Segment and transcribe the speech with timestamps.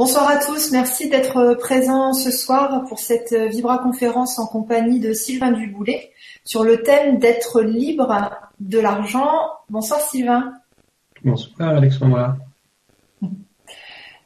[0.00, 5.12] Bonsoir à tous, merci d'être présents ce soir pour cette Vibra conférence en compagnie de
[5.12, 6.10] Sylvain Duboulet
[6.42, 9.28] sur le thème d'être libre de l'argent.
[9.68, 10.54] Bonsoir Sylvain.
[11.22, 12.38] Bonsoir Alexandra.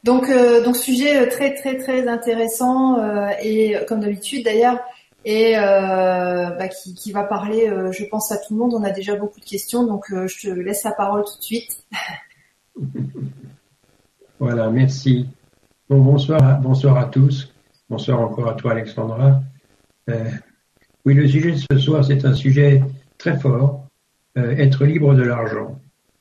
[0.05, 4.79] Donc, euh, donc sujet très très très intéressant euh, et comme d'habitude d'ailleurs
[5.25, 8.75] et euh, bah, qui, qui, va parler, je pense à tout le monde.
[8.75, 11.85] On a déjà beaucoup de questions, donc je te laisse la parole tout de suite.
[14.39, 15.27] voilà, merci.
[15.91, 17.55] Bon, bonsoir, bonsoir à tous.
[17.91, 19.43] Bonsoir encore à toi, Alexandra.
[20.09, 20.31] Euh,
[21.05, 22.83] oui, le sujet de ce soir, c'est un sujet
[23.19, 23.87] très fort,
[24.39, 25.79] euh, être libre de l'argent.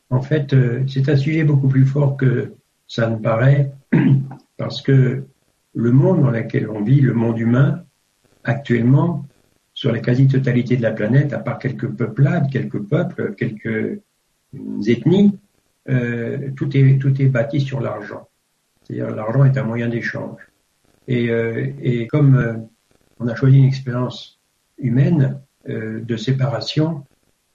[0.10, 2.56] En fait, euh, c'est un sujet beaucoup plus fort que
[2.88, 3.72] ça ne paraît,
[4.58, 5.24] parce que
[5.74, 7.86] le monde dans lequel on vit, le monde humain,
[8.44, 9.26] actuellement,
[9.74, 14.02] sur la quasi-totalité de la planète, à part quelques peuplades, quelques peuples, quelques
[14.86, 15.40] ethnies,
[15.86, 18.28] tout, est, tout est bâti sur l'argent.
[18.84, 20.42] C'est-à-dire l'argent est un moyen d'échange.
[21.08, 22.54] Et, euh, comme euh,
[23.20, 24.40] on a choisi une expérience
[24.78, 25.40] humaine
[25.70, 27.06] euh, de séparation,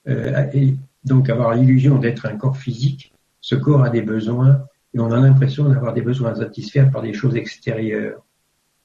[0.07, 5.11] et donc avoir l'illusion d'être un corps physique, ce corps a des besoins et on
[5.11, 8.25] a l'impression d'avoir des besoins à satisfaire par des choses extérieures.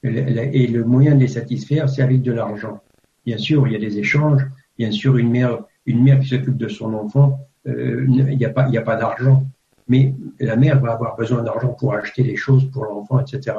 [0.02, 2.82] Et le moyen de les satisfaire, c'est avec de l'argent.
[3.24, 4.46] Bien sûr, il y a des échanges.
[4.76, 9.46] Bien sûr, une mère, qui s'occupe de son enfant, il n'y a pas d'argent
[9.88, 13.56] mais la mère va avoir besoin d'argent pour acheter les choses pour l'enfant, etc.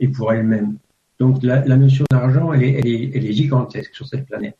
[0.00, 0.78] et pour elle-même.
[1.18, 4.58] Donc la, notion d'argent, elle est, gigantesque sur cette planète.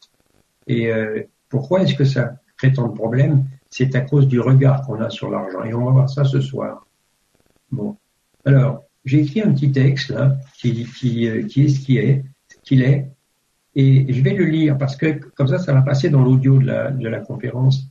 [0.67, 3.45] Et euh, pourquoi est-ce que ça crée tant de problèmes?
[3.71, 5.63] C'est à cause du regard qu'on a sur l'argent.
[5.65, 6.87] Et on va voir ça ce soir.
[7.71, 7.97] Bon.
[8.45, 12.25] Alors, j'ai écrit un petit texte là, qui, qui, euh, qui est ce qu'il est,
[12.63, 13.09] qu'il est,
[13.75, 16.67] et je vais le lire parce que comme ça, ça va passer dans l'audio de
[16.67, 17.89] la, de la conférence.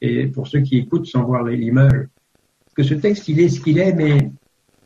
[0.00, 2.08] Et pour ceux qui écoutent sans voir l'image,
[2.74, 4.16] que ce texte, il est ce qu'il est, mais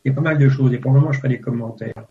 [0.03, 0.73] il y a pas mal de choses.
[0.73, 2.05] Et pour le moment, je ferai des commentaires.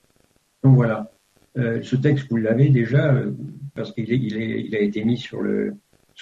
[0.63, 1.11] Donc voilà.
[1.59, 3.33] Euh, ce texte, vous l'avez déjà, euh,
[3.75, 5.43] parce qu'il a été mis sur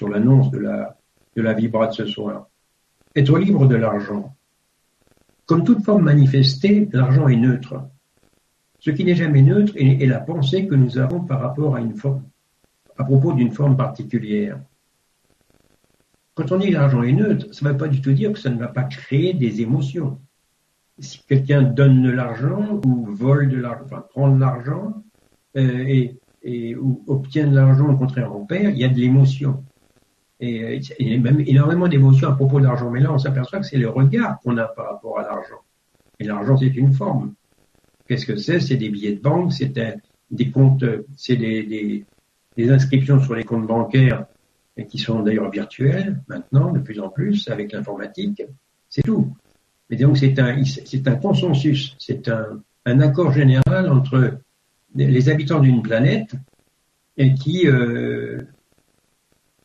[0.09, 0.97] l'annonce de la,
[1.37, 2.48] de vibra de ce soir.
[3.16, 4.37] Être libre de l'argent.
[5.47, 7.88] Comme toute forme manifestée, l'argent est neutre.
[8.78, 11.81] Ce qui n'est jamais neutre est, est la pensée que nous avons par rapport à
[11.81, 12.25] une forme,
[12.97, 14.60] à propos d'une forme particulière.
[16.34, 18.50] Quand on dit l'argent est neutre, ça ne veut pas du tout dire que ça
[18.50, 20.21] ne va pas créer des émotions.
[20.99, 25.03] Si quelqu'un donne de l'argent ou vole de l'argent, enfin prend de l'argent
[25.56, 28.99] euh, et, et, ou obtient de l'argent au contraire en perd, il y a de
[28.99, 29.65] l'émotion.
[30.41, 32.91] Et il y a même énormément d'émotions à propos de l'argent.
[32.91, 35.62] Mais là, on s'aperçoit que c'est le regard qu'on a par rapport à l'argent.
[36.19, 37.34] Et l'argent, c'est une forme.
[38.06, 38.61] Qu'est-ce que c'est?
[38.61, 39.73] C'est des billets de banque, c'est
[40.31, 40.84] des comptes,
[41.17, 42.05] c'est des, des,
[42.56, 44.27] des inscriptions sur les comptes bancaires
[44.77, 48.43] et qui sont d'ailleurs virtuels maintenant de plus en plus avec l'informatique.
[48.89, 49.37] C'est tout.
[49.91, 54.39] Mais donc c'est un, consensus, c'est un, accord général entre
[54.95, 56.35] les habitants d'une planète
[57.17, 58.43] et qui euh,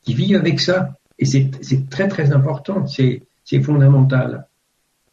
[0.04, 0.96] qui vit avec ça.
[1.18, 3.24] Et c'est très très important, c'est
[3.62, 4.48] fondamental.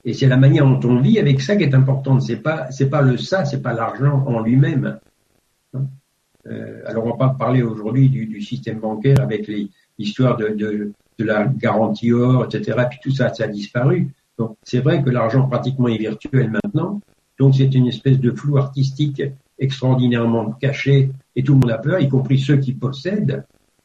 [0.04, 2.22] Et c'est la manière dont on vit avec ça qui est importante.
[2.22, 4.98] C'est pas c'est pas le ça, c'est pas l'argent en lui-même.
[6.46, 9.68] Euh, alors on va pas parler aujourd'hui du, système bancaire avec les,
[9.98, 12.86] l'histoire de, de, de, la garantie or, etc.
[12.90, 14.08] Puis tout ça, ça a disparu.
[14.38, 17.00] Donc c'est vrai que l'argent pratiquement est virtuel maintenant.
[17.38, 19.22] Donc c'est une espèce de flou artistique
[19.58, 23.44] extraordinairement caché et tout le monde a peur, y compris ceux qui possèdent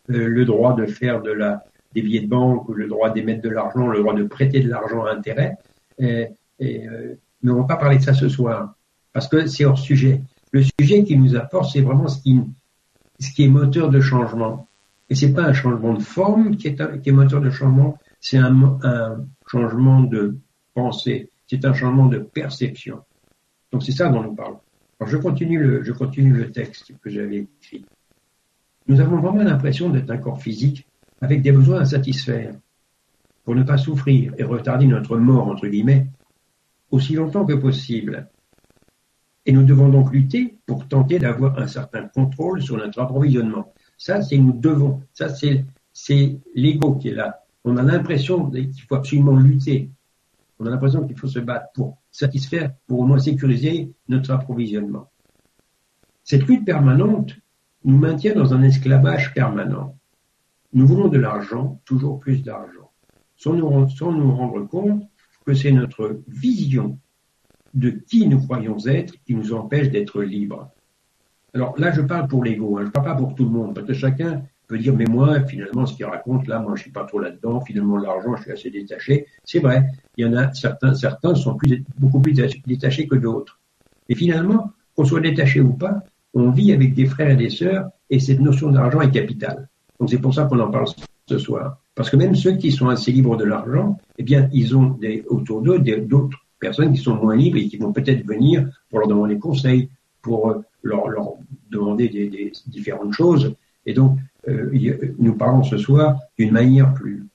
[0.10, 1.64] euh, le droit de faire de la,
[1.94, 4.70] des billets de banque ou le droit d'émettre de l'argent, le droit de prêter de
[4.70, 5.58] l'argent à intérêt.
[5.98, 6.28] Et,
[6.60, 8.76] et, euh, mais on va pas parler de ça ce soir
[9.14, 10.22] parce que c'est hors sujet.
[10.52, 12.40] Le sujet qui nous apporte, c'est vraiment ce qui,
[13.20, 14.68] ce qui est moteur de changement.
[15.12, 18.56] Et c'est pas un changement de forme qui est, moteur de changement, c'est un,
[19.46, 20.38] changement de
[20.74, 23.02] pensée, c'est un changement de perception.
[23.74, 24.62] Donc c'est ça dont nous parlons.
[25.02, 27.84] Alors je continue le texte que j'avais écrit.
[28.88, 30.88] Nous avons vraiment l'impression d'être un corps physique
[31.20, 32.54] avec des besoins à satisfaire
[33.44, 36.08] pour ne pas souffrir et retarder notre mort, entre guillemets,
[36.90, 38.30] aussi longtemps que possible.
[39.46, 43.74] Et nous devons donc lutter pour tenter d'avoir un certain contrôle sur notre approvisionnement.
[44.02, 45.04] Ça, c'est nous devons.
[45.14, 45.64] Ça, c'est,
[45.94, 47.44] c'est l'ego qui est là.
[47.64, 49.92] On a l'impression qu'il faut absolument lutter.
[50.58, 55.12] On a l'impression qu'il faut se battre pour satisfaire, pour au moins sécuriser notre approvisionnement.
[56.24, 57.36] Cette lutte permanente
[57.84, 59.96] nous maintient dans un esclavage permanent.
[60.74, 62.90] Nous voulons de l'argent, toujours plus d'argent,
[63.36, 65.04] sans nous, sans nous rendre compte
[65.46, 66.98] que c'est notre vision
[67.76, 70.72] de qui nous croyons être qui nous empêche d'être libres.
[71.54, 73.86] Alors là, je parle pour l'ego, hein, je parle pas pour tout le monde, parce
[73.86, 77.04] que chacun peut dire, mais moi, finalement, ce qu'il raconte, là, moi, je suis pas
[77.04, 79.26] trop là-dedans, finalement, l'argent, je suis assez détaché.
[79.44, 82.34] C'est vrai, il y en a certains, certains sont plus, beaucoup plus
[82.66, 83.60] détachés que d'autres.
[84.08, 86.04] Et finalement, qu'on soit détaché ou pas,
[86.34, 89.68] on vit avec des frères et des sœurs et cette notion d'argent est capitale.
[90.00, 90.88] Donc c'est pour ça qu'on en parle
[91.28, 91.78] ce soir.
[91.96, 95.24] Parce que même ceux qui sont assez libres de l'argent, eh bien, ils ont des,
[95.28, 99.08] autour d'eux d'autres personnes qui sont moins libres et qui vont peut-être venir pour leur
[99.08, 99.90] demander conseil,
[100.22, 101.34] pour euh, leur, leur
[101.70, 103.56] demander des, des, différentes choses.
[103.86, 104.18] Et donc,
[104.48, 104.70] euh,
[105.20, 107.26] nous parlons ce soir d'une manière plus,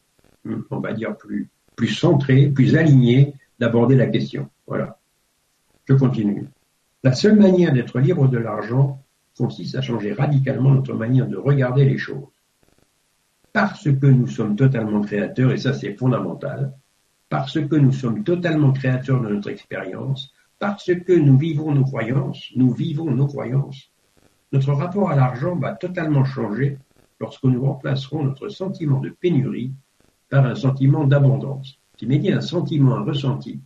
[0.71, 4.49] on va dire, plus, plus centrée, plus alignée d'aborder la question.
[4.67, 4.99] Voilà.
[5.89, 6.49] Je continue.
[7.05, 9.03] La seule manière d'être libre de l'argent
[9.37, 12.27] consiste à changer radicalement notre manière de regarder les choses.
[13.53, 16.73] Parce que nous sommes totalement créateurs, et ça c'est fondamental,
[17.29, 22.51] parce que nous sommes totalement créateurs de notre expérience, parce que nous vivons nos croyances,
[22.57, 23.91] nous vivons nos croyances,
[24.53, 26.79] notre rapport à l'argent va totalement changer
[27.21, 29.73] lorsque nous remplacerons notre sentiment de pénurie
[30.29, 31.79] par un sentiment d'abondance.
[31.97, 33.61] Qui m'est dit un sentiment, un ressenti.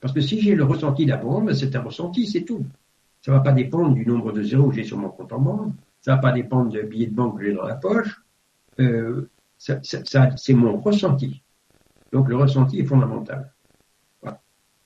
[0.00, 2.66] Parce que si j'ai le ressenti d'abondance, ben, c'est un ressenti, c'est tout.
[3.20, 5.38] Ça ne va pas dépendre du nombre de zéros que j'ai sur mon compte en
[5.38, 8.20] banque, ça ne va pas dépendre du billet de banque que j'ai dans la poche,
[8.80, 11.42] euh, ça, c'est mon ressenti.
[12.10, 13.51] Donc le ressenti est fondamental.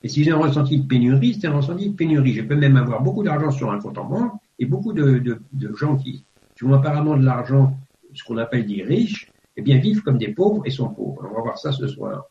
[0.06, 2.32] Et si j'ai un ressenti de pénurie, c'est un ressenti de pénurie.
[2.32, 5.40] Je peux même avoir beaucoup d'argent sur un compte en banque et beaucoup de,
[5.76, 6.24] gens qui,
[6.54, 7.76] qui ont apparemment de l'argent,
[8.14, 11.28] ce qu'on appelle des riches, eh bien, vivent comme des pauvres et sont pauvres.
[11.28, 12.26] On va voir ça ce soir.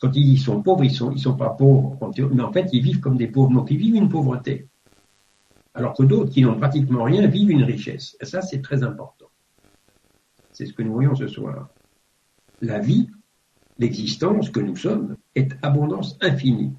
[0.00, 1.96] Quand ils sont pauvres, ils sont, ils sont pas pauvres,
[2.34, 3.52] mais en fait, ils vivent comme des pauvres.
[3.52, 4.66] Donc, ils vivent une pauvreté.
[5.72, 8.16] Alors que d'autres qui n'ont pratiquement rien vivent une richesse.
[8.20, 9.26] Et ça, c'est très important.
[10.50, 11.68] C'est ce que nous voyons ce soir.
[12.60, 13.08] La vie,
[13.78, 16.72] l'existence que nous sommes, est abondance infinie.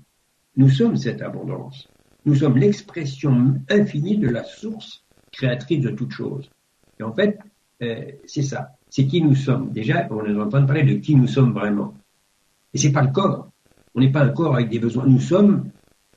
[0.58, 1.88] Nous sommes cette abondance.
[2.26, 6.50] Nous sommes l'expression infinie de la source créatrice de toute chose.
[7.00, 7.40] Et en fait,
[7.84, 8.72] euh, c'est ça.
[8.90, 9.72] C'est qui nous sommes.
[9.72, 11.94] Déjà, on est en train de parler de qui nous sommes vraiment.
[12.74, 13.50] Et c'est pas le corps.
[13.94, 15.06] On n'est pas un corps avec des besoins.
[15.06, 15.70] Nous sommes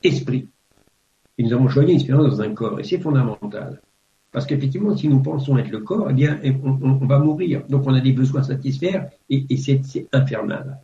[0.03, 0.49] esprit.
[1.37, 2.79] Et nous avons choisi une expérience dans un corps.
[2.79, 3.81] Et c'est fondamental.
[4.31, 7.63] Parce qu'effectivement, si nous pensons être le corps, eh bien, on, va mourir.
[7.67, 10.79] Donc, on a des besoins à satisfaire et, et c'est infernal.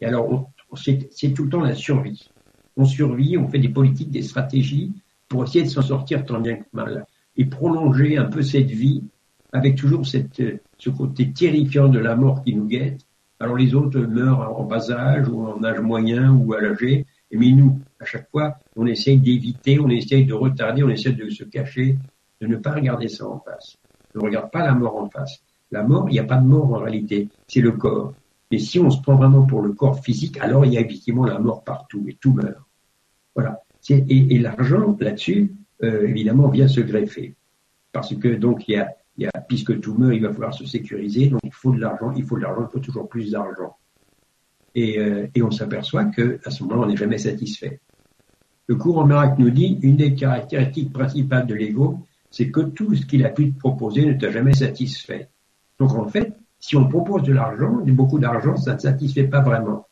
[0.00, 2.28] Et alors, c'est tout le temps la survie.
[2.76, 4.92] On survit, on fait des politiques, des stratégies
[5.28, 7.06] pour essayer de s'en sortir tant bien que mal
[7.36, 9.04] et prolonger un peu cette vie
[9.52, 13.00] avec toujours ce côté terrifiant de la mort qui nous guette.
[13.38, 17.52] Alors les autres meurent en bas âge ou en âge moyen ou à l'âge, mais
[17.52, 21.44] nous, à chaque fois, on essaye d'éviter, on essaye de retarder, on essaye de se
[21.44, 21.96] cacher,
[22.40, 23.76] de ne pas regarder ça en face.
[24.14, 25.40] Ne regarde pas la mort en face.
[25.70, 28.12] La mort, il n'y a pas de mort en réalité, c'est le corps.
[28.50, 31.24] Mais si on se prend vraiment pour le corps physique, alors il y a effectivement
[31.24, 32.64] la mort partout et tout meurt.
[33.34, 33.62] Voilà.
[33.88, 37.36] Et, l'argent, là-dessus, euh, évidemment, vient se greffer.
[37.92, 38.84] Parce que donc il
[39.18, 42.12] y a, puisque tout meurt, il va falloir se sécuriser, donc il faut de l'argent,
[42.16, 43.76] il faut de l'argent, il faut toujours plus d'argent.
[44.74, 47.80] Et, euh, on s'aperçoit que à ce moment-là, on n'est jamais satisfait.
[48.66, 51.98] Le courant miracle nous dit une des caractéristiques principales de l'ego,
[52.30, 55.28] c'est que tout ce qu'il a pu te proposer ne t'a jamais satisfait.
[55.78, 59.86] Donc en fait, si on propose de l'argent, beaucoup d'argent, ça ne satisfait pas vraiment.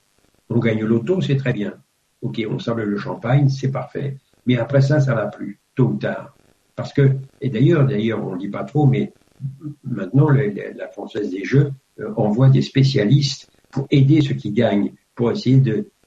[0.50, 1.75] On gagne l'auto, c'est très bien.
[2.20, 4.19] Ok, on sable le champagne, c'est parfait.
[4.47, 6.35] Mais après ça, ça va plus tôt ou tard.
[6.76, 9.12] Parce que, et d'ailleurs, d'ailleurs, on ne dit pas trop, mais
[9.82, 15.31] maintenant, la Française des Jeux euh, envoie des spécialistes pour aider ceux qui gagnent, pour
[15.31, 15.61] essayer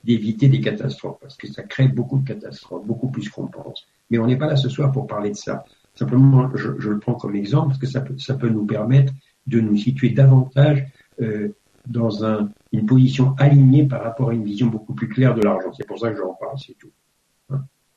[0.03, 3.85] d'éviter des catastrophes, parce que ça crée beaucoup de catastrophes, beaucoup plus qu'on pense.
[4.09, 5.65] Mais on n'est pas là ce soir pour parler de ça.
[5.93, 9.13] Simplement, je, le prends comme exemple, parce que ça peut, ça peut nous permettre
[9.47, 10.85] de nous situer davantage
[11.21, 11.49] euh,
[11.87, 15.71] dans un, une position alignée par rapport à une vision beaucoup plus claire de l'argent.
[15.73, 16.91] C'est pour ça que j'en parle, c'est tout.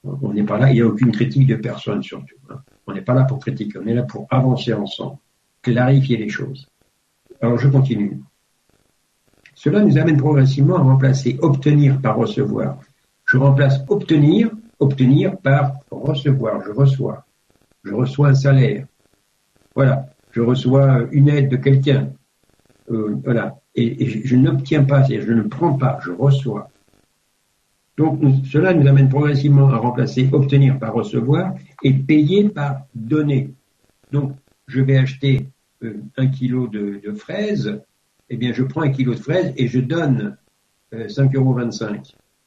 [0.04, 2.36] On n'est pas là, il n'y a aucune critique de personne surtout.
[2.50, 2.60] Hein.
[2.86, 5.16] On n'est pas là pour critiquer, on est là pour avancer ensemble,
[5.62, 6.68] clarifier les choses.
[7.40, 8.20] Alors je continue.
[9.54, 12.78] Cela nous amène progressivement à remplacer obtenir par recevoir.
[13.24, 16.62] Je remplace obtenir, obtenir par recevoir.
[16.66, 17.24] Je reçois.
[17.82, 18.86] Je reçois un salaire.
[19.74, 20.06] Voilà.
[20.34, 22.12] Je reçois une aide de quelqu'un.
[22.90, 23.60] Euh, voilà.
[23.76, 26.70] Et, je, n'obtiens pas, je ne prends pas, je reçois.
[27.96, 33.54] Donc cela nous amène progressivement à remplacer obtenir par recevoir et payer par donner.
[34.10, 34.32] Donc
[34.66, 35.50] je vais acheter
[35.84, 37.80] euh, un kilo de, fraises,
[38.28, 40.36] eh bien je prends un kilo de fraises et je donne
[40.92, 41.56] euh, 5,25 euros.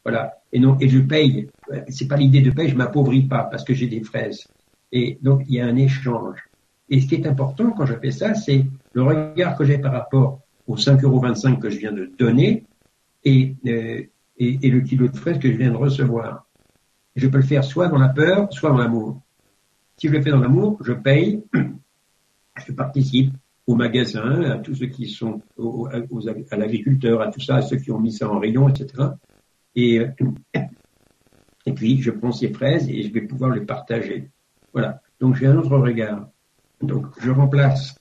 [0.03, 0.33] Voilà.
[0.51, 1.49] Et non, et je paye.
[1.87, 4.45] C'est pas l'idée de payer, je m'appauvris pas parce que j'ai des fraises.
[4.91, 6.46] Et donc il y a un échange.
[6.89, 9.91] Et ce qui est important quand je fais ça, c'est le regard que j'ai par
[9.91, 12.65] rapport aux 5,25 euros que je viens de donner
[13.23, 14.03] et euh,
[14.39, 16.47] le kilo de fraises que je viens de recevoir.
[17.15, 19.21] je peux le faire soit dans la peur, soit dans l'amour.
[19.97, 21.43] Si je le fais dans l'amour, je paye,
[22.67, 23.33] je participe
[23.65, 25.41] au magasin, à tous ceux qui sont
[26.51, 29.09] à l'agriculteur, à tout ça, à ceux qui ont mis ça en rayon, etc.
[29.75, 30.01] Et,
[31.67, 34.31] Et puis, je prends ces fraises et je vais pouvoir les partager.
[34.71, 35.01] Voilà.
[35.19, 36.29] Donc, j'ai un autre regard.
[36.81, 37.97] Donc, je remplace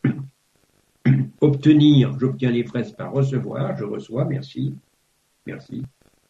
[1.40, 4.74] obtenir, j'obtiens les fraises par recevoir, je reçois, merci,
[5.46, 5.82] merci.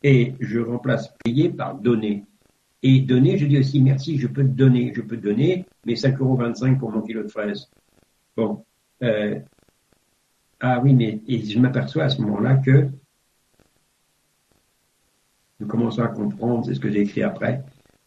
[0.02, 2.24] Et je remplace payer par donner.
[2.82, 6.18] Et donner, je dis aussi merci, je peux donner, je peux te donner mes 5,25
[6.20, 7.68] euros pour mon kilo de fraises.
[8.36, 8.64] Bon.
[9.02, 9.40] Euh,
[10.60, 12.88] ah oui, mais et je m'aperçois à ce moment-là que
[15.58, 17.64] nous commençons à comprendre, c'est ce que j'ai écrit après,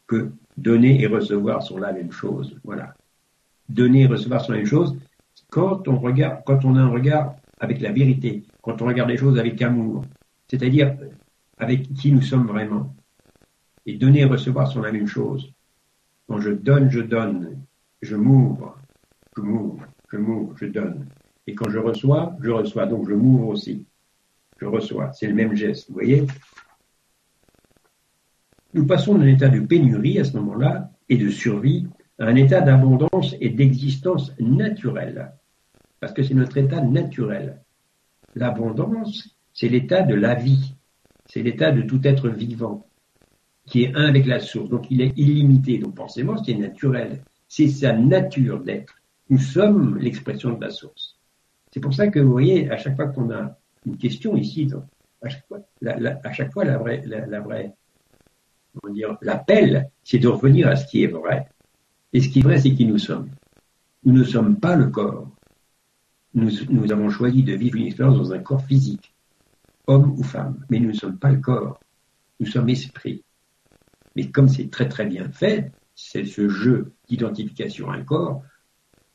[0.07, 2.59] que donner et recevoir sont la même chose.
[2.63, 2.93] Voilà.
[3.69, 4.97] Donner et recevoir sont la même chose.
[5.49, 9.17] Quand on regarde, quand on a un regard avec la vérité, quand on regarde les
[9.17, 10.03] choses avec amour,
[10.47, 10.97] c'est-à-dire
[11.57, 12.95] avec qui nous sommes vraiment.
[13.85, 15.51] Et donner et recevoir sont la même chose.
[16.27, 17.61] Quand je donne, je donne.
[18.01, 18.77] Je m'ouvre.
[19.35, 19.85] Je m'ouvre.
[20.11, 20.55] Je m'ouvre.
[20.57, 21.07] Je donne.
[21.47, 22.85] Et quand je reçois, je reçois.
[22.85, 23.85] Donc je m'ouvre aussi.
[24.59, 25.11] Je reçois.
[25.13, 25.87] C'est le même geste.
[25.89, 26.25] Vous voyez
[28.73, 31.87] Nous passons d'un état de pénurie à ce moment-là et de survie
[32.19, 35.31] un état d'abondance et d'existence naturelle.
[35.99, 37.61] Parce que c'est notre état naturel.
[38.35, 40.75] L'abondance, c'est l'état de la vie.
[41.25, 42.85] C'est l'état de tout être vivant
[43.65, 44.69] qui est un avec la source.
[44.69, 45.77] Donc il est illimité.
[45.77, 47.21] Donc forcément, c'est naturel.
[47.47, 48.95] C'est sa nature d'être.
[49.29, 51.17] Nous sommes l'expression de la source.
[51.71, 54.69] C'est pour ça que vous voyez, à chaque fois qu'on a une question ici,
[55.21, 57.75] à chaque fois, la, à chaque fois, la vraie, la, vraie,
[58.73, 61.47] comment dire, l'appel, c'est de revenir à ce qui est vrai.
[62.13, 63.29] Et ce qui est vrai, c'est qui nous sommes.
[64.03, 65.29] Nous ne sommes pas le corps.
[66.33, 69.15] Nous, avons choisi de vivre une expérience dans un corps physique,
[69.87, 71.79] homme ou femme, mais nous ne sommes pas le corps.
[72.39, 73.23] Nous sommes esprit.
[74.15, 78.43] Mais comme c'est très très bien fait, c'est ce jeu d'identification à un corps,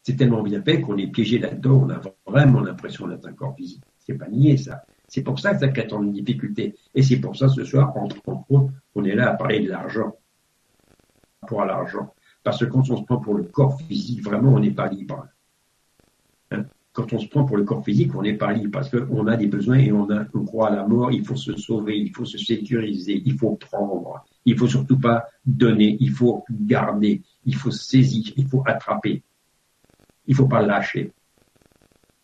[0.02, 3.54] c'est tellement bien fait qu'on est piégé là-dedans, on a vraiment l'impression d'être un corps
[3.56, 3.82] physique.
[4.00, 4.82] C'est pas nier ça.
[5.08, 6.74] C'est pour ça que ça crée tant de difficultés.
[6.94, 10.16] Et c'est pour ça ce soir, entre autres, on est là à parler de l'argent.
[11.46, 12.12] Pour l'argent.
[12.44, 15.26] Parce que quand on se prend pour le corps physique, vraiment, on n'est pas libre.
[16.52, 16.64] Hein?
[16.94, 19.36] quand on se prend pour le corps physique, on n'est pas libre parce qu'on a
[19.36, 22.24] des besoins et on, a, croit à la mort, il faut se sauver, il faut
[22.24, 27.72] se sécuriser, il faut prendre, il faut surtout pas donner, il faut garder, il faut
[27.72, 29.24] saisir, il faut attraper.
[30.28, 31.12] Il faut pas lâcher.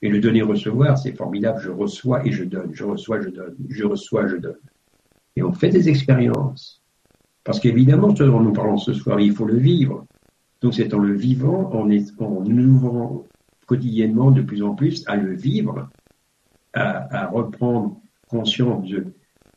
[0.03, 1.61] Et le donner-recevoir, c'est formidable.
[1.61, 2.71] Je reçois et je donne.
[2.73, 3.57] Je reçois, je donne.
[3.69, 4.59] Je reçois, je donne.
[5.35, 6.81] Et on fait des expériences.
[7.45, 10.07] Parce qu'évidemment, ce dont nous parlons ce soir, il faut le vivre.
[10.61, 13.25] Donc c'est en le vivant, en, en ouvrant
[13.67, 15.88] quotidiennement de plus en plus à le vivre,
[16.75, 18.87] à, reprendre conscience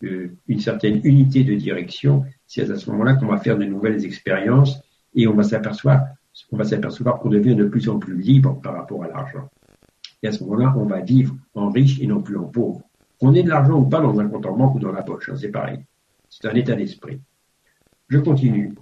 [0.02, 2.24] d'une certaine unité de direction.
[2.46, 4.80] C'est à ce moment-là qu'on va faire de nouvelles expériences
[5.14, 6.02] et on va s'apercevoir
[6.52, 9.50] va s'apercevoir qu'on devient de plus en plus libre par rapport à l'argent.
[10.22, 12.82] Et à ce moment-là, on va vivre en riche et non plus en pauvre.
[13.20, 15.30] Qu'on ait de l'argent ou pas dans un compte en banque ou dans la poche,
[15.30, 15.80] hein, c'est pareil.
[16.30, 17.22] C'est un état d'esprit.
[18.10, 18.74] Je continue.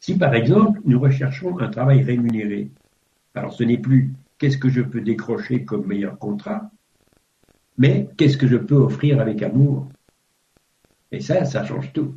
[0.00, 2.70] Si par exemple, nous recherchons un travail rémunéré,
[3.34, 6.70] alors ce n'est plus qu'est-ce que je peux décrocher comme meilleur contrat,
[7.76, 9.88] mais qu'est-ce que je peux offrir avec amour.
[11.12, 12.14] Et ça, ça change tout.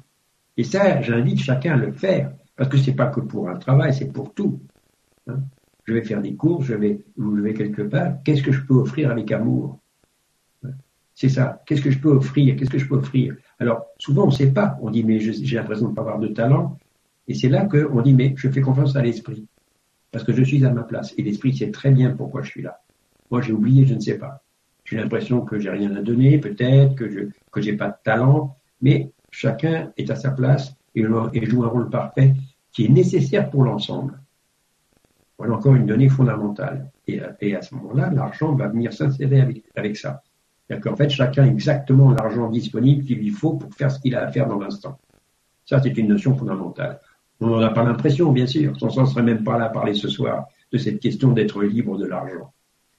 [0.56, 2.34] Et ça, j'invite chacun à le faire.
[2.56, 4.60] Parce que c'est pas que pour un travail, c'est pour tout.
[5.28, 5.40] Hein.
[5.86, 8.22] je vais faire des courses, je vais, je vais quelque part.
[8.24, 9.80] Qu'est-ce que je peux offrir avec amour
[11.16, 11.62] C'est ça.
[11.66, 14.52] Qu'est-ce que je peux offrir Qu'est-ce que je peux offrir Alors, souvent, on ne sait
[14.52, 14.78] pas.
[14.82, 16.78] On dit, mais j'ai l'impression de ne pas avoir de talent.
[17.28, 19.48] Et c'est là qu'on dit, mais je fais confiance à l'esprit.
[20.12, 21.14] Parce que je suis à ma place.
[21.18, 22.82] Et l'esprit sait très bien pourquoi je suis là.
[23.32, 24.44] Moi, j'ai oublié, je ne sais pas.
[24.86, 27.20] J'ai l'impression que j'ai rien à donner, peut-être, que je
[27.52, 28.58] que pas de talent.
[28.82, 31.04] Mais chacun est à sa place et,
[31.46, 32.34] joue un rôle parfait
[32.72, 34.20] qui est nécessaire pour l'ensemble.
[35.38, 36.92] Voilà encore une donnée fondamentale.
[37.08, 37.20] Et,
[37.56, 40.22] à ce moment-là, l'argent va venir s'insérer avec, avec ça.
[40.68, 44.16] C'est-à-dire qu'en fait, chacun a exactement l'argent disponible qu'il lui faut pour faire ce qu'il
[44.16, 45.00] a à faire dans l'instant.
[45.66, 47.00] Ça, c'est une notion fondamentale.
[47.44, 48.72] On n'en a pas l'impression, bien sûr.
[48.82, 51.98] On ne serait même pas là à parler ce soir de cette question d'être libre
[51.98, 52.54] de l'argent.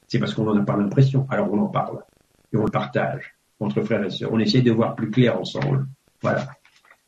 [0.06, 1.26] C'est parce qu'on n'en a pas l'impression.
[1.30, 2.00] Alors on en parle.
[2.52, 4.30] Et on le partage entre frères et sœurs.
[4.34, 5.86] On essaie de voir plus clair ensemble.
[6.20, 6.46] Voilà.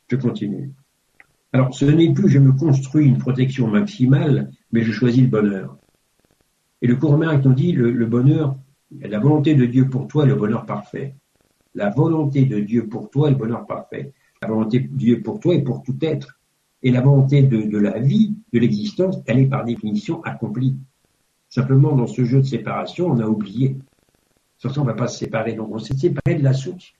[0.09, 0.71] Je continue.
[1.53, 5.77] Alors, ce n'est plus je me construis une protection maximale, mais je choisis le bonheur.
[6.81, 8.57] Et le cours nous dit le, bonheur,
[8.99, 11.15] la volonté de Dieu pour toi, le bonheur parfait.
[11.75, 14.13] La volonté de Dieu pour toi est le bonheur parfait.
[14.41, 16.36] La volonté de Dieu pour toi est pour tout être.
[16.83, 20.77] Et la volonté de, la vie, de l'existence, elle est par définition accomplie.
[21.49, 23.77] Simplement, dans ce jeu de séparation, on a oublié.
[24.57, 25.53] Surtout, on ne va pas se séparer.
[25.53, 26.93] Donc, on s'est séparé de la source.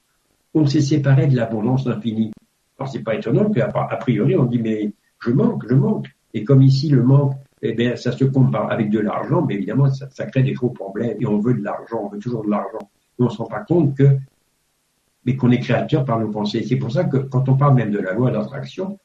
[0.53, 2.31] On s'est séparé de l'abondance infinie.
[2.79, 3.67] Alors c'est pas étonnant qu'à
[3.99, 6.07] priori on dit mais je manque, je manque.
[6.33, 9.89] Et comme ici le manque, eh bien ça se compare avec de l'argent, mais évidemment
[9.89, 12.79] ça, crée des gros problèmes et on veut de l'argent, on veut toujours de l'argent.
[13.17, 14.17] Mais on se rend pas compte que
[15.25, 16.63] mais qu'on est créateur par nos pensées.
[16.63, 18.97] C'est pour ça que quand on parle même de la loi d'attraction,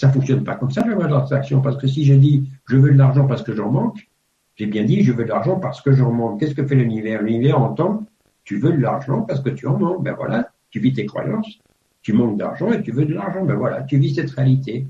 [0.00, 2.90] ça fonctionne pas comme ça, la loi d'attraction, parce que si je dis je veux
[2.90, 4.08] de l'argent parce que j'en manque,
[4.56, 6.40] j'ai bien dit je veux de l'argent parce que j'en manque.
[6.40, 7.20] Qu'est-ce que fait l'univers?
[7.22, 8.06] L'univers entend
[8.44, 10.02] tu veux de l'argent parce que tu en manques.
[10.02, 11.58] Ben voilà, tu vis tes croyances,
[12.00, 13.44] tu manques d'argent et tu veux de l'argent.
[13.44, 14.86] Ben voilà, tu vis cette réalité.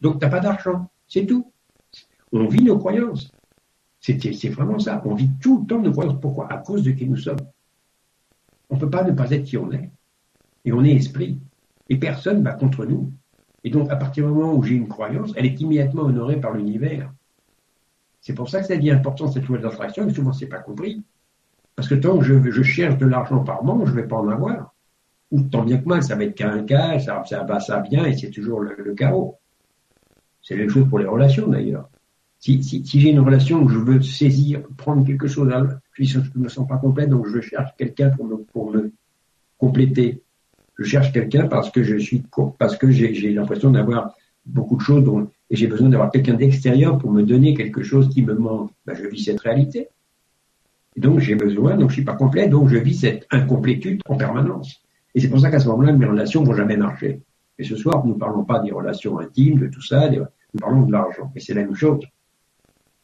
[0.00, 1.52] Donc tu n'as pas d'argent, c'est tout.
[2.32, 3.30] On vit nos croyances.
[4.00, 5.02] C'est vraiment ça.
[5.04, 6.20] On vit tout le temps nos croyances.
[6.22, 6.50] Pourquoi?
[6.50, 7.44] À cause de qui nous sommes.
[8.70, 9.90] On ne peut pas ne pas être qui on est.
[10.64, 11.38] Et on est esprit.
[11.90, 13.12] Et personne va contre nous.
[13.64, 16.54] Et donc, à partir du moment où j'ai une croyance, elle est immédiatement honorée par
[16.54, 17.12] l'univers.
[18.20, 21.02] C'est pour ça que ça devient important cette loi d'attraction, et souvent c'est pas compris.
[21.74, 24.74] Parce que tant que je, cherche de l'argent par manque, je vais pas en avoir.
[25.30, 28.04] Ou tant bien que mal, ça va être qu'un cas, ça, ça va, ça vient,
[28.04, 29.36] et c'est toujours le, le chaos.
[30.42, 31.88] C'est la même chose pour les relations d'ailleurs.
[32.40, 35.52] Si, j'ai une relation où je veux saisir, prendre quelque chose,
[35.92, 38.92] je ne me sens pas complet, donc je cherche quelqu'un pour me, pour me
[39.58, 40.22] compléter.
[40.78, 42.22] Je cherche quelqu'un parce que je suis,
[42.58, 44.14] parce que j'ai l'impression d'avoir
[44.46, 48.08] beaucoup de choses dont, et j'ai besoin d'avoir quelqu'un d'extérieur pour me donner quelque chose
[48.08, 48.70] qui me manque.
[48.86, 49.88] Ben, je vis cette réalité.
[50.96, 54.16] Et donc j'ai besoin, donc je suis pas complet, donc je vis cette incomplétude en
[54.16, 54.82] permanence.
[55.14, 57.22] Et c'est pour ça qu'à ce moment-là, mes relations vont jamais marcher.
[57.58, 60.82] Et ce soir, nous ne parlons pas des relations intimes, de tout ça, nous parlons
[60.82, 61.32] de l'argent.
[61.34, 62.04] Et c'est la même chose.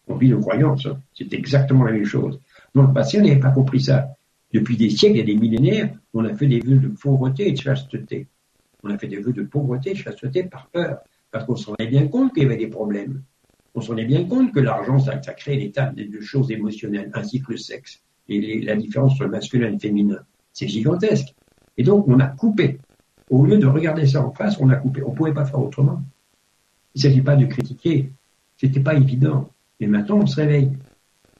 [0.06, 0.86] On vit nos croyances.
[1.14, 2.38] C'est exactement la même chose.
[2.74, 4.08] Bah, si on n'avait pas compris ça,
[4.54, 7.56] depuis des siècles et des millénaires, on a fait des vœux de pauvreté et de
[7.56, 8.28] chasteté.
[8.84, 10.98] On a fait des vœux de pauvreté et de chasteté par peur,
[11.32, 13.24] parce qu'on s'en rendait bien compte qu'il y avait des problèmes.
[13.74, 17.42] On s'en est bien compte que l'argent, ça, crée des tas de choses émotionnelles, ainsi
[17.42, 20.20] que le sexe, et la différence entre le masculin et le féminin.
[20.52, 21.34] C'est gigantesque.
[21.76, 22.78] Et donc, on a coupé.
[23.30, 25.02] Au lieu de regarder ça en face, on a coupé.
[25.02, 26.00] On ne pouvait pas faire autrement.
[26.94, 28.12] Il ne s'agit pas de critiquer.
[28.56, 29.50] C'était pas évident.
[29.80, 30.70] Et maintenant, on se réveille.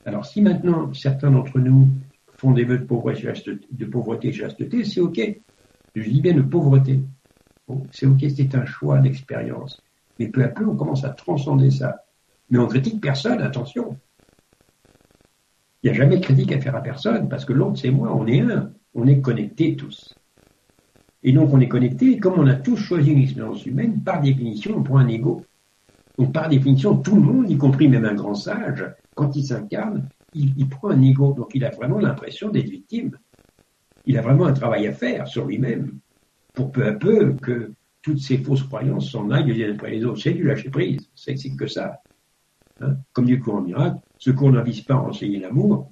[0.05, 1.89] Alors, si maintenant certains d'entre nous
[2.45, 3.33] font des vœux de pauvreté,
[3.71, 5.19] de pauvreté et chasteté, c'est OK.
[5.95, 7.01] Je dis bien de pauvreté.
[7.91, 9.83] c'est OK, c'est un choix d'expérience.
[10.19, 12.05] Mais peu à peu, on commence à transcender ça.
[12.51, 13.97] Mais on critique personne, attention.
[15.83, 18.15] Il n'y a jamais de critique à faire à personne, parce que l'autre, c'est moi,
[18.15, 18.73] on est un.
[18.95, 20.15] On est connectés tous.
[21.23, 24.77] Et donc, on est connectés, comme on a tous choisi une expérience humaine, par définition,
[24.77, 25.43] on prend un ego.
[26.19, 30.09] Donc, par définition, tout le monde, y compris même un grand sage, quand il s'incarne,
[30.35, 31.33] il, prend un ego.
[31.33, 33.17] Donc, il a vraiment l'impression d'être victime.
[34.07, 35.99] Il a vraiment un travail à faire sur lui-même
[36.53, 40.05] pour peu à peu que toutes ces fausses croyances s'en aillent les unes après les
[40.05, 40.21] autres.
[40.21, 41.09] C'est du lâcher prise.
[41.15, 42.01] C'est que ça.
[42.81, 42.97] Hein?
[43.13, 45.91] Comme du cours en miracle, ce cours ne vise pas à enseigner l'amour,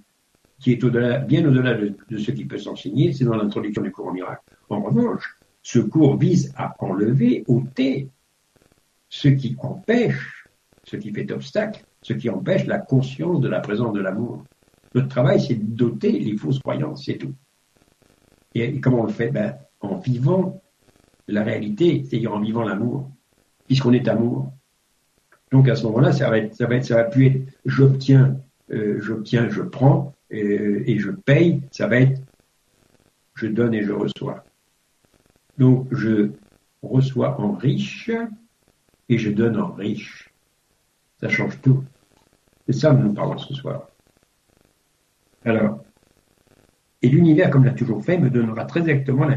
[0.58, 4.12] qui est bien au-delà de, de, ce qui peut s'enseigner, c'est dans l'introduction du cours
[4.12, 4.42] miracle.
[4.68, 8.08] En revanche, ce cours vise à enlever, ôter
[9.08, 10.46] ce qui empêche,
[10.84, 14.44] ce qui fait obstacle, ce qui empêche la conscience de la présence de l'amour.
[14.94, 17.34] Notre travail, c'est de doter les fausses croyances, c'est tout.
[18.54, 19.30] Et, comment on le fait?
[19.30, 20.62] Ben, En vivant
[21.28, 23.10] la réalité, c'est-à-dire en vivant l'amour,
[23.66, 24.52] puisqu'on est amour.
[25.50, 28.36] Donc à ce moment-là, ça va être, ça va être, ça va plus être j'obtiens,
[28.70, 31.62] euh, j'obtiens, je prends euh, et je paye.
[31.70, 32.20] Ça va être
[33.34, 34.44] je donne et je reçois.
[35.58, 36.30] Donc je
[36.82, 38.10] reçois en riche,
[39.08, 40.30] et je donne en riche.
[41.20, 41.84] Ça change tout.
[42.66, 43.88] C'est ça que nous parlons ce soir.
[45.44, 45.82] Alors,
[47.02, 49.36] et l'univers, comme l'a toujours fait, me donnera très exactement la,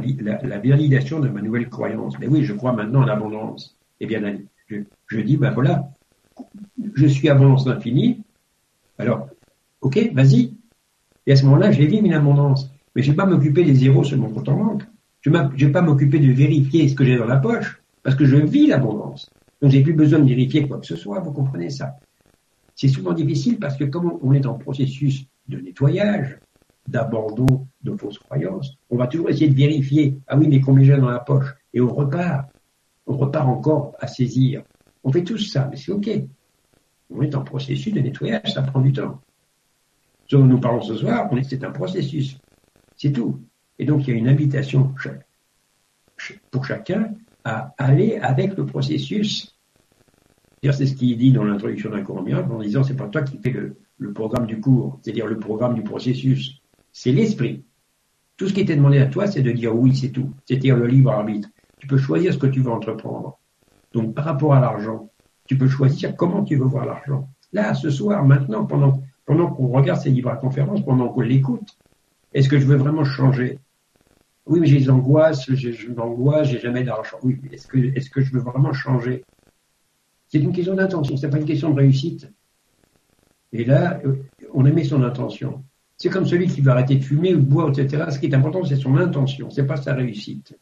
[0.59, 2.19] validation de ma nouvelle croyance.
[2.19, 3.75] Mais oui, je crois maintenant en l'abondance.
[3.99, 4.21] Eh bien,
[4.67, 5.89] je, je dis, ben voilà,
[6.93, 8.21] je suis abondance infinie.
[8.99, 9.29] Alors,
[9.81, 10.53] ok, vas-y.
[11.25, 12.69] Et à ce moment-là, je vis une abondance.
[12.95, 14.83] Mais je ne vais pas m'occuper des zéros sur mon compte en banque.
[15.21, 18.25] Je ne vais pas m'occuper de vérifier ce que j'ai dans la poche, parce que
[18.25, 19.31] je vis l'abondance.
[19.59, 21.95] Donc j'ai plus besoin de vérifier quoi que ce soit, vous comprenez ça.
[22.75, 26.39] C'est souvent difficile parce que comme on est en processus de nettoyage,
[26.88, 30.97] d'abandon de fausses croyances, on va toujours essayer de vérifier, ah oui, mais combien j'ai
[30.97, 32.49] dans la poche Et on repart.
[33.07, 34.63] On repart encore à saisir.
[35.03, 36.09] On fait tout ça, mais c'est OK.
[37.09, 39.21] On est en processus de nettoyage, ça prend du temps.
[40.27, 42.38] Ce dont nous parlons ce soir, c'est un processus.
[42.95, 43.39] C'est tout.
[43.77, 44.93] Et donc il y a une invitation
[46.51, 49.54] pour chacun à aller avec le processus.
[50.73, 53.38] C'est ce qu'il dit dans l'introduction d'un cours miracle en disant c'est pas toi qui
[53.38, 53.54] fais
[53.97, 56.62] le, programme du cours, c'est-à-dire le programme du processus.
[56.91, 57.65] C'est l'esprit.
[58.38, 60.34] Tout ce qui était demandé à toi, c'est de dire oui, c'est tout.
[60.45, 61.49] C'est-à-dire le libre arbitre.
[61.80, 63.39] Tu peux choisir ce que tu veux entreprendre.
[63.93, 65.10] Donc par rapport à l'argent,
[65.47, 67.30] tu peux choisir comment tu veux voir l'argent.
[67.54, 71.78] Là, ce soir, maintenant, pendant, qu'on regarde ces livres à conférence, pendant qu'on l'écoute,
[72.34, 73.60] est-ce que je veux vraiment changer?
[74.45, 77.17] Oui, mais j'ai des angoisses, j'ai l'angoisse, j'ai jamais d'argent.
[77.23, 79.23] Oui, est-ce est-ce que je veux vraiment changer?
[80.35, 82.29] C'est une question d'intention, c'est pas une question de réussite.
[83.53, 84.01] Et là,
[84.53, 85.63] on émet son intention.
[85.95, 88.03] C'est comme celui qui veut arrêter de fumer ou de boire, etc.
[88.09, 90.53] Ce qui est important, c'est son intention, c'est pas sa réussite.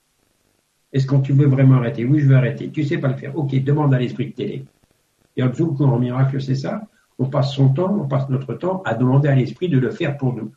[0.92, 2.06] Est-ce que tu veux vraiment arrêter?
[2.06, 2.70] Oui, je veux arrêter.
[2.70, 3.36] Tu sais pas le faire.
[3.36, 4.66] Ok, demande à l'esprit de télé.
[5.36, 6.84] Et en dessous, en miracle, c'est ça.
[7.18, 10.18] On passe son temps, on passe notre temps à demander à l'esprit de le faire
[10.18, 10.52] pour nous.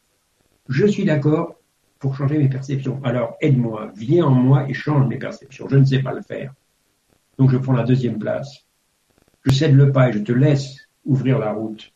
[0.69, 1.55] Je suis d'accord
[2.01, 3.01] pour changer mes perceptions.
[3.03, 5.67] Alors aide-moi, viens en moi et change mes perceptions.
[5.71, 6.53] Je ne sais pas le faire.
[7.39, 8.66] Donc je prends la deuxième place.
[9.47, 11.93] Je cède le pas et je te laisse ouvrir la route.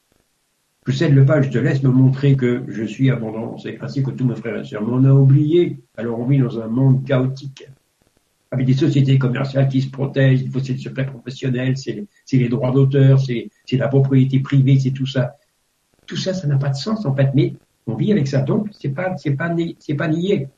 [0.87, 4.03] Je cède le pas et je te laisse me montrer que je suis abondance, ainsi
[4.05, 4.87] que tous mes frères et sœurs.
[4.87, 7.69] Mais on a oublié, alors on vit dans un monde chaotique,
[8.53, 12.49] avec des sociétés commerciales qui se protègent, il faut c'est le secret professionnel, c'est les
[12.49, 15.37] droits d'auteur, c'est la propriété privée, c'est tout ça.
[16.07, 17.55] Tout ça, ça n'a pas de sens en fait, mais
[17.87, 18.43] on vit avec ça.
[18.43, 19.55] Donc, c'est pas, pas,
[19.99, 20.49] pas nié.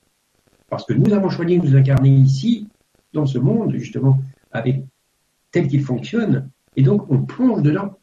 [0.69, 2.69] Parce que nous avons choisi de nous incarner ici,
[3.13, 4.83] dans ce monde, justement, avec
[5.51, 6.51] tel qu'il fonctionne.
[6.77, 7.99] Et donc, on plonge dedans.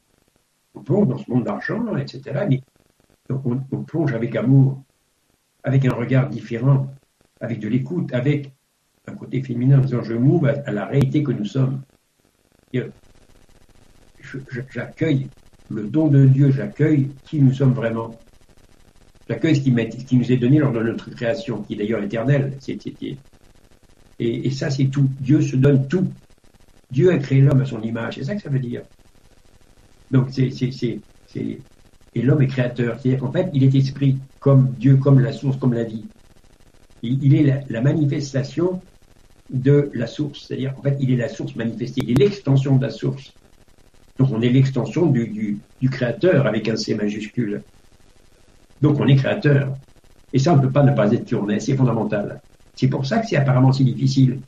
[0.75, 2.45] On plonge dans ce monde d'argent, etc.
[2.47, 2.61] Mais
[3.29, 4.83] on, on, plonge avec amour,
[5.63, 6.87] avec un regard différent,
[7.41, 8.53] avec de l'écoute, avec
[9.07, 11.81] un côté féminin, en disant je m'ouvre à, la réalité que nous sommes.
[14.69, 15.27] J'accueille
[15.69, 18.11] le don de Dieu, j'accueille qui nous sommes vraiment.
[19.27, 22.57] J'accueille ce qui, nous est donné lors de notre création, qui est d'ailleurs éternelle.
[22.67, 23.17] et,
[24.19, 25.07] et ça, c'est tout.
[25.19, 26.07] Dieu se donne tout.
[26.91, 28.15] Dieu a créé l'homme à son image.
[28.15, 28.81] C'est ça que ça veut dire.
[30.11, 30.99] Donc, c'est,
[32.15, 32.99] et l'homme est créateur.
[32.99, 36.05] C'est-à-dire qu'en fait, il est esprit, comme Dieu, comme la source, comme la vie.
[37.01, 38.81] Il, est la, manifestation
[39.49, 40.47] de la source.
[40.47, 42.01] C'est-à-dire qu'en fait, il est la source manifestée.
[42.03, 43.33] Il est l'extension de la source.
[44.17, 47.61] Donc, on est l'extension du, du créateur avec un C majuscule.
[48.81, 49.75] Donc on est créateur.
[50.31, 52.41] Et ça, on ne peut pas ne pas être est, c'est fondamental.
[52.75, 54.39] C'est pour ça que c'est apparemment si difficile.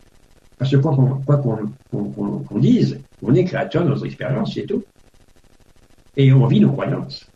[0.62, 4.84] Parce que quoi qu'on dise, on est créateur de notre expérience, c'est tout.
[6.16, 7.28] Et on vit nos croyances.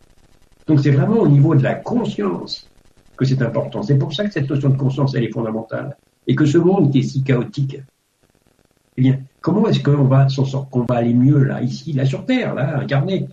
[0.68, 2.70] Donc c'est vraiment au niveau de la conscience
[3.16, 3.82] que c'est important.
[3.82, 5.96] C'est pour ça que cette notion de conscience, elle est fondamentale.
[6.28, 7.80] Et que ce monde qui est si chaotique,
[8.96, 10.28] eh bien, comment est-ce qu'on va
[10.70, 13.26] qu'on va aller mieux là, ici, là sur Terre, là, incarné?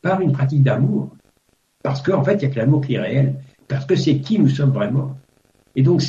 [0.00, 1.10] Par une pratique d'amour,
[1.82, 3.34] parce qu'en fait, il n'y a que l'amour qui est réel.
[3.66, 5.16] Parce que c'est qui nous sommes vraiment.
[5.74, 6.02] Et donc,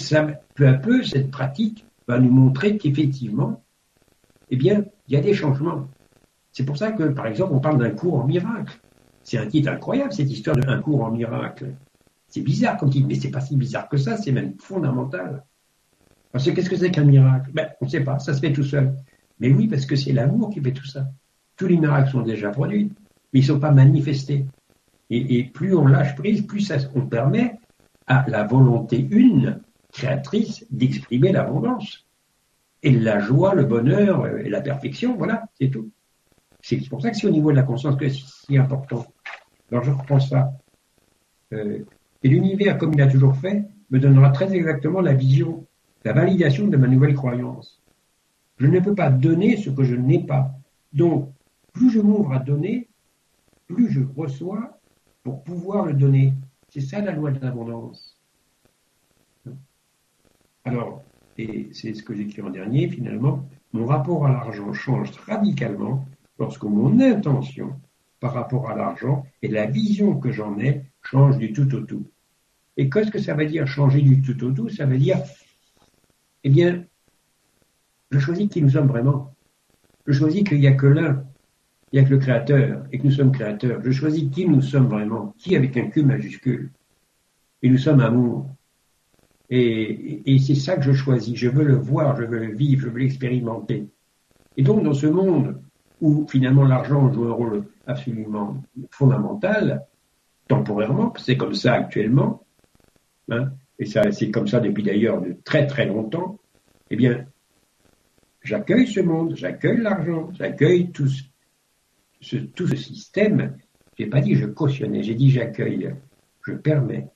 [0.54, 3.64] peu à peu, cette pratique va nous montrer qu'effectivement,
[4.50, 5.88] eh bien, il y a des changements.
[6.52, 8.80] C'est pour ça que, par exemple, on parle d'un cours en miracle.
[9.22, 11.76] C'est un titre incroyable, cette histoire d'un cours en miracle.
[12.28, 15.46] C'est bizarre comme titre, mais c'est pas si bizarre que ça, c'est même fondamental.
[16.32, 17.52] Parce que qu'est-ce que c'est qu'un miracle?
[17.54, 18.96] Ben, On ne sait pas, ça se fait tout seul.
[19.40, 21.08] Mais oui, parce que c'est l'amour qui fait tout ça.
[21.58, 22.92] Tous les miracles sont déjà produits,
[23.34, 24.48] mais ils ne sont pas manifestés.
[25.12, 27.60] Et, plus on lâche prise, plus ça, on permet
[28.08, 29.60] à la volonté une,
[29.92, 32.06] créatrice, d'exprimer l'abondance.
[32.82, 35.92] Et la joie, le bonheur et la perfection, voilà, c'est tout.
[36.62, 39.06] C'est pour ça que c'est au niveau de la conscience que c'est si important.
[39.72, 40.52] Alors je reprends ça.
[41.54, 41.80] Euh,
[42.24, 45.66] et l'univers, comme il a toujours fait, me donnera très exactement la vision,
[46.04, 47.82] la validation de ma nouvelle croyance.
[48.58, 50.52] Je ne peux pas donner ce que je n'ai pas.
[50.92, 51.32] Donc,
[51.74, 52.90] plus je m'ouvre à donner,
[53.68, 54.80] plus je reçois
[55.24, 56.34] pour pouvoir le donner.
[56.70, 58.19] C'est ça la loi de l'abondance.
[60.70, 61.04] Alors,
[61.40, 66.06] et c'est ce que j'écris en dernier, finalement, mon rapport à l'argent change radicalement
[66.38, 67.74] lorsque mon intention
[68.20, 72.06] par rapport à l'argent et la vision que j'en ai change du tout au tout.
[72.78, 74.70] Et qu'est-ce que ça veut dire changer du tout au tout?
[74.70, 75.18] Ça veut dire,
[76.44, 76.86] eh bien,
[78.12, 79.34] je choisis qui nous sommes vraiment.
[80.06, 81.24] Je choisis qu'il n'y a que l'un
[81.92, 83.82] il n'y a que le créateur et que nous sommes créateurs.
[83.84, 86.70] Je choisis qui nous sommes vraiment, qui avec un Q majuscule.
[87.64, 88.48] Et nous sommes amour.
[89.50, 91.36] Et, c'est ça que je choisis.
[91.36, 93.88] Je veux le voir, je veux le vivre, je veux l'expérimenter.
[94.58, 95.62] Et donc dans ce monde
[96.02, 99.86] où finalement l'argent joue un rôle absolument fondamental,
[100.48, 102.46] temporairement, c'est comme ça actuellement,
[103.30, 106.40] hein, et c'est comme ça depuis d'ailleurs de très très longtemps,
[106.90, 107.26] eh bien,
[108.44, 111.08] j'accueille ce monde, j'accueille l'argent, j'accueille tout,
[112.56, 113.58] tout ce système,
[113.98, 115.94] j'ai pas dit je cautionnais, j'ai dit j'accueille,
[116.46, 117.08] je permets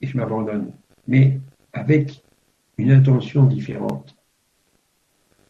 [0.00, 0.72] et je m'abandonne,
[1.06, 1.40] mais
[1.74, 2.24] avec
[2.78, 4.16] une intention différente.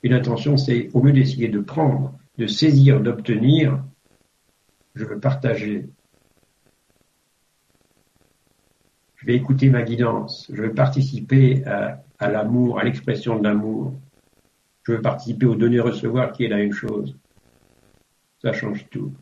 [0.03, 3.83] Une intention, c'est au lieu d'essayer de prendre, de saisir, d'obtenir,
[4.95, 5.89] je veux partager.
[9.17, 10.51] Je vais écouter ma guidance.
[10.53, 13.95] Je veux participer à, l'amour, à l'expression de l'amour.
[14.83, 17.17] Je veux participer au donner-recevoir qui est la même chose
[18.45, 19.13] ça change tout.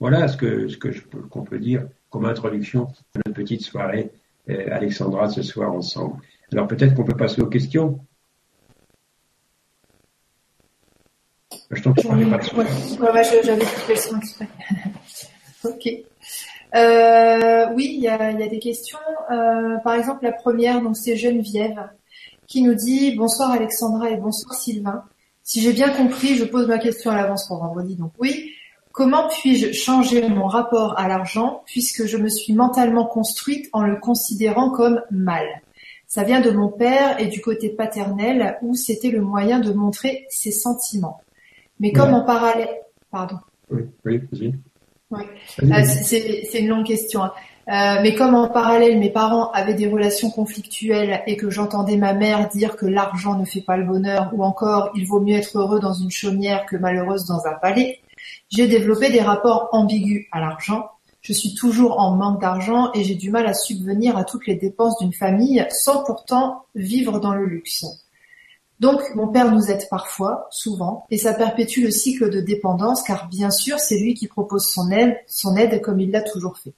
[0.00, 4.10] Voilà ce que ce que je qu'on peut dire comme introduction à notre petite soirée,
[4.48, 6.16] Alexandra, ce soir ensemble.
[6.52, 8.00] Alors peut-être qu'on peut passer aux questions.
[11.70, 14.48] Je t'en prie, pas de ouais, ouais, j'avais le son exprès.
[15.64, 15.88] ok.
[16.74, 18.98] Euh, oui, il y a, des questions.
[19.30, 21.88] Euh, par exemple, la première, donc c'est Geneviève
[22.46, 25.04] qui nous dit bonsoir Alexandra et bonsoir Sylvain.
[25.42, 27.96] Si j'ai bien compris, je pose ma question à l'avance pour vendredi.
[27.96, 28.53] Donc oui,
[28.94, 33.96] comment puis-je changer mon rapport à l'argent puisque je me suis mentalement construite en le
[33.96, 35.44] considérant comme mal?
[36.06, 40.26] Ça vient de mon père et du côté paternel où c'était le moyen de montrer
[40.30, 41.20] ses sentiments.
[41.80, 42.68] Mais comme en parallèle,
[43.10, 43.36] pardon.
[43.68, 44.54] Oui, oui, vas-y.
[45.72, 47.24] Ah, c'est une longue question.
[47.24, 47.32] Hein.
[47.68, 52.12] Euh, mais comme en parallèle mes parents avaient des relations conflictuelles et que j'entendais ma
[52.12, 55.58] mère dire que l'argent ne fait pas le bonheur ou encore il vaut mieux être
[55.58, 58.00] heureux dans une chaumière que malheureuse dans un palais,
[58.48, 60.90] j'ai développé des rapports ambigus à l'argent.
[61.20, 64.56] Je suis toujours en manque d'argent et j'ai du mal à subvenir à toutes les
[64.56, 67.84] dépenses d'une famille sans pourtant vivre dans le luxe.
[68.80, 73.28] Donc mon père nous aide parfois, souvent, et ça perpétue le cycle de dépendance car
[73.28, 76.74] bien sûr c'est lui qui propose son aide, son aide comme il l'a toujours fait.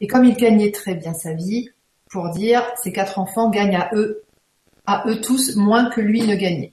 [0.00, 1.70] Et comme il gagnait très bien sa vie,
[2.10, 4.22] pour dire, ses quatre enfants gagnent à eux,
[4.86, 6.72] à eux tous moins que lui ne gagnait.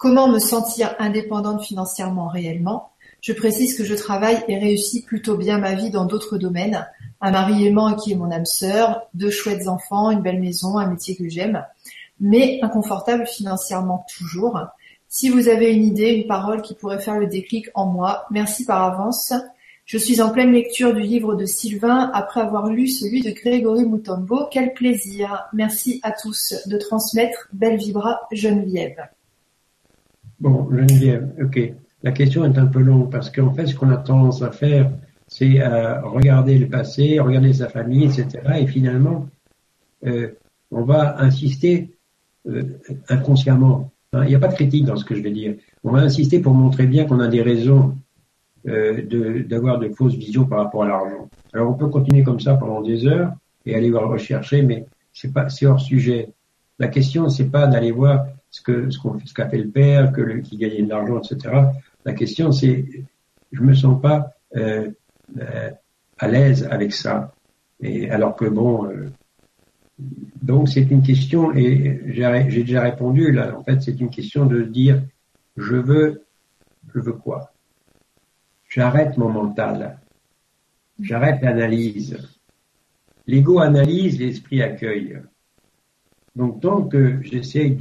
[0.00, 2.90] Comment me sentir indépendante financièrement réellement?
[3.20, 6.84] Je précise que je travaille et réussis plutôt bien ma vie dans d'autres domaines.
[7.20, 10.88] Un mari aimant qui est mon âme sœur, deux chouettes enfants, une belle maison, un
[10.88, 11.62] métier que j'aime
[12.20, 14.60] mais inconfortable financièrement toujours.
[15.08, 18.64] Si vous avez une idée, une parole qui pourrait faire le déclic en moi, merci
[18.64, 19.32] par avance.
[19.86, 23.84] Je suis en pleine lecture du livre de Sylvain après avoir lu celui de Grégory
[23.84, 24.46] Moutombo.
[24.52, 25.46] Quel plaisir.
[25.52, 29.08] Merci à tous de transmettre Belle Vibra Geneviève.
[30.40, 31.74] Bon, Geneviève, ok.
[32.02, 34.90] La question est un peu longue parce qu'en fait, ce qu'on a tendance à faire,
[35.26, 38.40] c'est à regarder le passé, regarder sa famille, etc.
[38.58, 39.28] Et finalement,
[40.06, 40.30] euh,
[40.70, 41.90] on va insister
[42.48, 42.62] euh,
[43.08, 43.92] inconsciemment.
[44.12, 44.24] Hein.
[44.24, 45.56] Il n'y a pas de critique dans ce que je vais dire.
[45.84, 47.94] On va insister pour montrer bien qu'on a des raisons
[48.66, 51.28] euh, d'avoir de, fausses visions par rapport à l'argent.
[51.52, 53.32] Alors on peut continuer comme ça pendant des heures
[53.66, 56.30] et aller voir rechercher, mais c'est pas c'est hors sujet.
[56.78, 60.12] La question c'est pas d'aller voir ce que ce qu'on ce qu'a fait le père,
[60.12, 61.54] que le, qui gagnait de l'argent, etc.
[62.04, 62.84] La question c'est
[63.52, 64.90] je me sens pas euh,
[65.38, 65.70] euh,
[66.18, 67.34] à l'aise avec ça.
[67.80, 69.10] Et alors que bon, euh,
[70.42, 74.62] donc c'est une question, et j'ai déjà répondu là, en fait c'est une question de
[74.62, 75.02] dire
[75.56, 76.24] je veux,
[76.94, 77.52] je veux quoi?
[78.68, 79.98] J'arrête mon mental,
[81.00, 82.16] j'arrête l'analyse.
[83.26, 85.20] L'ego analyse, l'esprit accueille.
[86.36, 87.72] Donc tant que j'essaye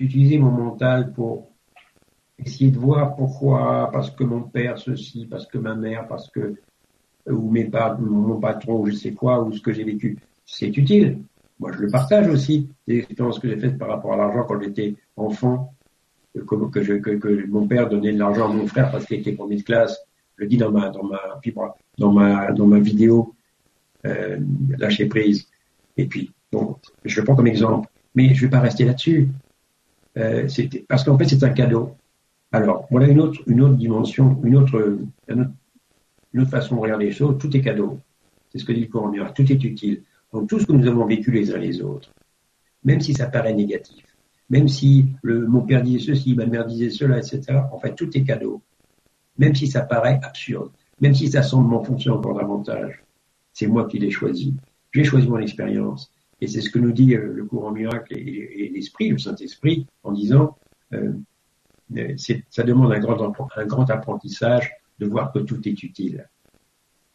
[0.00, 1.50] d'utiliser mon mental pour
[2.38, 6.54] essayer de voir pourquoi, parce que mon père ceci, parce que ma mère, parce que
[7.26, 11.18] ou mes mon patron, ou je sais quoi, ou ce que j'ai vécu, c'est utile.
[11.58, 14.58] Moi, je le partage aussi, des expériences que j'ai faites par rapport à l'argent quand
[14.58, 15.74] j'étais enfant,
[16.34, 19.98] que, mon père donnait de l'argent à mon frère parce qu'il était premier de classe.
[20.38, 22.12] Je le dis dans ma, dans
[22.66, 23.34] ma, vidéo,
[24.06, 24.38] euh,
[24.78, 25.46] lâcher prise.
[25.98, 27.90] Et puis, bon, je le prends comme exemple.
[28.14, 29.28] Mais je vais pas rester là-dessus.
[30.16, 30.48] Euh,
[30.88, 31.96] parce qu'en fait, c'est un cadeau.
[32.52, 34.98] Alors, voilà une autre, dimension, une autre,
[36.46, 37.38] façon de regarder les choses.
[37.38, 37.98] Tout est cadeau.
[38.50, 40.02] C'est ce que dit le courant Tout est utile.
[40.32, 42.12] Donc tout ce que nous avons vécu les uns les autres,
[42.84, 44.04] même si ça paraît négatif,
[44.48, 47.40] même si mon père disait ceci, ma mère disait cela, etc.,
[47.72, 48.62] en fait tout est cadeau.
[49.38, 50.70] Même si ça paraît absurde,
[51.00, 53.02] même si ça semble m'enfoncer encore davantage,
[53.52, 54.54] c'est moi qui l'ai choisi.
[54.92, 56.12] J'ai choisi mon expérience.
[56.40, 60.12] Et c'est ce que nous dit euh, le courant miracle et, l'esprit, le Saint-Esprit, en
[60.12, 60.56] disant,
[60.92, 61.12] euh,
[61.96, 62.16] euh
[62.50, 63.20] ça demande un grand,
[63.56, 66.28] un grand apprentissage de voir que tout est utile.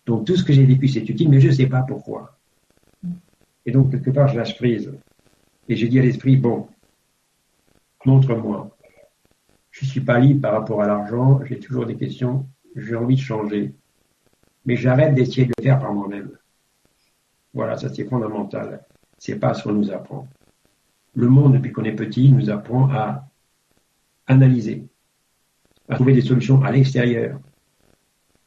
[0.06, 2.38] Donc tout ce que j'ai vécu, c'est utile, mais je ne sais pas pourquoi.
[3.66, 4.94] Et donc, quelque part, je lâche prise.
[5.68, 6.68] Et j'ai dit à l'esprit, bon,
[8.06, 8.76] montre-moi.
[9.72, 13.16] Je ne suis pas libre par rapport à l'argent, j'ai toujours des questions, j'ai envie
[13.16, 13.74] de changer.
[14.66, 16.32] Mais j'arrête d'essayer de le faire par moi-même.
[17.54, 18.86] Voilà, ça c'est fondamental.
[19.18, 20.28] C'est pas ce qu'on nous apprend.
[21.14, 23.28] Le monde, depuis qu'on est petit, nous apprend à
[24.28, 24.86] analyser,
[25.88, 27.40] à trouver des solutions à l'extérieur.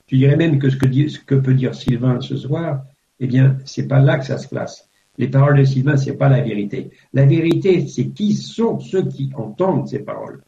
[0.07, 2.85] Je dirais même que ce que, ce que peut dire Sylvain ce soir,
[3.21, 6.29] eh bien, c'est pas là que ça se place les paroles de Sylvain, c'est pas
[6.29, 6.91] la vérité.
[7.13, 10.41] La vérité, c'est qui sont ceux qui entendent ces paroles.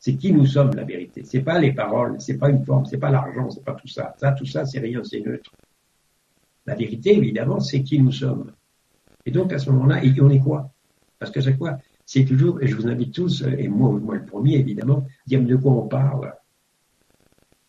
[0.00, 1.22] C'est qui nous sommes, la vérité.
[1.24, 4.14] C'est pas les paroles, c'est pas une forme, c'est pas l'argent, c'est pas tout ça.
[4.18, 5.52] Ça, tout ça, c'est rien, c'est neutre.
[6.66, 8.52] La vérité, évidemment, c'est qui nous sommes.
[9.26, 10.70] Et donc, à ce moment-là, on est quoi?
[11.18, 11.78] Parce que c'est quoi?
[12.06, 15.56] C'est toujours, et je vous invite tous, et moi, moi le premier, évidemment, dire de
[15.56, 16.34] quoi on parle.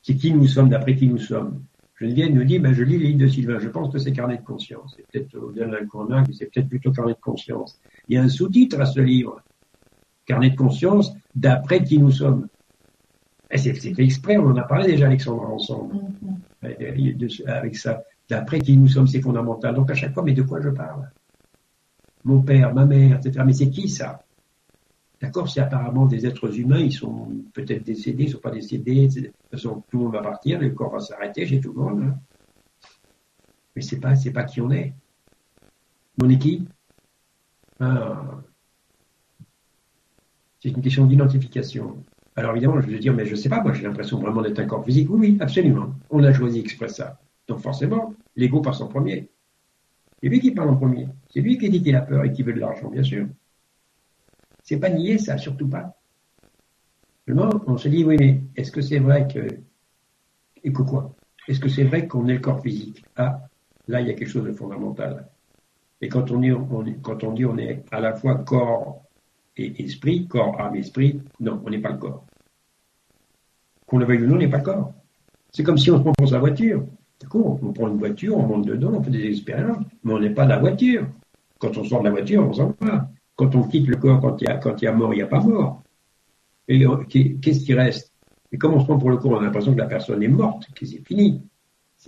[0.01, 1.63] C'est qui nous sommes, d'après qui nous sommes.
[1.97, 4.37] Geneviève nous dit, ben, je lis les livres de Sylvain, je pense que c'est carnet
[4.37, 4.95] de conscience.
[4.97, 7.79] C'est peut-être au-delà d'un mais c'est peut-être plutôt carnet de conscience.
[8.09, 9.41] Il y a un sous-titre à ce livre.
[10.25, 12.47] Carnet de conscience d'après qui nous sommes.
[13.49, 15.95] Et c'est fait exprès, on en a parlé déjà Alexandre ensemble.
[16.63, 17.47] Mm-hmm.
[17.47, 18.03] Avec ça.
[18.27, 19.75] d'après qui nous sommes, c'est fondamental.
[19.75, 21.09] Donc à chaque fois, mais de quoi je parle?
[22.25, 23.43] Mon père, ma mère, etc.
[23.45, 24.25] Mais c'est qui ça?
[25.21, 29.07] D'accord C'est apparemment des êtres humains, ils sont peut-être décédés, ils ne sont pas décédés.
[29.07, 31.81] De toute façon, tout le monde va partir, le corps va s'arrêter chez tout le
[31.81, 32.01] monde.
[32.03, 32.17] Hein.
[33.75, 34.93] Mais c'est pas, pas qui on est.
[36.21, 36.67] On est qui?
[37.79, 38.41] Ah.
[40.61, 42.03] C'est une question d'identification.
[42.35, 44.59] Alors évidemment, je vais dire, mais je ne sais pas, moi j'ai l'impression vraiment d'être
[44.59, 45.09] un corps physique.
[45.09, 45.93] Oui, oui, absolument.
[46.09, 47.19] On a choisi exprès ça.
[47.47, 49.29] Donc forcément, l'ego passe en premier.
[50.25, 51.07] C'est lui qui parle en premier.
[51.29, 53.27] C'est lui qui dit qu'il a peur et qui veut de l'argent, bien sûr.
[54.63, 55.99] C'est pas nier ça, surtout pas.
[57.27, 59.47] Seulement, on se dit, oui, mais est-ce que c'est vrai que...
[60.63, 61.13] Et que quoi?
[61.47, 63.05] Est-ce que c'est vrai qu'on est le corps physique?
[63.15, 63.39] Ah,
[63.87, 65.29] là, il y a quelque chose de fondamental.
[66.01, 69.03] Et quand on, dit on est à la fois corps
[69.55, 72.25] et esprit, corps, âme, esprit, non, on n'est pas le corps.
[73.85, 74.91] Qu'on le veuille ou non, on n'est pas le corps.
[75.51, 76.83] C'est comme si on se prend pour sa voiture.
[77.33, 80.45] On prend une voiture, on monte dedans, on fait des expériences, mais on n'est pas
[80.45, 81.07] la voiture.
[81.59, 83.09] Quand on sort de la voiture, on s'en va.
[83.35, 84.45] Quand on quitte le corps, quand il
[84.83, 85.83] y a, mort, il n'y a pas mort.
[86.67, 86.85] Et
[87.41, 88.13] qu'est-ce qui reste?
[88.51, 90.27] Et comme on se prend pour le corps, on a l'impression que la personne est
[90.27, 91.41] morte, que c'est fini.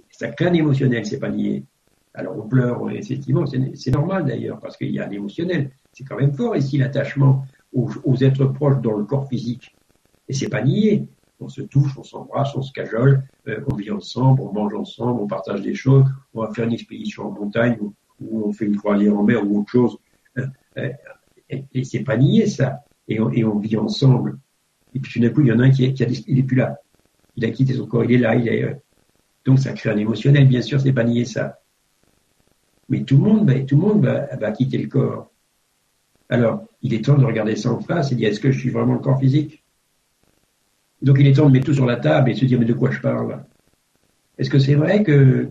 [0.09, 1.65] Ça crée un émotionnel, c'est pas nié.
[2.13, 5.71] Alors on pleure, effectivement, c'est normal d'ailleurs, parce qu'il y a un émotionnel.
[5.93, 9.75] C'est quand même fort ici l'attachement aux, êtres proches dans le corps physique.
[10.27, 11.07] Et c'est pas nié.
[11.39, 15.21] On se touche, on s'embrasse, on se cajole, euh, on vit ensemble, on mange ensemble,
[15.21, 18.77] on partage des choses, on va faire une expédition en montagne ou, on fait une
[18.77, 19.97] croisière en mer ou autre chose.
[20.39, 20.47] Euh,
[20.79, 20.89] euh,
[21.49, 22.83] et, c'est pas nié ça.
[23.07, 24.39] Et on, et on, vit ensemble.
[24.95, 26.43] Et puis tout d'un coup, il y en a un qui, qui a, il est
[26.43, 26.79] plus là.
[27.35, 28.81] Il a quitté son corps, il est là, il est.
[29.45, 31.59] donc ça crée un émotionnel, bien sûr, c'est pas nier ça.
[32.89, 35.31] Mais tout le monde, tout le monde va, quitter le corps.
[36.29, 38.69] Alors, il est temps de regarder ça en face et dire est-ce que je suis
[38.69, 39.63] vraiment le corps physique?
[41.01, 42.73] Donc, il est temps de mettre tout sur la table et se dire mais de
[42.73, 43.43] quoi je parle?
[44.37, 45.49] Est-ce que c'est vrai que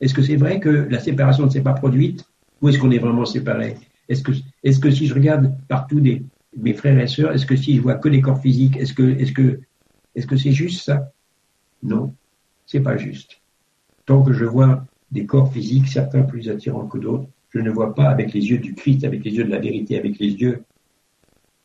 [0.00, 2.24] est-ce que c'est vrai que la séparation ne s'est pas produite
[2.60, 3.76] ou est-ce qu'on est vraiment séparés?
[4.08, 6.24] Est-ce que est-ce que si je regarde partout des,
[6.56, 9.02] mes frères et sœurs, est-ce que si je vois que les corps physiques, est-ce que
[9.02, 9.60] est-ce que
[10.14, 11.12] est-ce que c'est juste ça?
[11.82, 12.14] Non,
[12.66, 13.40] c'est pas juste.
[14.06, 17.28] Tant que je vois des corps physiques, certains plus attirants que d'autres.
[17.50, 19.98] Je ne vois pas avec les yeux du Christ, avec les yeux de la vérité,
[19.98, 20.64] avec les yeux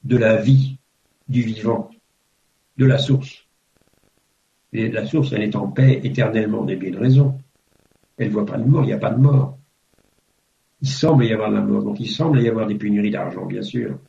[0.04, 0.78] de la vie,
[1.28, 1.90] du vivant,
[2.78, 3.48] de la source.
[4.74, 7.38] La source, elle est en paix éternellement, des bien de raison.
[8.18, 9.58] Elle ne voit pas de mort, il n'y a pas de mort.
[10.82, 13.46] Il semble y avoir de la mort, donc il semble y avoir des pénuries d'argent,
[13.46, 14.00] bien sûr.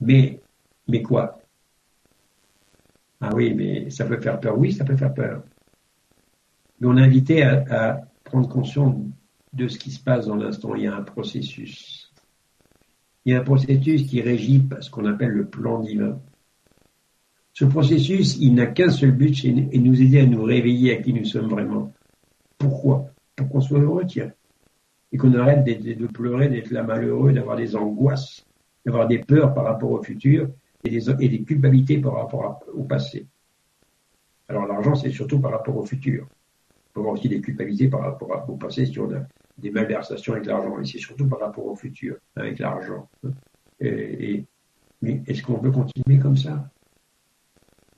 [0.00, 0.40] Mais,
[0.88, 1.42] mais quoi?
[3.20, 4.58] Ah oui, mais ça peut faire peur.
[4.58, 5.44] Oui, ça peut faire peur.
[6.80, 8.96] Mais on est invité à, prendre conscience
[9.52, 10.74] de ce qui se passe dans l'instant.
[10.74, 12.12] Il y a un processus.
[13.24, 16.18] Il y a un processus qui régit ce qu'on appelle le plan divin.
[17.62, 21.12] Ce processus, il n'a qu'un seul but, c'est nous aider à nous réveiller à qui
[21.12, 21.92] nous sommes vraiment.
[22.58, 23.06] Pourquoi?
[23.36, 24.32] Pour qu'on soit heureux, tiens.
[25.12, 28.44] Et qu'on arrête de, pleurer, d'être là malheureux, d'avoir des angoisses,
[28.84, 30.48] d'avoir des peurs par rapport au futur
[30.82, 33.28] et des, et culpabilités par rapport au passé.
[34.48, 36.26] Alors l'argent, c'est surtout par rapport au futur
[36.92, 39.20] peut avoir aussi des culpabilités par rapport au passé si on a
[39.56, 40.80] des malversations avec l'argent.
[40.80, 43.08] Et c'est surtout par rapport au futur avec l'argent.
[43.78, 44.44] Et,
[45.00, 46.68] mais est-ce qu'on peut continuer comme ça?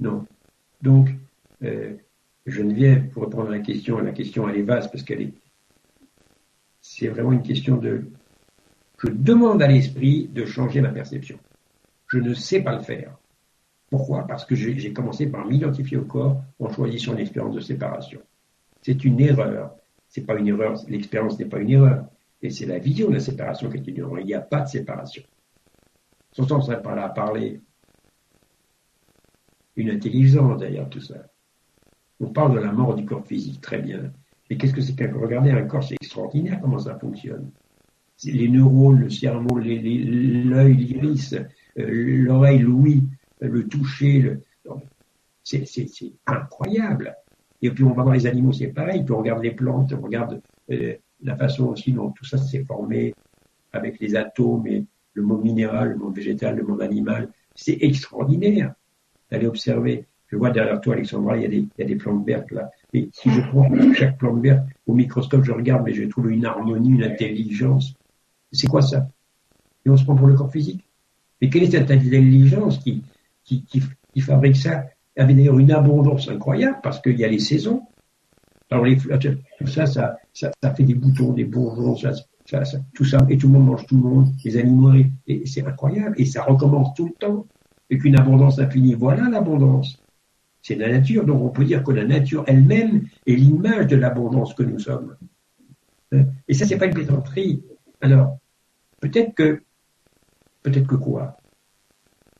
[0.05, 0.27] Non.
[0.83, 1.09] Donc,
[1.63, 1.95] euh,
[2.45, 5.33] Geneviève, pour répondre à la question, la question elle est vaste parce qu'elle est,
[6.83, 8.05] c'est vraiment une question de,
[9.03, 11.39] je demande à l'esprit de changer ma perception.
[12.09, 13.17] Je ne sais pas le faire.
[13.89, 14.27] Pourquoi?
[14.27, 18.21] Parce que j'ai commencé par m'identifier au corps en choisissant une expérience de séparation.
[18.83, 19.75] C'est une erreur.
[20.09, 20.75] C'est pas une erreur.
[20.89, 22.05] L'expérience n'est pas une erreur.
[22.43, 24.19] Et c'est la vision de la séparation qui est une erreur.
[24.19, 25.23] Il n'y a pas de séparation.
[26.33, 27.63] Surtout, on serait pas là à parler
[29.77, 31.27] une intelligence derrière tout ça.
[32.21, 34.13] On parle de la mort du corps physique, très bien.
[34.49, 37.51] Mais qu'est-ce que c'est qu'un Regardez, un corps, c'est extraordinaire comment ça fonctionne.
[38.25, 41.47] Les neurones, le cerveau, l'œil, l'iris, euh,
[41.79, 43.03] l'oreille, l'ouïe,
[43.41, 44.39] le toucher,
[45.43, 47.17] c'est incroyable.
[47.61, 49.03] Et puis on va voir les animaux, c'est pareil.
[49.05, 52.65] Puis on regarde les plantes, on regarde euh, la façon aussi dont tout ça s'est
[52.65, 53.15] formé
[53.73, 57.33] avec les atomes et le monde minéral, le monde végétal, le monde animal.
[57.55, 58.75] C'est extraordinaire
[59.35, 60.07] d'aller observer.
[60.29, 62.51] Je vois derrière toi, Alexandra, il y, a des, il y a des plantes vertes
[62.51, 62.71] là.
[62.93, 66.45] Et si je prends chaque plante verte au microscope, je regarde, mais je trouve une
[66.45, 67.95] harmonie, une intelligence.
[68.53, 69.09] C'est quoi ça?
[69.85, 70.89] Et on se prend pour le corps physique.
[71.41, 73.03] Mais quelle est cette intelligence qui,
[73.45, 73.83] qui, qui,
[74.13, 74.85] qui fabrique ça?
[75.17, 77.83] Avait d'ailleurs une abondance incroyable parce qu'il y a les saisons.
[78.71, 82.13] Alors les, tout ça, ça, ça, fait des boutons, des bourgeons, ça,
[82.47, 84.93] ça, tout ça, et tout le monde mange tout le monde, les animaux,
[85.27, 87.47] et c'est incroyable, et ça recommence tout le temps,
[87.99, 88.95] qu'une abondance infinie.
[88.95, 89.99] Voilà l'abondance.
[90.63, 94.55] c'est la nature, donc on peut dire que la nature elle-même est l'image de l'abondance
[94.55, 95.17] que nous sommes.
[96.13, 96.25] Hein?
[96.49, 97.63] Et ça, c'est pas une plaisanterie.
[98.01, 98.39] Alors,
[99.01, 99.63] peut-être que,
[100.63, 101.37] peut-être que quoi?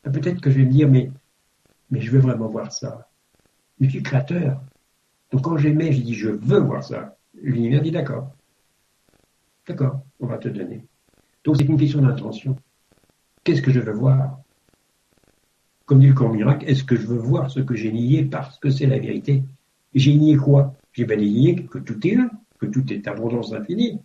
[0.03, 1.11] Peut-être que je vais me dire, mais,
[1.89, 3.09] mais je veux vraiment voir ça.
[3.79, 4.61] Mais je suis créateur.
[5.31, 7.17] Donc quand j'aimais, j'ai dit, je veux voir ça.
[7.33, 8.31] L'univers dit, d'accord.
[9.67, 10.85] D'accord, on va te donner.
[11.43, 12.55] Donc c'est une question d'intention.
[13.43, 14.39] Qu'est-ce que je veux voir?
[15.85, 18.57] Comme dit le corps miracle, est-ce que je veux voir ce que j'ai nié parce
[18.57, 19.43] que c'est la vérité?
[19.93, 20.73] J'ai nié quoi?
[20.93, 22.29] J'ai bien nié que tout est là,
[22.59, 23.99] que tout est abondance infinie.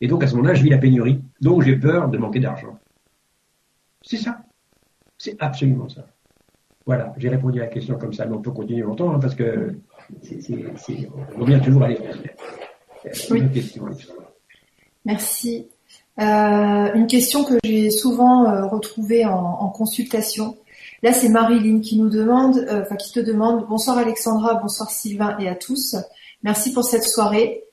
[0.00, 1.22] Et donc à ce moment-là, je vis la pénurie.
[1.40, 2.78] Donc j'ai peur de manquer d'argent.
[4.02, 4.42] C'est ça.
[5.16, 6.06] C'est absolument ça.
[6.84, 9.36] Voilà, j'ai répondu à la question comme ça, mais on peut continuer longtemps hein, parce
[9.36, 9.76] que
[10.10, 12.34] on revient toujours à l'essentiel.
[13.30, 13.42] Oui.
[15.04, 15.68] Merci.
[16.20, 20.56] Euh, une question que j'ai souvent euh, retrouvée en, consultation.
[21.02, 23.66] Là, c'est Marilyn qui nous demande, euh, enfin qui te demande.
[23.68, 25.96] Bonsoir Alexandra, bonsoir Sylvain et à tous.
[26.42, 27.64] Merci pour cette soirée.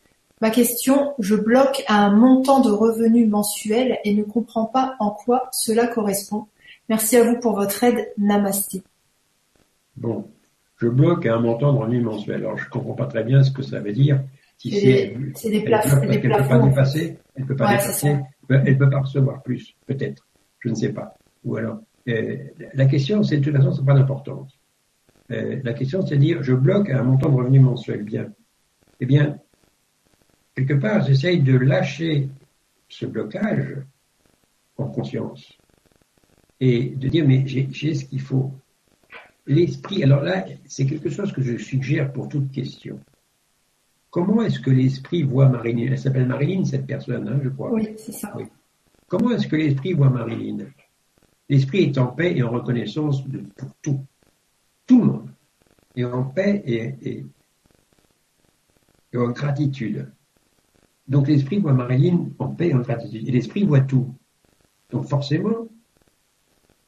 [0.42, 5.12] Ma question, je bloque à un montant de revenus mensuel et ne comprends pas en
[5.12, 6.48] quoi cela correspond.
[6.88, 8.10] Merci à vous pour votre aide.
[8.18, 8.82] Namasté.
[9.98, 10.26] Bon,
[10.78, 12.46] je bloque à un montant de revenus mensuel.
[12.46, 14.22] Alors, je comprends pas très bien ce que ça veut dire.
[14.60, 16.02] Si c'est des, plafonds.
[16.04, 18.18] Elle ne peut pas dépasser, elle peut pas dépasser,
[18.50, 20.28] elle peut pas recevoir plus, peut-être.
[20.60, 21.16] Je ne sais pas.
[21.46, 21.80] Ou alors,
[22.10, 22.38] euh,
[22.74, 24.60] la question, c'est de toute façon, c'est pas d'importance.
[25.32, 28.04] Euh, la question, c'est de dire, je bloque un montant de revenus mensuel.
[28.04, 28.28] Bien.
[29.00, 29.40] Eh bien,
[30.56, 32.28] quelque part, j'essaye de lâcher
[32.90, 33.78] ce blocage
[34.76, 35.58] en conscience
[36.60, 38.52] et de dire, mais j'ai ce qu'il faut.
[39.48, 43.00] L'esprit, alors là, c'est quelque chose que je suggère pour toute question.
[44.10, 45.92] Comment est-ce que l'esprit voit Marilyn?
[45.92, 47.72] Elle s'appelle Marilyn, cette personne, hein, je crois.
[47.72, 48.34] Oui, c'est ça.
[49.08, 50.66] Comment est-ce que l'esprit voit Marilyn?
[51.48, 54.06] L'esprit est en paix et en reconnaissance de, pour tout.
[54.86, 55.30] Tout le monde.
[55.96, 57.26] Et en paix et,
[59.12, 60.12] et en gratitude.
[61.08, 63.28] Donc l'esprit voit Marilyn en paix et en gratitude.
[63.28, 64.14] Et l'esprit voit tout.
[64.92, 65.68] Donc forcément,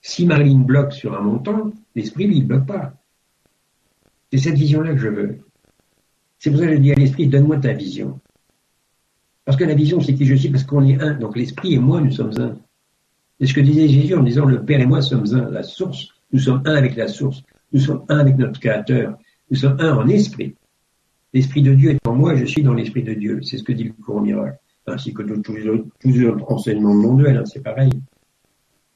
[0.01, 2.93] si Marilyn bloque sur un montant, l'esprit, lui, ne bloque pas.
[4.31, 5.39] C'est cette vision-là que je veux.
[6.41, 8.19] C'est pour ça que je dis à l'esprit, donne-moi ta vision.
[9.45, 11.13] Parce que la vision, c'est qui je suis, parce qu'on est un.
[11.13, 12.57] Donc l'esprit et moi, nous sommes un.
[13.39, 15.51] C'est ce que disait Jésus en disant, le Père et moi sommes un.
[15.51, 17.43] La source, nous sommes un avec la source.
[17.71, 19.19] Nous sommes un avec notre Créateur.
[19.51, 20.55] Nous sommes un en esprit.
[21.31, 23.39] L'esprit de Dieu est en moi, je suis dans l'esprit de Dieu.
[23.43, 24.57] C'est ce que dit le courant miracle.
[24.87, 27.91] Ainsi que tous les autres, enseignements de mon duel, hein, c'est pareil.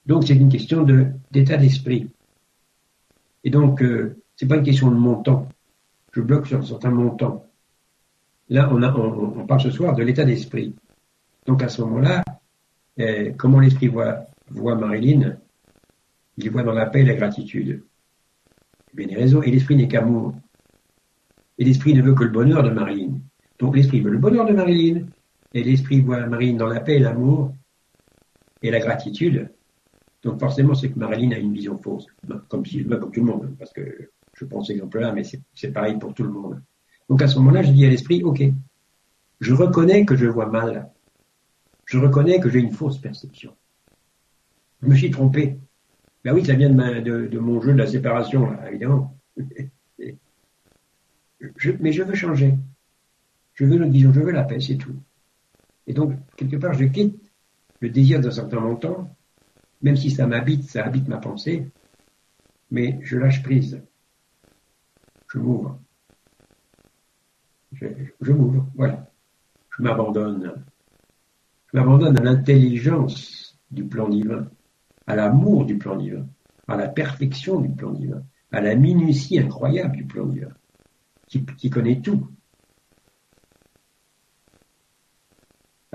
[0.07, 0.83] Donc c'est une question
[1.29, 2.09] d'état d'esprit.
[3.43, 5.47] Et donc, euh, c'est pas une question de montant.
[6.16, 7.45] Je bloque sur un certain montant.
[8.47, 10.74] Là, on, a, on, parle ce soir de l'état d'esprit.
[11.45, 12.24] Donc à ce moment-là,
[12.95, 15.36] eh, comment l'esprit voit, Marilyn?
[16.38, 17.84] Il voit dans la paix et la gratitude.
[18.93, 19.41] Bien des raisons.
[19.41, 20.34] Et l'esprit n'est qu'amour.
[21.57, 23.20] Et l'esprit ne veut que le bonheur de Marilyn.
[23.59, 25.07] Donc l'esprit veut le bonheur de Marilyn.
[25.53, 27.53] Et l'esprit voit Marilyn dans la paix et l'amour
[28.61, 29.51] et la gratitude.
[30.24, 32.07] Donc forcément, c'est que Marilyn a une vision fausse,
[32.47, 35.23] comme, si, comme tout le monde, parce que je prends cet exemple-là, mais
[35.53, 36.61] c'est pareil pour tout le monde.
[37.09, 38.43] Donc à ce moment-là, je dis à l'esprit, ok,
[39.39, 40.89] je reconnais que je vois mal,
[41.86, 43.55] je reconnais que j'ai une fausse perception.
[44.81, 45.57] Je me suis trompé.
[46.23, 49.17] Ben oui, ça vient de, de, mon jeu de la séparation, évidemment.
[51.79, 52.55] mais je veux changer.
[53.53, 54.95] Je veux notre vision, je veux la paix, c'est tout.
[55.88, 57.31] Et donc, quelque part, je quitte
[57.79, 59.15] le désir d'un certain montant
[59.86, 61.67] même si ça m'habite, ça habite ma pensée,
[62.71, 63.83] mais je lâche prise.
[65.36, 65.77] Je m'ouvre.
[67.73, 69.11] Je, m'ouvre, voilà.
[69.77, 70.63] Je m'abandonne.
[71.67, 74.49] Je m'abandonne à l'intelligence du plan divin,
[75.07, 76.25] à l'amour du plan divin,
[76.69, 78.23] à la perfection du plan divin,
[78.53, 80.53] à la minutie incroyable du plan divin,
[81.27, 82.29] qui connaît tout,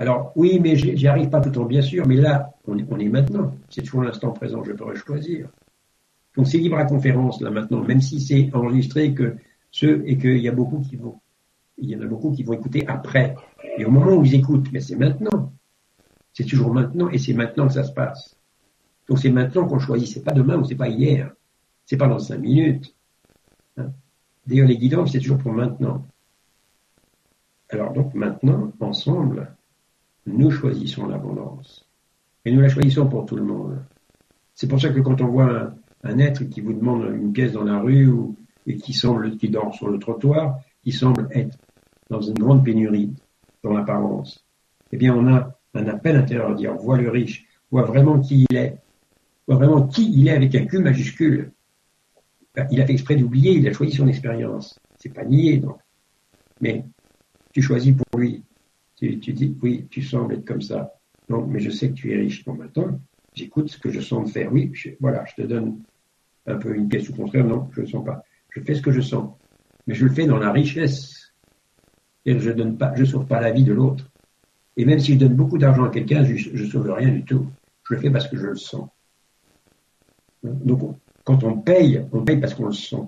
[0.01, 3.09] Alors oui, mais j'y arrive pas tout le temps, bien sûr, mais là, on est,
[3.09, 3.53] maintenant.
[3.69, 5.47] C'est toujours l'instant présent, je pourrais choisir.
[6.35, 9.35] Donc c'est libre à conférence là maintenant, même si c'est enregistré que
[9.69, 11.19] ceux et qu'il y a beaucoup qui vont,
[11.77, 13.35] il y en a beaucoup qui vont écouter après.
[13.77, 15.53] Et au moment où ils écoutent, mais c'est maintenant.
[16.33, 18.37] C'est toujours maintenant et c'est maintenant que ça se passe.
[19.09, 20.07] Donc c'est maintenant qu'on choisit.
[20.07, 21.33] C'est pas demain ou c'est pas hier.
[21.85, 22.95] C'est pas dans cinq minutes.
[23.77, 23.91] Hein.
[24.47, 26.05] D'ailleurs les guidons, c'est toujours pour maintenant.
[27.69, 29.53] Alors donc maintenant, ensemble,
[30.25, 31.85] nous choisissons l'abondance.
[32.45, 33.83] Et nous la choisissons pour tout le monde.
[34.53, 37.63] C'est pour ça que quand on voit un, être qui vous demande une pièce dans
[37.63, 38.11] la rue
[38.67, 41.57] et qui semble, qui dort sur le trottoir, qui semble être
[42.09, 43.13] dans une grande pénurie,
[43.63, 44.45] dans l'apparence,
[44.91, 48.45] eh bien, on a un appel intérieur à dire, vois le riche, vois vraiment qui
[48.49, 48.77] il est,
[49.47, 51.53] vois vraiment qui il est avec un Q majuscule.
[52.55, 54.77] ben, il a fait exprès d'oublier, il a choisi son expérience.
[54.97, 55.79] C'est pas nier, donc.
[56.59, 56.85] Mais
[57.53, 58.43] tu choisis pour lui.
[58.97, 60.93] Tu, dis, oui, tu sembles être comme ça.
[61.27, 62.45] Non, mais je sais que tu es riche.
[62.45, 62.99] Bon, maintenant,
[63.33, 64.53] j'écoute ce que je sens faire.
[64.53, 65.81] Oui, voilà, je te donne
[66.47, 67.45] un peu une pièce au contraire.
[67.45, 68.23] Non, je ne sens pas.
[68.49, 69.33] Je fais ce que je sens.
[69.87, 71.33] Mais je le fais dans la richesse.
[72.25, 74.11] Et je donne pas, sauve pas la vie de l'autre.
[74.77, 77.47] Et même si je donne beaucoup d'argent à quelqu'un, je, ne sauve rien du tout.
[77.87, 78.89] Je le fais parce que je le sens.
[80.43, 83.03] Donc, quand on paye, on paye parce qu'on le sent.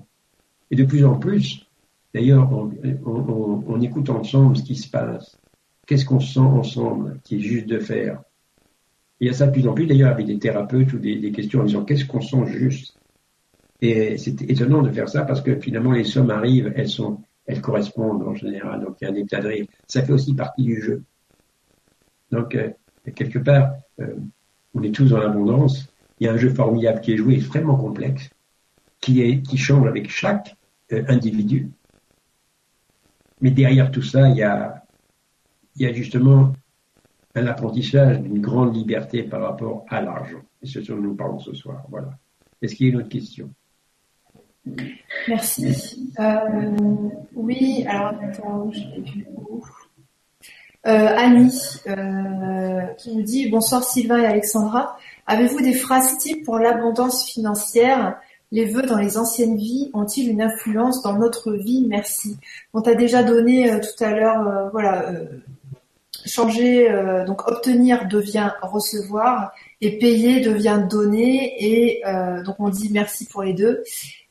[0.72, 1.68] Et de plus en plus,
[2.14, 5.38] d'ailleurs, on, écoute ensemble ce qui se passe.
[5.86, 8.22] Qu'est-ce qu'on sent ensemble qui est juste de faire?
[9.20, 11.62] Il y a ça de plus en plus, d'ailleurs, avec des thérapeutes ou des, questions
[11.62, 12.98] en disant qu'est-ce qu'on sent juste?
[13.84, 17.60] Et c'est étonnant de faire ça parce que finalement, les sommes arrivent, elles sont, elles
[17.60, 18.80] correspondent en général.
[18.80, 19.66] Donc, il y a un état de rire.
[19.88, 21.04] Ça fait aussi partie du jeu.
[22.32, 22.70] Donc, euh,
[23.14, 24.16] quelque part, euh,
[24.74, 27.76] on est tous dans l'abondance il y a un jeu formidable qui est joué, extrêmement
[27.76, 28.30] complexe,
[29.02, 30.56] qui, est, qui change avec chaque
[30.94, 31.70] euh, individu.
[33.42, 34.86] Mais derrière tout ça, il y a,
[35.76, 36.54] il y a justement
[37.36, 40.42] un apprentissage d'une grande liberté par rapport à l'argent.
[40.62, 41.84] Et ce dont nous parlons ce soir.
[41.90, 42.18] Voilà.
[42.62, 43.54] Est-ce qu'il y a une autre question?
[45.28, 46.12] Merci.
[46.20, 46.40] Euh,
[47.36, 49.64] oui, alors attends, vu où
[50.86, 54.98] euh, Annie euh, qui nous dit bonsoir Sylvain et Alexandra.
[55.28, 58.18] Avez-vous des phrases types pour l'abondance financière?
[58.52, 61.86] Les vœux dans les anciennes vies ont-ils une influence dans notre vie?
[61.88, 62.38] Merci.
[62.74, 65.06] On t'a déjà donné euh, tout à l'heure, voilà,
[66.26, 66.90] changer,
[67.28, 69.52] donc obtenir devient recevoir
[69.82, 72.02] et payer devient donner et
[72.46, 73.84] donc on dit merci pour les deux.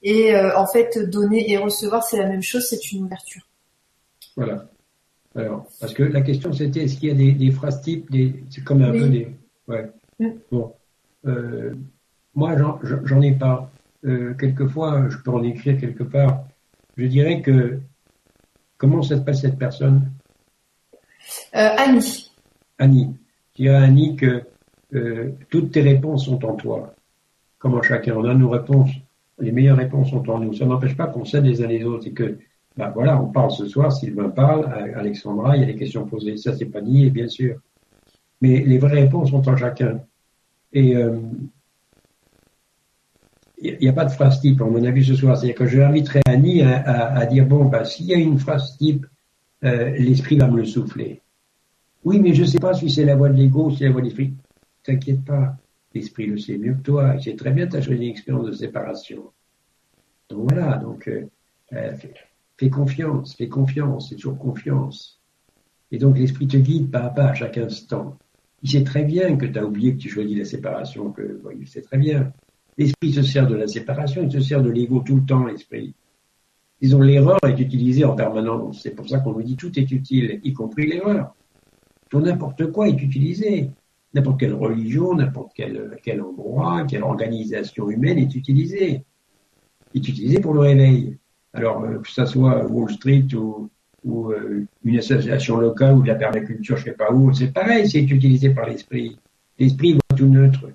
[0.02, 3.42] Et en fait, donner et recevoir, c'est la même chose, c'est une ouverture.
[4.36, 4.68] Voilà.
[5.34, 8.62] Alors, parce que la question c'était est-ce qu'il y a des, phrases types, des, c'est
[8.62, 9.28] comme un peu des,
[9.66, 9.90] ouais.
[10.18, 10.30] Mm.
[10.50, 10.74] Bon,
[11.26, 11.74] euh,
[12.34, 12.56] moi,
[13.04, 13.70] j'en ai pas.
[14.04, 16.44] Euh, quelquefois, je peux en écrire quelque part.
[16.96, 17.80] Je dirais que
[18.76, 20.12] comment s'appelle cette personne?
[21.54, 22.30] Euh, Annie.
[22.78, 23.16] Annie.
[23.52, 24.42] Je dirais à Annie que
[25.48, 26.94] toutes tes réponses sont en toi.
[27.58, 28.90] Comment chacun en a nos réponses.
[29.42, 30.54] Les meilleures réponses sont en nous.
[30.54, 32.38] Ça n'empêche pas qu'on s'aide les uns les autres et que,
[32.76, 36.36] ben voilà, on parle ce soir, Sylvain parle, Alexandra, il y a des questions posées.
[36.36, 37.56] Ça, c'est pas nié, bien sûr.
[38.40, 40.00] Mais les vraies réponses sont en chacun.
[40.72, 41.18] Et il euh,
[43.80, 45.36] n'y a pas de phrase type, à mon avis, ce soir.
[45.36, 49.06] C'est-à-dire que je inviterai Annie à, dire, bon, bah, s'il y a une phrase type,
[49.64, 51.20] euh, l'esprit va me le souffler.
[52.04, 53.86] Oui, mais je ne sais pas si c'est la voix de l'ego ou si c'est
[53.86, 54.34] la voix de l'esprit.
[54.84, 55.56] T'inquiète pas,
[55.94, 57.14] l'esprit le sait mieux que toi.
[57.16, 59.30] Il sait très bien, tu as choisi une expérience de séparation.
[60.28, 61.26] Donc voilà, donc euh,
[61.70, 62.14] fais,
[62.56, 65.20] fais, confiance, fais confiance, c'est toujours confiance.
[65.90, 68.16] Et donc l'esprit te guide pas à pas à chaque instant.
[68.62, 71.66] Il sait très bien que tu as oublié que tu choisis la séparation, que il
[71.66, 72.32] sait très bien.
[72.78, 75.94] L'esprit se sert de la séparation, il se sert de l'ego tout le temps, l'esprit.
[76.80, 78.82] Disons, l'erreur est utilisée en permanence.
[78.82, 81.34] C'est pour ça qu'on nous dit tout est utile, y compris l'erreur.
[82.08, 83.70] Tout n'importe quoi est utilisé.
[84.14, 89.04] N'importe quelle religion, n'importe quel, endroit, quelle organisation humaine est utilisée.
[89.94, 91.18] Est utilisée pour le réveil.
[91.54, 93.70] Alors, euh, que ce soit Wall Street ou,
[94.04, 97.88] ou euh, une association locale ou de la permaculture, je sais pas où, c'est pareil,
[97.88, 99.18] c'est utilisé par l'esprit.
[99.58, 100.68] L'esprit voit tout neutre.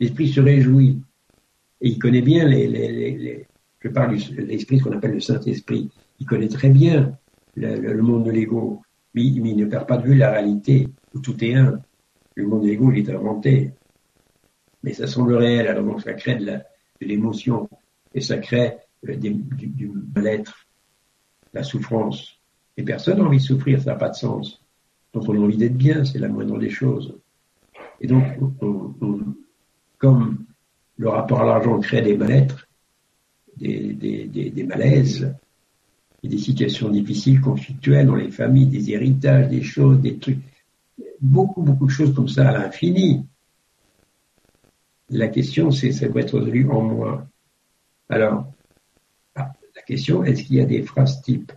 [0.00, 1.02] L'esprit se réjouit.
[1.80, 3.46] Et il connaît bien les,
[3.80, 5.90] je parle de l'esprit, qu'on appelle le Saint-Esprit.
[6.20, 7.18] Il connaît très bien
[7.56, 8.82] le, monde de l'ego.
[9.14, 11.80] Mais, il ne perd pas de vue la réalité, où tout est un.
[12.34, 13.72] Le monde de l'ego, il est inventé.
[14.82, 16.60] Mais ça semble réel, alors donc ça crée de
[17.00, 17.68] l'émotion.
[18.14, 18.76] Et ça crée
[19.08, 20.66] euh, du, mal-être,
[21.52, 22.38] la souffrance.
[22.76, 24.62] Et personne n'a envie de souffrir, ça n'a pas de sens.
[25.12, 27.18] Donc on a envie d'être bien, c'est la moindre des choses.
[28.00, 28.24] Et donc,
[29.98, 30.44] comme
[30.96, 32.66] le rapport à l'argent crée des mal-être,
[33.56, 35.32] des, des, des, malaises,
[36.22, 40.38] et des situations difficiles, conflictuelles dans les familles, des héritages, des choses, des trucs,
[41.22, 43.24] beaucoup, beaucoup de choses comme ça à l'infini.
[45.08, 47.26] La question, c'est, ça doit être résolu en moi.
[48.08, 48.52] Alors,
[49.36, 51.52] ah, la question, est-ce qu'il y a des phrases types?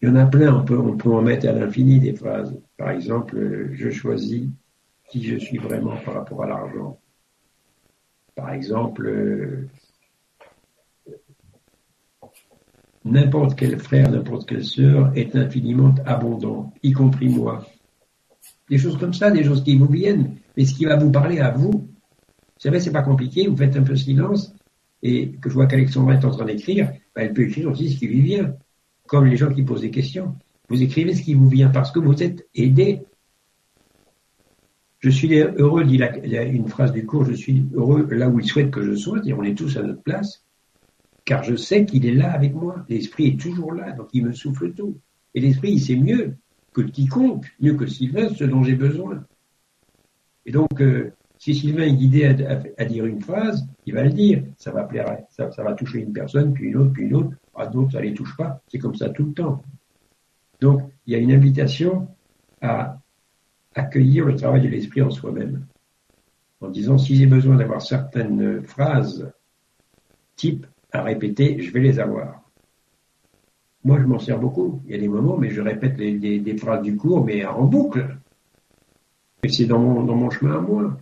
[0.00, 2.58] Il y en a plein, on peut, on peut en mettre à l'infini des phrases.
[2.76, 4.48] Par exemple, euh, je choisis
[5.08, 6.98] qui je suis vraiment par rapport à l'argent.
[8.34, 9.68] Par exemple, euh,
[13.04, 17.64] n'importe quel frère, n'importe quelle sœur est infiniment abondant, y compris moi.
[18.74, 21.38] Des choses comme ça, des choses qui vous viennent, mais ce qui va vous parler
[21.38, 21.70] à vous.
[21.70, 24.52] Vous savez, c'est pas compliqué, vous faites un peu silence,
[25.00, 28.00] et que je vois qu'Alexandra est en train d'écrire, bah, elle peut écrire aussi ce
[28.00, 28.52] qui lui vient
[29.06, 30.34] comme les gens qui posent des questions.
[30.68, 33.02] Vous écrivez ce qui vous vient parce que vous êtes aidé.
[34.98, 36.00] Je suis heureux, dit
[36.34, 39.44] une phrase du cours, je suis heureux là où il souhaite que je sois, on
[39.44, 40.44] est tous à notre place.
[41.24, 42.84] car je sais qu'il est là avec moi.
[42.88, 44.98] L'esprit est toujours là, donc il me souffle tout.
[45.32, 46.38] Et l'esprit, il sait mieux
[46.74, 49.24] que quiconque, mieux que Sylvain, ce dont j'ai besoin.
[50.44, 54.44] Et donc, euh, si Sylvain est guidé à, dire une phrase, il va le dire.
[54.58, 57.30] Ça va plaire, ça, va toucher une personne, puis une autre, puis une autre.
[57.54, 58.60] À d'autres, ça les touche pas.
[58.68, 59.62] C'est comme ça tout le temps.
[60.60, 62.08] Donc, il y a une invitation
[62.60, 62.98] à
[63.74, 65.66] accueillir le travail de l'esprit en soi-même.
[66.60, 69.30] En disant, si j'ai besoin d'avoir certaines phrases
[70.36, 72.43] type à répéter, je vais les avoir.
[73.84, 74.80] Moi, je m'en sers beaucoup.
[74.86, 78.16] Il y a des moments, mais je répète des, phrases du cours, mais en boucle.
[79.42, 80.96] Et c'est dans mon, dans mon chemin à moi.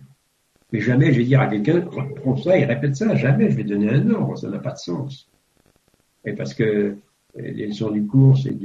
[0.71, 3.15] Mais jamais je vais dire à quelqu'un, prends ça et répète ça.
[3.15, 4.37] Jamais je vais donner un ordre.
[4.37, 5.29] Ça n'a pas de sens.
[6.25, 6.97] Et parce que
[7.35, 8.55] les leçons du cours, c'est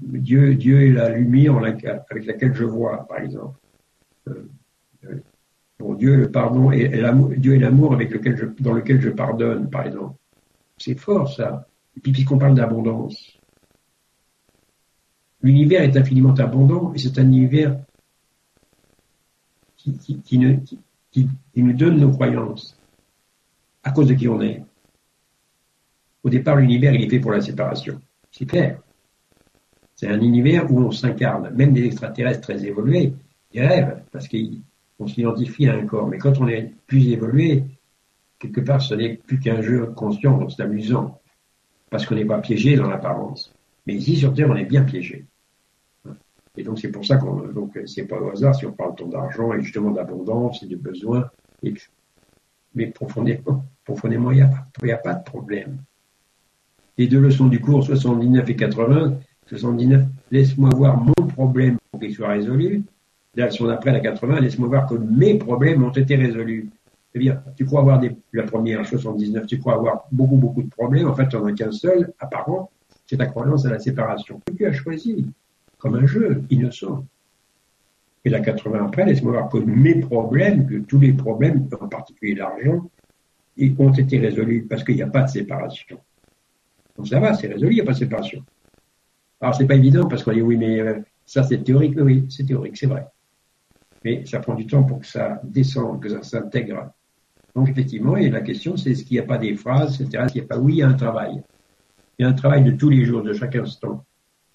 [0.00, 3.58] Dieu, Dieu est la lumière avec laquelle je vois, par exemple.
[4.28, 4.48] Euh,
[5.76, 9.10] pour Dieu, le pardon et, l'amour, Dieu est l'amour avec lequel je, dans lequel je
[9.10, 10.14] pardonne, par exemple.
[10.78, 11.66] C'est fort, ça.
[11.96, 13.39] Et puis, puisqu'on parle d'abondance,
[15.42, 17.78] l'univers est infiniment abondant et c'est un univers
[19.76, 20.38] qui, qui,
[21.56, 22.76] nous donne nos croyances
[23.82, 24.62] à cause de qui on est.
[26.22, 27.98] Au départ, l'univers, il est fait pour la séparation.
[28.30, 28.78] C'est clair.
[29.94, 31.50] C'est un univers où on s'incarne.
[31.54, 33.14] Même des extraterrestres très évolués,
[33.52, 36.08] ils rêvent parce qu'on s'identifie à un corps.
[36.08, 37.64] Mais quand on est plus évolué,
[38.38, 41.20] quelque part, ce n'est plus qu'un jeu conscient, c'est amusant,
[41.88, 43.52] parce qu'on n'est pas piégé dans l'apparence.
[43.86, 45.26] Mais ici, sur Terre, on est bien piégé.
[46.56, 49.06] Et donc, c'est pour ça qu'on, donc, c'est pas au hasard si on parle tant
[49.06, 51.30] d'argent et justement d'abondance et de besoin.
[52.74, 55.78] Mais profondément, profondément, il n'y a, a, pas de problème.
[56.98, 62.14] Les deux leçons du cours 79 et 80, 79, laisse-moi voir mon problème pour qu'il
[62.14, 62.84] soit résolu.
[63.36, 66.68] La leçon d'après, la 80, laisse-moi voir que mes problèmes ont été résolus.
[67.12, 71.08] C'est-à-dire, tu crois avoir des, la première, 79, tu crois avoir beaucoup, beaucoup de problèmes.
[71.08, 72.70] En fait, tu n'en as qu'un seul, apparent,
[73.06, 74.40] c'est ta croyance à la séparation.
[74.56, 75.26] Tu as choisi,
[75.80, 77.04] comme un jeu innocent.
[78.24, 82.34] Et la 80 après, laisse-moi voir que mes problèmes, que tous les problèmes, en particulier
[82.34, 82.88] l'argent,
[83.78, 85.98] ont été résolus parce qu'il n'y a pas de séparation.
[86.96, 88.44] Donc ça va, c'est résolu, il n'y a pas de séparation.
[89.40, 92.44] Alors c'est pas évident parce qu'on dit oui, mais euh, ça c'est théorique, oui, c'est
[92.44, 93.06] théorique, c'est vrai.
[94.04, 96.92] Mais ça prend du temps pour que ça descende, que ça s'intègre
[97.54, 100.24] donc effectivement, et la question c'est est-ce qu'il n'y a pas des phrases, etc.
[100.24, 101.42] Est-ce qu'il n'y a pas oui, il y a un travail.
[102.18, 104.04] Il y a un travail de tous les jours, de chaque instant.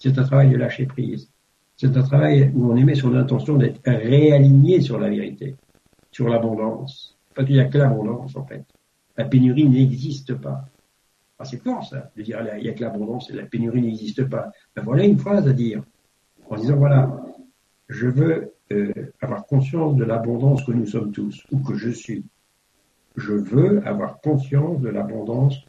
[0.06, 1.32] C'est un travail de lâcher prise.
[1.76, 5.56] C'est un travail où on émet son intention d'être réaligné sur la vérité,
[6.12, 7.18] sur l'abondance.
[7.34, 8.64] Parce qu'il n'y a que l'abondance en fait.
[9.18, 10.64] La pénurie n'existe pas.
[11.40, 14.26] Ah, c'est fort ça, de dire il n'y a que l'abondance et la pénurie n'existe
[14.30, 14.52] pas.
[14.76, 15.82] Ben, voilà une phrase à dire.
[16.52, 17.12] En disant voilà,
[17.90, 22.24] je veux euh, avoir conscience de l'abondance que nous sommes tous, ou que je suis
[23.18, 25.66] je veux avoir conscience de l'abondance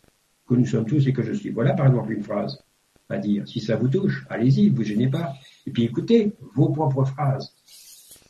[0.47, 1.49] que nous sommes tous et que je suis.
[1.49, 2.62] Voilà par exemple une phrase
[3.09, 3.47] à dire.
[3.47, 5.35] Si ça vous touche, allez-y, vous gênez pas.
[5.67, 7.55] Et puis écoutez vos propres phrases.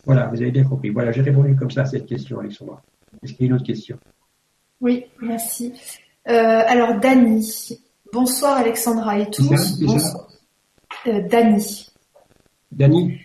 [0.05, 0.91] Voilà, vous avez bien compris.
[0.91, 2.83] Voilà, j'ai répondu comme ça à cette question, Alexandra.
[3.23, 3.99] Est-ce qu'il y a une autre question?
[4.81, 5.73] Oui, merci.
[6.29, 7.81] Euh, alors, Dani.
[8.13, 9.81] Bonsoir Alexandra et tous.
[9.81, 10.29] Bonsoir.
[11.07, 11.89] Euh, Dani.
[12.71, 13.19] Dani?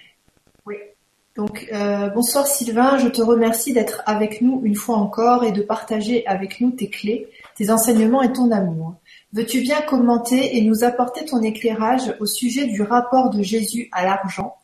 [1.36, 5.62] Donc euh, bonsoir Sylvain, je te remercie d'être avec nous une fois encore et de
[5.62, 7.30] partager avec nous tes clés,
[7.62, 8.95] tes enseignements et ton amour.
[9.34, 14.03] Veux-tu bien commenter et nous apporter ton éclairage au sujet du rapport de Jésus à
[14.03, 14.55] l'argent?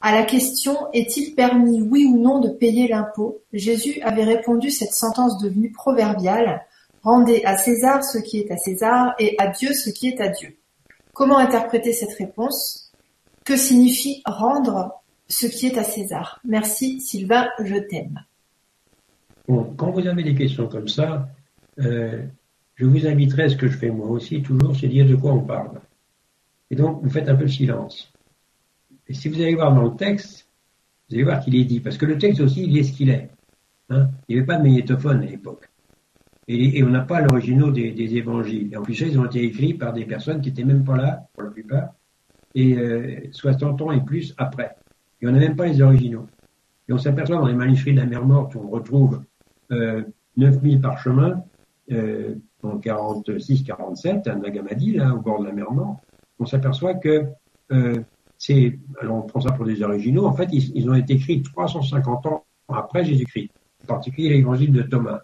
[0.00, 3.42] À la question est-il permis oui ou non de payer l'impôt?
[3.52, 6.64] Jésus avait répondu cette sentence devenue proverbiale
[7.02, 10.28] Rendez à César ce qui est à César et à Dieu ce qui est à
[10.28, 10.56] Dieu.
[11.12, 12.92] Comment interpréter cette réponse?
[13.44, 16.40] Que signifie rendre ce qui est à César?
[16.44, 18.24] Merci Sylvain, je t'aime.
[19.48, 21.28] quand vous avez des questions comme ça,
[21.80, 22.22] euh,
[22.74, 25.42] je vous inviterai ce que je fais moi aussi toujours, c'est dire de quoi on
[25.42, 25.80] parle.
[26.70, 28.12] Et donc, vous faites un peu le silence.
[29.06, 30.48] Et si vous allez voir dans le texte,
[31.08, 33.10] vous allez voir qu'il est dit, parce que le texte aussi, il est ce qu'il
[33.10, 33.30] est.
[33.90, 34.08] Hein.
[34.26, 35.68] il n'y avait pas de magnétophone à l'époque.
[36.48, 38.72] Et, on n'a pas l'originaux des, évangiles.
[38.72, 41.28] Et en plus, ils ont été écrits par des personnes qui n'étaient même pas là,
[41.34, 41.94] pour la plupart,
[42.54, 44.74] et euh, 60 ans et plus après.
[45.20, 46.26] Et on n'a même pas les originaux.
[46.88, 49.22] Et on s'aperçoit dans les manuscrits de la mer morte on retrouve
[49.70, 50.02] euh,
[50.36, 51.44] 9000 parchemins
[52.62, 56.02] en 46-47, à Nagamadi, au bord de la mer morte.
[56.38, 57.26] On s'aperçoit que
[57.72, 58.00] euh,
[58.38, 62.26] c'est, alors on prend ça pour des originaux, en fait, ils, ont été écrits 350
[62.26, 63.50] ans après Jésus-Christ.
[63.84, 65.20] En particulier l'évangile de Thomas.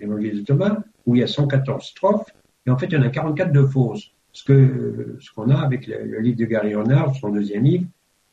[0.00, 2.30] L'évangile de Thomas, où il y a 114 strophes,
[2.66, 4.12] et en fait, il y en a 44 de fausses.
[4.32, 7.86] Ce que, ce qu'on a avec le, livre de Gary Renard, son deuxième livre,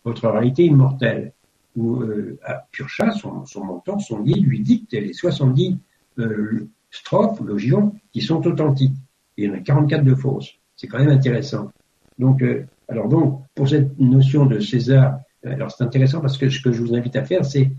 [0.06, 1.34] votre réalité immortelle,
[1.76, 2.40] où euh,
[2.72, 5.78] Purcha, son, mentor, son guide, lui dicte les 70
[6.20, 8.96] euh, strophes, logions, qui sont authentiques.
[9.38, 10.54] il y en a 44 de fausses.
[10.76, 11.72] C'est quand même intéressant.
[12.18, 16.50] Donc, euh, alors donc, pour cette notion de César, euh, alors c'est intéressant parce que
[16.50, 17.72] ce que je vous invite à faire, c'est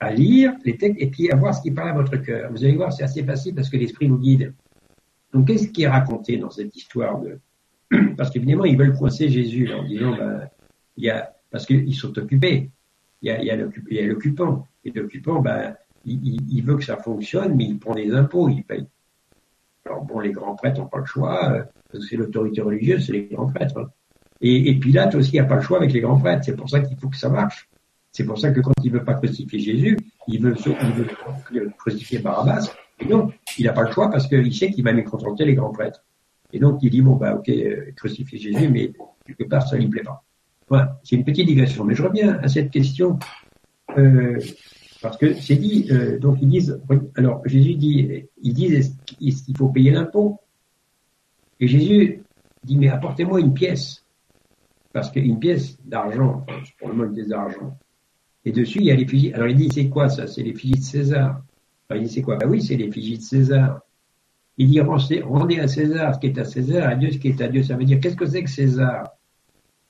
[0.00, 2.50] à lire les textes et puis à voir ce qui parle à votre cœur.
[2.50, 4.54] Vous allez voir, c'est assez facile parce que l'esprit nous guide.
[5.32, 7.40] Donc, qu'est-ce qui est raconté dans cette histoire de
[8.16, 10.48] Parce qu'évidemment, ils veulent coincer Jésus en disant, ben,
[10.96, 12.70] il y a parce qu'ils sont occupés.
[13.22, 13.50] Il y a, il y
[14.00, 14.66] a l'occupant.
[14.84, 15.76] Et l'occupant, ben,
[16.06, 18.86] il, il, veut que ça fonctionne, mais il prend des impôts, il paye.
[19.86, 23.06] Alors bon, les grands prêtres n'ont pas le choix, euh, parce que c'est l'autorité religieuse,
[23.06, 23.90] c'est les grands prêtres.
[24.40, 26.44] Et, Pilate aussi n'a pas le choix avec les grands prêtres.
[26.44, 27.68] C'est pour ça qu'il faut que ça marche.
[28.12, 29.96] C'est pour ça que quand il veut pas crucifier Jésus,
[30.28, 30.92] il veut, il
[31.60, 32.70] veut crucifier Barabbas.
[33.00, 35.72] Et donc, il n'a pas le choix parce qu'il sait qu'il va mécontenter les grands
[35.72, 36.04] prêtres.
[36.52, 38.92] Et donc, il dit, bon, bah, ok, euh, crucifier Jésus, mais
[39.26, 40.22] quelque part, ça lui plaît pas.
[40.68, 41.84] Voilà, c'est une petite digression.
[41.84, 43.18] Mais je reviens à cette question,
[43.98, 44.38] euh,
[45.04, 46.80] parce que c'est dit, euh, donc ils disent,
[47.14, 50.40] alors Jésus dit, ils disent, qu'il faut payer l'impôt?
[51.60, 52.22] Et Jésus
[52.64, 54.02] dit, mais apportez-moi une pièce.
[54.94, 57.76] Parce qu'une pièce d'argent, enfin, pour le mode des argents.
[58.46, 59.30] Et dessus, il y a l'effigie.
[59.34, 60.26] Alors il dit, c'est quoi ça?
[60.26, 61.42] C'est l'effigie de César.
[61.90, 62.36] Alors il dit, c'est quoi?
[62.36, 63.80] Ben oui, c'est l'effigie de César.
[64.56, 67.42] Il dit, rendez à César ce qui est à César, à Dieu ce qui est
[67.42, 67.62] à Dieu.
[67.62, 69.10] Ça veut dire, qu'est-ce que c'est que César?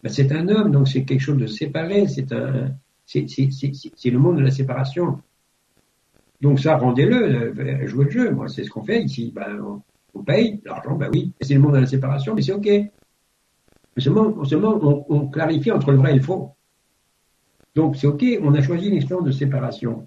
[0.02, 2.74] Ben, C'est un homme, donc c'est quelque chose de séparé, c'est un,
[3.07, 5.18] c'est le monde de la séparation.
[6.40, 8.30] Donc ça, rendez-le, euh, jouez le jeu.
[8.30, 9.32] Moi, c'est ce qu'on fait ici.
[9.34, 9.61] Ben,
[10.14, 12.68] on, paye l'argent, ben oui, c'est le monde de la séparation, mais c'est OK.
[13.96, 14.34] Seulement,
[15.09, 16.50] on, clarifie entre le vrai et le faux.
[17.74, 20.07] Donc c'est OK, on a choisi une expérience de séparation.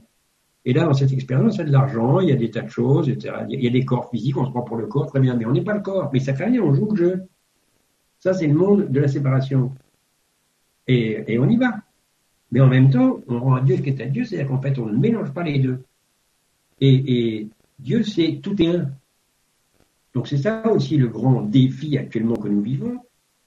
[0.63, 2.61] Et là, dans cette expérience, il y a de l'argent, il y a des tas
[2.61, 3.33] de choses, etc.
[3.49, 5.45] Il y a des corps physiques, on se prend pour le corps, très bien, mais
[5.45, 6.09] on n'est pas le corps.
[6.13, 7.23] Mais ça fait rien, on joue le jeu.
[8.19, 9.73] Ça, c'est le monde de la séparation.
[10.87, 11.73] Et on y va.
[12.51, 14.61] Mais en même temps, on rend à Dieu ce qui est à Dieu, c'est-à-dire qu'en
[14.61, 15.83] fait, on ne mélange pas les deux.
[16.79, 18.91] Et, et Dieu, c'est tout et un.
[20.13, 22.99] Donc c'est ça aussi le grand défi actuellement que nous vivons,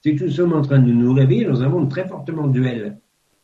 [0.02, 3.00] c'est que nous sommes en train de nous réveiller dans un monde très fortement duel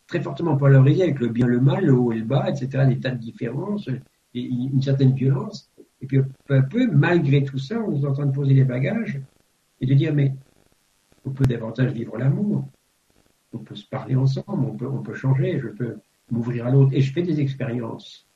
[0.07, 3.01] très fortement polarisé avec le bien, le mal, le haut et le bas, etc., des
[3.01, 3.89] tas de différences,
[4.35, 5.71] une certaine violence.
[6.01, 8.65] Et puis peu à peu, malgré tout ça, on est en train de poser les
[8.65, 9.21] bagages
[9.81, 10.35] et de dire mais
[11.25, 12.69] on peut davantage vivre l'amour,
[13.57, 15.97] on peut se parler ensemble, on peut, changer, je peux
[16.31, 18.27] m'ouvrir à l'autre et je fais des expériences.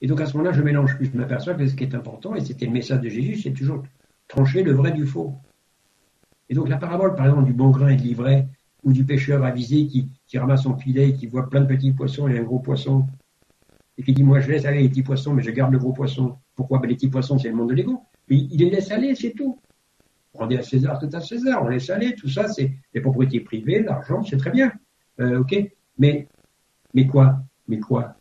[0.00, 2.34] Et donc à ce moment-là, je mélange plus, je m'aperçois que ce qui est important,
[2.34, 3.82] et c'était le message de Jésus, c'est toujours
[4.28, 5.34] trancher le vrai du faux.
[6.48, 8.48] Et donc la parabole, par exemple, du bon grain et de l'ivraie,
[8.84, 12.38] ou du pêcheur avisé qui, ramasse son filet, qui voit plein de petits poissons et
[12.38, 13.06] un gros poisson,
[13.96, 15.92] et qui dit moi je laisse aller les petits poissons, mais je garde le gros
[15.92, 16.36] poisson.
[16.54, 16.78] Pourquoi?
[16.78, 18.02] Ben, Les petits poissons, c'est le monde de l'ego.
[18.28, 19.58] Il les laisse aller, c'est tout.
[20.34, 23.82] Rendez à César tout à César, on laisse aller, tout ça, c'est les propriétés privées,
[23.82, 24.72] l'argent, c'est très bien.
[25.20, 25.56] Euh, ok,
[25.98, 26.26] mais
[27.10, 27.40] quoi?
[27.66, 28.14] Mais quoi?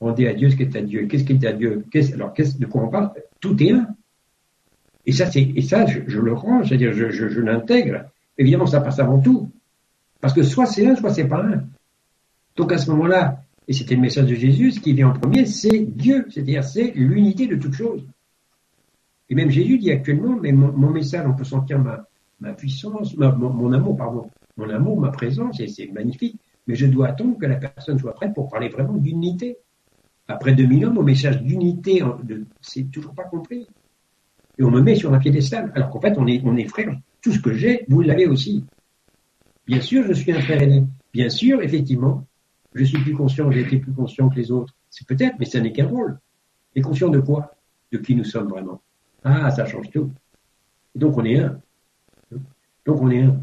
[0.00, 1.06] Rendez à Dieu ce qui est à Dieu.
[1.06, 1.84] Qu'est-ce qui est à Dieu?
[2.14, 3.12] Alors, qu'est-ce de quoi on parle?
[3.40, 3.88] Tout est un.
[5.06, 8.06] Et ça, c'est et ça, je, le rends, c'est-à-dire je, je, je l'intègre
[8.38, 9.50] Évidemment, ça passe avant tout.
[10.20, 11.64] Parce que soit c'est un, soit c'est pas un.
[12.56, 15.46] Donc à ce moment-là, et c'était le message de Jésus, ce qui vient en premier,
[15.46, 18.06] c'est Dieu, c'est-à-dire c'est l'unité de toutes choses.
[19.32, 23.96] Et même Jésus dit actuellement, mais mon, message, on peut sentir ma, puissance, mon, amour,
[23.96, 24.28] pardon,
[24.58, 28.12] mon amour, ma présence, et c'est magnifique, mais je dois attendre que la personne soit
[28.12, 29.56] prête pour parler vraiment d'unité.
[30.28, 32.02] Après 2000 ans, mon message d'unité,
[32.60, 33.66] c'est toujours pas compris.
[34.58, 36.94] Et on me met sur un piédestal, alors qu'en fait, on est, on est frères
[37.22, 38.66] tout ce que j'ai, vous l'avez aussi.
[39.66, 40.84] Bien sûr, je suis un frère aîné.
[41.10, 42.26] Bien sûr, effectivement,
[42.74, 44.74] je suis plus conscient, j'ai été plus conscient que les autres.
[44.90, 46.18] C'est peut-être, mais ça n'est qu'un rôle.
[46.74, 47.54] Et conscient de quoi?
[47.90, 48.82] De qui nous sommes vraiment.
[49.24, 50.10] Ah, ça change tout.
[50.94, 51.60] Donc on est un.
[52.84, 53.40] Donc on est un.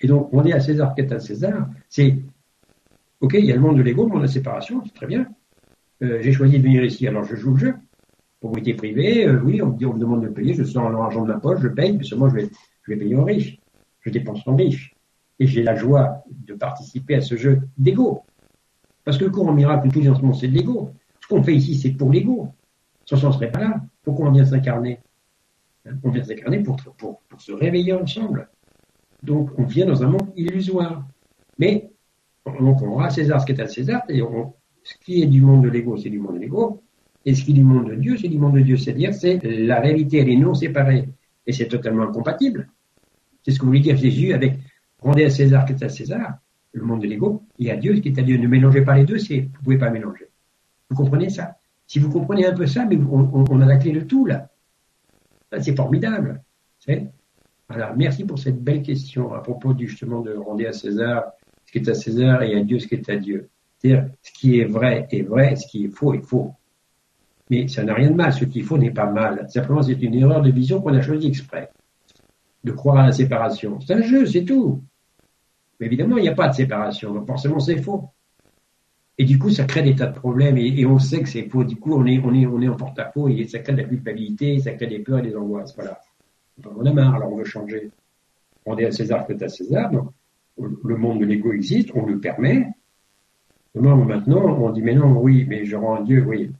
[0.00, 1.68] Et donc on est à César qu'est à César.
[1.88, 2.18] C'est
[3.20, 5.06] ok, il y a le monde de l'ego, le monde de la séparation, c'est très
[5.06, 5.26] bien.
[6.02, 7.74] Euh, j'ai choisi de venir ici, alors je joue le jeu
[8.40, 11.22] propriété privée, euh, oui, on me, dit, on me demande de payer, je sors l'argent
[11.22, 12.50] de ma poche, je paye, mais seulement je vais,
[12.82, 13.58] je vais payer en riche.
[14.00, 14.94] Je dépense en riche.
[15.38, 18.22] Et j'ai la joie de participer à ce jeu d'ego.
[19.04, 20.92] Parce que le cours en miracle, tout en ce moment, c'est de l'ego.
[21.20, 22.48] Ce qu'on fait ici, c'est pour l'ego.
[23.04, 23.80] Sans ça, on serait pas là.
[24.06, 25.00] Pourquoi on vient s'incarner
[25.84, 26.78] hein, On vient s'incarner pour,
[27.38, 28.48] se réveiller ensemble.
[29.20, 31.04] Donc, on vient dans un monde illusoire.
[31.58, 31.90] Mais,
[32.44, 34.22] on aura César ce qui est à César, et
[34.84, 36.84] ce qui est du monde de l'ego, c'est du monde de l'ego.
[37.24, 38.76] Et ce qui est du monde de Dieu, c'est du monde de Dieu.
[38.76, 41.08] C'est-à-dire, c'est la réalité, elle est non séparée.
[41.44, 42.68] Et c'est totalement incompatible.
[43.42, 44.60] C'est ce que voulait dire Jésus avec
[45.00, 46.38] rendez à César ce qui est à César,
[46.72, 48.36] le monde de l'ego, et à Dieu ce qui est à Dieu.
[48.38, 50.28] Ne mélangez pas les deux, vous pouvez pas mélanger.
[50.90, 51.56] Vous comprenez ça?
[51.86, 54.48] Si vous comprenez un peu ça, mais on, a la clé de tout, là.
[55.60, 56.42] C'est formidable.
[57.68, 61.24] Alors, merci pour cette belle question à propos justement de rendez à César
[61.64, 63.48] ce qui est à César et à Dieu ce qui est à Dieu.
[63.78, 66.52] C'est-à-dire, ce qui est vrai est vrai, ce qui est faux est faux.
[67.50, 68.32] Mais ça n'a rien de mal.
[68.32, 69.46] Ce qu'il faut n'est pas mal.
[69.48, 71.70] Simplement, c'est une erreur de vision qu'on a choisi exprès.
[72.64, 73.78] De croire à la séparation.
[73.80, 74.82] C'est un jeu, c'est tout.
[75.78, 77.12] Mais évidemment, il n'y a pas de séparation.
[77.14, 78.10] Donc forcément, c'est faux.
[79.18, 81.64] Et du coup, ça crée des tas de problèmes et, on sait que c'est faux.
[81.64, 83.84] Du coup, on est, on est, on est en porte-à-faux et ça crée de la
[83.84, 85.74] culpabilité, ça crée des peurs et des angoisses.
[85.74, 86.00] Voilà.
[86.64, 87.90] On a marre, alors on veut changer.
[88.66, 89.90] On est à César que à César.
[89.90, 90.10] Donc,
[90.58, 92.66] le monde de l'ego existe, on le permet.
[93.74, 96.50] maintenant, on dit, mais non, oui, mais je rends à Dieu, oui.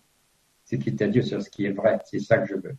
[0.65, 1.99] C'est qui est à Dieu sur ce qui est vrai.
[2.05, 2.77] C'est ça que je veux.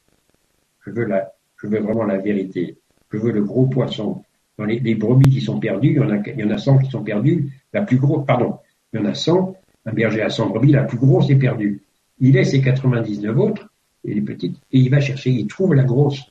[0.86, 2.78] Je veux la, je veux vraiment la vérité.
[3.12, 4.24] Je veux le gros poisson.
[4.58, 6.58] Dans les, les brebis qui sont perdues, il y en a, il y en a
[6.58, 7.52] 100 qui sont perdues.
[7.74, 8.58] La plus grosse, pardon,
[8.92, 9.56] il y en a 100
[9.88, 11.82] un berger à 100 brebis, la plus grosse est perdue.
[12.20, 13.70] Il laisse ses 99 autres,
[14.04, 16.22] et les petites, et il va chercher, il trouve la grosse.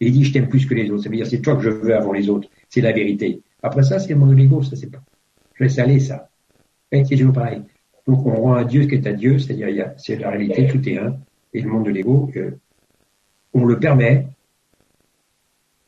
[0.00, 1.04] Et il dit, je t'aime plus que les autres.
[1.04, 2.48] Ça veut dire, c'est toi que je veux avant les autres.
[2.68, 3.40] C'est la vérité.
[3.62, 5.02] Après ça, c'est mon ego, ça c'est pas.
[5.54, 6.28] Je laisse aller ça.
[6.90, 7.62] Et c'est toujours pareil.
[8.06, 10.88] Donc on rend à Dieu ce qui est à Dieu, c'est-à-dire c'est la réalité, tout
[10.88, 11.16] est un.
[11.54, 12.50] Et le monde de l'ego, euh,
[13.54, 14.26] on le permet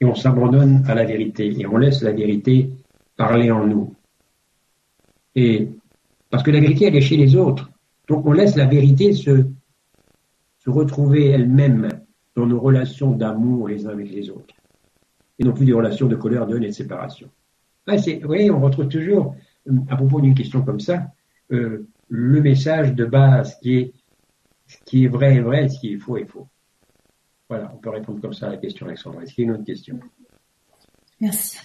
[0.01, 2.71] et on s'abandonne à la vérité et on laisse la vérité
[3.17, 3.95] parler en nous.
[5.35, 5.69] Et
[6.31, 7.71] parce que la vérité, elle est chez les autres.
[8.09, 9.47] Donc on laisse la vérité se,
[10.67, 11.89] retrouver elle-même
[12.35, 14.55] dans nos relations d'amour les uns avec les autres.
[15.39, 17.29] Et non plus des relations de colère, de haine et de séparation.
[17.87, 19.37] Vous voyez, on retrouve toujours,
[19.69, 21.13] euh, à propos d'une question comme ça,
[21.53, 23.95] euh, le message de base qui est
[24.67, 26.49] ce qui est vrai est vrai, ce qui est faux est faux.
[27.49, 29.21] Voilà, on peut répondre comme ça à la question, Alexandre.
[29.21, 30.01] Est-ce qu'il y a une autre question?
[31.21, 31.59] Merci.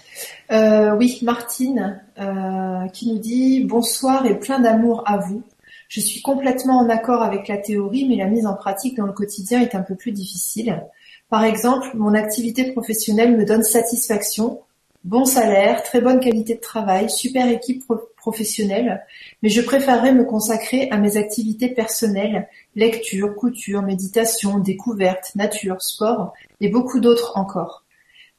[0.51, 5.43] Euh, oui, Martine euh, qui nous dit bonsoir et plein d'amour à vous.
[5.87, 9.13] Je suis complètement en accord avec la théorie, mais la mise en pratique dans le
[9.13, 10.83] quotidien est un peu plus difficile.
[11.29, 14.61] Par exemple, mon activité professionnelle me donne satisfaction,
[15.03, 17.83] bon salaire, très bonne qualité de travail, super équipe
[18.17, 19.03] professionnelle,
[19.43, 26.33] mais je préférerais me consacrer à mes activités personnelles, lecture, couture, méditation, découverte, nature, sport
[26.59, 27.83] et beaucoup d'autres encore.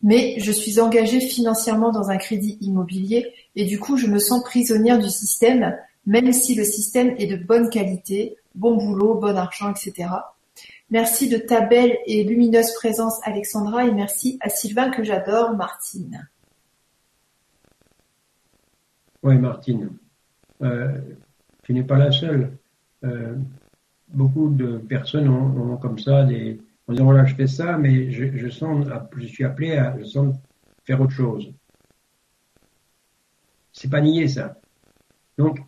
[0.03, 4.42] Mais je suis engagée financièrement dans un crédit immobilier et du coup je me sens
[4.42, 5.76] prisonnière du système,
[6.07, 10.09] même si le système est de bonne qualité, bon boulot, bon argent, etc.
[10.90, 16.28] Merci de ta belle et lumineuse présence Alexandra et merci à Sylvain que j'adore, Martine.
[19.22, 19.90] Oui Martine,
[20.62, 20.98] euh,
[21.62, 22.57] tu n'es pas la seule.
[23.05, 23.36] Euh,
[24.09, 26.59] beaucoup de personnes ont comme ça des,
[26.91, 28.84] en disant voilà, je fais ça, mais je, sens,
[29.16, 30.34] je suis appelé à, je sens
[30.82, 31.55] faire autre chose.
[33.72, 34.61] C'est pas nier ça.
[35.38, 35.61] Donc,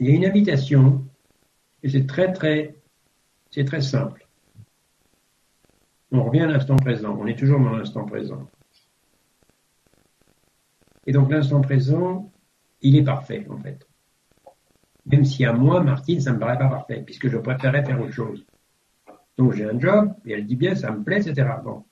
[0.00, 1.06] il y a une invitation,
[1.84, 2.74] et c'est très, très,
[3.52, 4.26] c'est très simple.
[6.10, 7.16] On revient à l'instant présent.
[7.20, 8.50] On est toujours dans l'instant présent.
[11.06, 12.32] Et donc, l'instant présent,
[12.80, 13.86] il est parfait, en fait.
[15.06, 18.12] Même si à moi, Martine, ça me paraît pas parfait, puisque je préférerais faire autre
[18.12, 18.44] chose.
[19.38, 21.48] Donc j'ai un job, et elle dit bien, ça me plaît, etc.
[21.64, 21.84] Bon.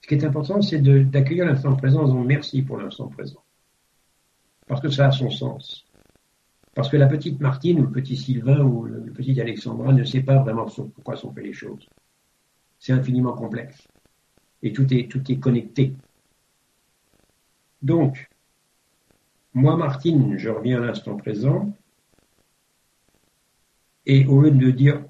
[0.00, 3.42] Ce qui est important, c'est d'accueillir l'instant présent en disant merci pour l'instant présent.
[4.66, 5.84] Parce que ça a son sens.
[6.74, 10.22] Parce que la petite Martine ou le petit Sylvain ou le, petit Alexandra ne sait
[10.22, 11.88] pas vraiment pourquoi sont fait les choses.
[12.78, 13.88] C'est infiniment complexe.
[14.62, 15.94] Et tout est, tout est connecté.
[17.82, 18.28] Donc,
[19.54, 21.72] moi, Martine, je reviens à l'instant présent.
[24.06, 25.04] Et au lieu de dire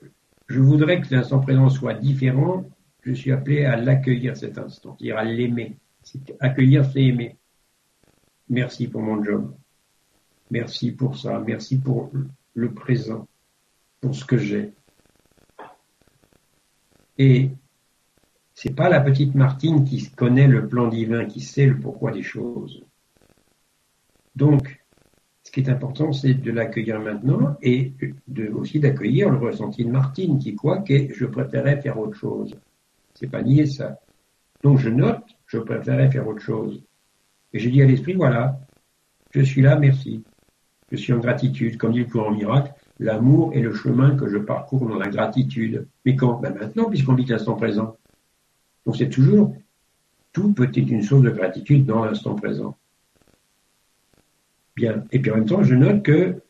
[0.49, 2.65] je voudrais que l'instant présent soit différent.
[3.03, 5.77] Je suis appelé à l'accueillir cet instant, c'est-à-dire à l'aimer.
[6.41, 7.37] Accueillir, c'est aimer.
[8.49, 9.55] Merci pour mon job.
[10.51, 11.39] Merci pour ça.
[11.47, 12.11] Merci pour
[12.55, 13.29] le présent,
[14.01, 14.73] pour ce que j'ai.
[17.19, 17.51] Et
[18.55, 22.23] c'est pas la petite Martine qui connaît le plan divin, qui sait le pourquoi des
[22.23, 22.83] choses.
[24.35, 24.78] Donc,
[25.49, 27.95] ce qui est important, c'est de l'accueillir maintenant et
[28.53, 32.55] aussi d'accueillir le ressenti de Martine qui croit que je préférais faire autre chose.
[33.15, 33.99] C'est pas nier ça.
[34.63, 36.85] Donc je note, je préférais faire autre chose.
[37.55, 38.61] Et j'ai dit à l'esprit, voilà,
[39.31, 40.23] je suis là, merci.
[40.93, 41.79] Je suis en gratitude.
[41.79, 45.89] Comme dit le courant miracle, l'amour est le chemin que je parcours dans la gratitude.
[46.05, 46.41] Mais quand?
[46.41, 47.97] Ben Maintenant, puisqu'on vit l'instant présent.
[48.85, 49.57] Donc c'est toujours,
[50.31, 52.77] tout peut être une source de gratitude dans l'instant présent.
[55.12, 56.43] Et puis en même temps, je note que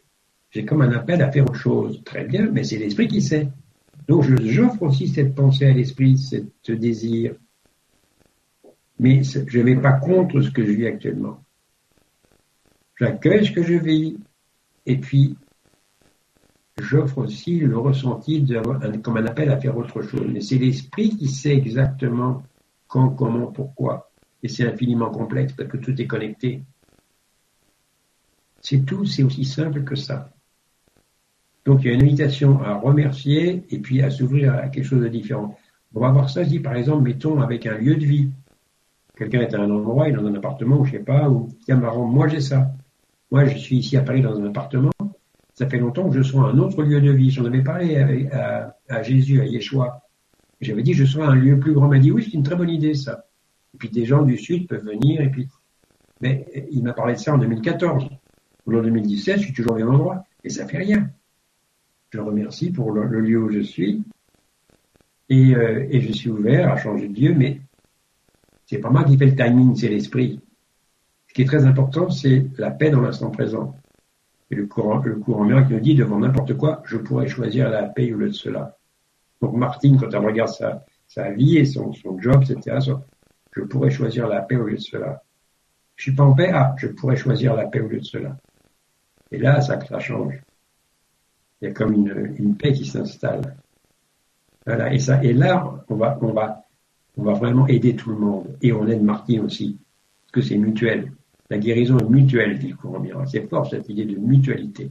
[0.50, 2.02] j'ai comme un appel à faire autre chose.
[2.04, 3.48] Très bien, mais c'est l'esprit qui sait.
[4.06, 7.34] Donc j'offre aussi cette pensée à l'esprit, ce désir.
[8.98, 11.44] Mais je ne vais pas contre ce que je vis actuellement.
[12.98, 14.18] J'accueille ce que je vis.
[14.86, 15.36] Et puis,
[16.80, 18.44] j'offre aussi le ressenti
[19.02, 20.26] comme un appel à faire autre chose.
[20.32, 22.42] Mais c'est l'esprit qui sait exactement
[22.88, 24.10] quand, comment, pourquoi.
[24.42, 26.62] Et c'est infiniment complexe parce que tout est connecté.
[28.60, 30.30] C'est tout, c'est aussi simple que ça.
[31.64, 35.02] Donc il y a une invitation à remercier et puis à s'ouvrir à quelque chose
[35.02, 35.56] de différent.
[35.94, 38.30] On va voir ça, je dis par exemple, mettons avec un lieu de vie.
[39.16, 41.48] Quelqu'un est à un endroit, il est dans un appartement, ou je sais pas, ou
[41.64, 42.72] tiens marrant, moi j'ai ça.
[43.30, 44.92] Moi je suis ici à Paris dans un appartement,
[45.58, 47.30] ça fait longtemps que je sois un autre lieu de vie.
[47.30, 47.96] J'en avais parlé
[48.30, 50.02] à, à, Jésus, à Yeshua.
[50.60, 51.86] J'avais dit je sois un lieu plus grand.
[51.86, 53.24] Il m'a dit oui, c'est une très bonne idée ça.
[53.74, 55.48] Et puis des gens du Sud peuvent venir, et puis.
[56.20, 58.08] Mais il m'a parlé de ça en 2014.
[58.68, 61.10] En 2017, je suis toujours au même endroit, et ça fait rien.
[62.10, 64.02] Je remercie pour le, lieu où je suis,
[65.30, 67.60] et, euh, et, je suis ouvert à changer de Dieu, mais
[68.66, 70.40] c'est pas moi qui fais le timing, c'est l'esprit.
[71.28, 73.74] Ce qui est très important, c'est la paix dans l'instant présent.
[74.50, 77.84] Et le courant, le courant miracle nous dit devant n'importe quoi, je pourrais choisir la
[77.84, 78.78] paix ou le de cela.
[79.42, 82.78] Donc Martine, quand elle regarde sa, sa vie et son, son job, etc.,
[83.52, 85.22] je pourrais choisir la paix au lieu de cela.
[85.96, 88.38] Je suis pas en paix, ah, je pourrais choisir la paix au lieu de cela.
[89.30, 90.40] Et là, ça, change.
[91.60, 93.56] Il y a comme une, paix qui s'installe.
[94.66, 94.92] Voilà.
[94.92, 96.64] Et ça, et là, on va, on va,
[97.16, 98.56] on va vraiment aider tout le monde.
[98.62, 99.78] Et on aide Martine aussi.
[100.26, 101.12] Parce que c'est mutuel.
[101.50, 103.28] La guérison est mutuelle, dit le courant miracle.
[103.30, 104.90] C'est fort cette idée de mutualité.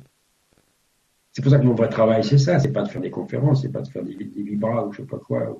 [1.32, 2.60] C'est pour ça que mon vrai travail, c'est ça.
[2.60, 5.08] C'est pas de faire des conférences, c'est pas de faire des, vibras ou je sais
[5.08, 5.56] pas quoi,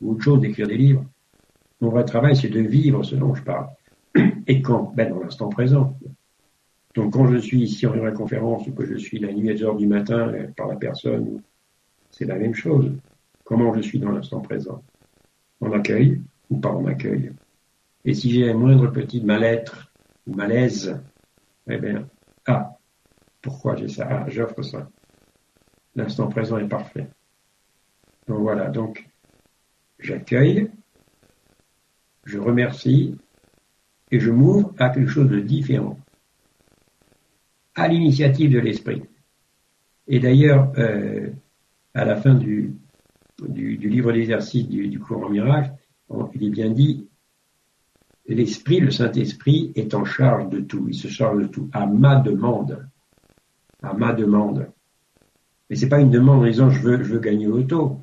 [0.00, 1.04] ou, autre chose, d'écrire des livres.
[1.82, 3.68] Mon vrai travail, c'est de vivre ce dont je parle.
[4.46, 5.98] Et quand Ben, dans l'instant présent.
[6.94, 9.62] Donc, quand je suis ici en conférence ou que je suis la nuit à 10
[9.64, 11.42] heures du matin euh, par la personne,
[12.10, 12.90] c'est la même chose.
[13.44, 14.82] Comment je suis dans l'instant présent?
[15.60, 16.20] En accueil
[16.50, 17.32] ou pas en accueil?
[18.04, 19.90] Et si j'ai un moindre petit mal-être
[20.26, 21.00] malaise,
[21.68, 22.08] eh bien,
[22.46, 22.78] ah,
[23.42, 24.06] pourquoi j'ai ça?
[24.10, 24.88] Ah, j'offre ça.
[25.94, 27.08] L'instant présent est parfait.
[28.26, 29.08] Donc voilà, donc
[29.98, 30.70] j'accueille,
[32.24, 33.16] je remercie
[34.10, 35.98] et je m'ouvre à quelque chose de différent,
[37.78, 39.02] à l'initiative de l'esprit.
[40.08, 41.28] Et d'ailleurs, euh,
[41.94, 42.74] à la fin du,
[43.46, 45.72] livre d'exercice du, du cours en miracle,
[46.34, 47.06] il est bien dit,
[48.26, 50.86] l'Esprit, le Saint-Esprit, est en charge de tout.
[50.88, 52.88] Il se charge de tout, à ma demande.
[53.82, 54.68] À ma demande.
[55.70, 58.00] Mais c'est pas une demande en disant je veux, je veux gagner auto,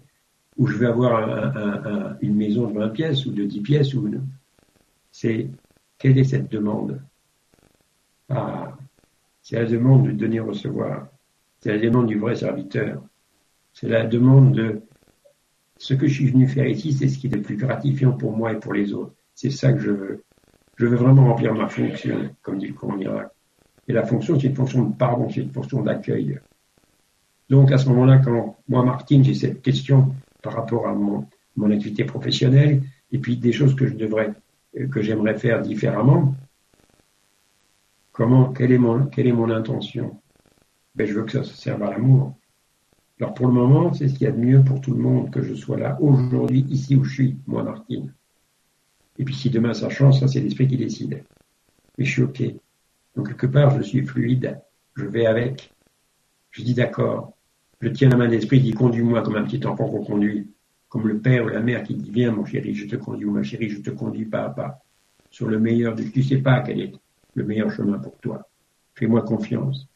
[0.58, 4.26] ou je veux avoir une maison de 20 pièces, ou de 10 pièces, ou une...
[5.12, 5.50] C'est,
[5.98, 7.02] quelle est cette demande?
[8.30, 8.78] Ah,
[9.46, 11.08] c'est la demande de donner-recevoir.
[11.60, 13.04] C'est la demande du vrai serviteur.
[13.74, 14.82] C'est la demande de
[15.78, 18.36] ce que je suis venu faire ici, c'est ce qui est le plus gratifiant pour
[18.36, 19.14] moi et pour les autres.
[19.36, 20.24] C'est ça que je veux.
[20.78, 23.30] Je veux vraiment remplir ma fonction, comme dit le courant miracle.
[23.88, 26.40] Et la fonction, c'est une fonction de pardon, c'est une fonction d'accueil.
[27.48, 31.70] Donc à ce moment-là, quand moi, Martine, j'ai cette question par rapport à mon, mon
[31.70, 32.82] activité professionnelle,
[33.12, 34.34] et puis des choses que je devrais,
[34.90, 36.34] que j'aimerais faire différemment,
[38.16, 40.22] comment, quelle est mon, quelle est mon intention?
[40.96, 42.38] Ben, Je veux que ça se serve à l'amour.
[43.20, 45.32] Alors pour le moment, c'est ce qu'il y a de mieux pour tout le monde
[45.32, 48.14] que je sois là aujourd'hui, ici où je suis, moi Martine.
[49.18, 51.24] Et puis si demain ça change, ça c'est l'esprit qui décide.
[51.98, 52.44] Mais je suis OK.
[53.16, 54.60] Donc quelque part, je suis fluide.
[54.96, 55.74] Je vais avec.
[56.52, 57.34] Je dis d'accord.
[57.82, 60.50] Je tiens la main d'esprit qui conduit-moi comme un petit enfant qu'on conduit.
[60.90, 63.32] Comme le père ou la mère qui dit viens mon chéri, je te conduis ou
[63.32, 64.80] ma chérie, je te conduis pas à pas.
[65.30, 66.94] Sur le meilleur de, tu sais pas quel est
[67.36, 68.50] le meilleur chemin pour toi.
[68.96, 69.88] Fais-moi confiance.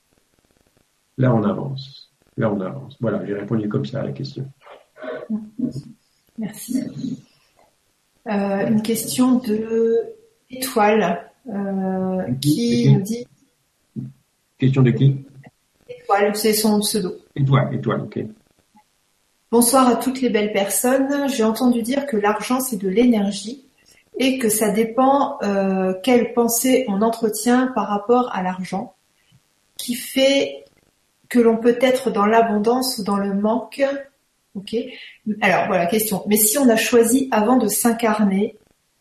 [1.17, 2.13] Là, on avance.
[2.37, 2.95] Là, on avance.
[2.99, 4.49] Voilà, j'ai répondu comme ça à la question.
[6.37, 7.17] Merci.
[8.27, 9.97] Euh, une question de
[10.49, 13.25] Étoile euh, qui nous dit.
[14.57, 15.25] Question de qui
[15.87, 17.15] Étoile, c'est son pseudo.
[17.35, 18.19] Étoile, étoile, ok.
[19.51, 21.29] Bonsoir à toutes les belles personnes.
[21.29, 23.68] J'ai entendu dire que l'argent c'est de l'énergie
[24.19, 28.93] et que ça dépend euh, quelle pensée on entretient par rapport à l'argent,
[29.77, 30.65] qui fait
[31.29, 33.81] que l'on peut être dans l'abondance ou dans le manque.
[35.41, 36.23] Alors voilà, question.
[36.27, 38.57] Mais si on a choisi avant de s'incarner,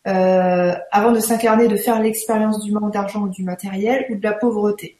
[0.07, 4.23] euh, avant de s'incarner, de faire l'expérience du manque d'argent ou du matériel ou de
[4.23, 4.99] la pauvreté,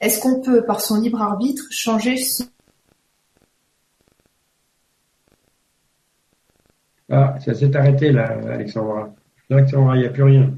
[0.00, 2.44] est-ce qu'on peut, par son libre arbitre, changer ce...
[7.10, 9.12] Ah, ça s'est arrêté là, Alexandra.
[9.50, 10.54] Alexandra, il n'y a plus rien.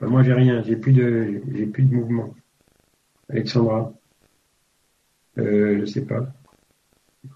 [0.00, 0.62] moi, j'ai rien.
[0.62, 2.34] J'ai plus de, j'ai plus de mouvement.
[3.28, 3.92] Alexandra,
[5.38, 6.26] euh, je sais pas.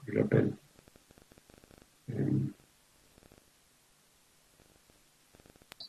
[0.06, 0.52] Je l'appelle.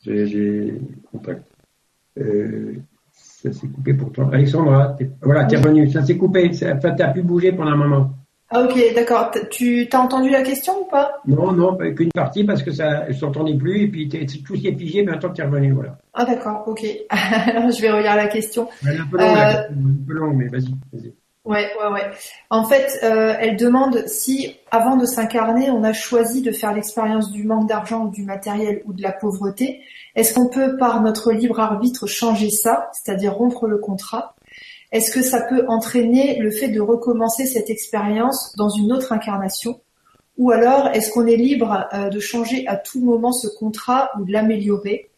[0.02, 0.80] J'ai
[1.10, 1.44] contact.
[2.18, 2.76] Euh,
[3.12, 4.30] ça s'est coupé pour toi.
[4.32, 5.90] Alexandra, voilà, t'es revenue.
[5.90, 6.52] Ça s'est coupé.
[6.52, 8.19] Ça, t'as pu bouger pendant un moment.
[8.52, 9.30] Ah ok, d'accord.
[9.50, 11.20] Tu t'as entendu la question ou pas?
[11.26, 14.08] Non, non, qu'une partie parce que ça, je t'entendais plus et puis
[14.44, 15.98] tout s'est figé, mais maintenant t'es revenu, voilà.
[16.14, 16.84] Ah d'accord, ok.
[17.10, 18.68] Alors je vais regarder la question.
[18.86, 19.68] Elle est un peu longue, euh...
[19.70, 21.14] un peu longue mais vas-y, vas-y.
[21.44, 22.10] Ouais, ouais, ouais.
[22.50, 27.32] En fait, euh, elle demande si, avant de s'incarner, on a choisi de faire l'expérience
[27.32, 29.80] du manque d'argent ou du matériel ou de la pauvreté.
[30.14, 34.34] Est-ce qu'on peut, par notre libre arbitre, changer ça, c'est-à-dire rompre le contrat?
[34.92, 39.80] Est-ce que ça peut entraîner le fait de recommencer cette expérience dans une autre incarnation?
[40.36, 44.24] Ou alors, est-ce qu'on est libre euh, de changer à tout moment ce contrat ou
[44.24, 45.10] de l'améliorer?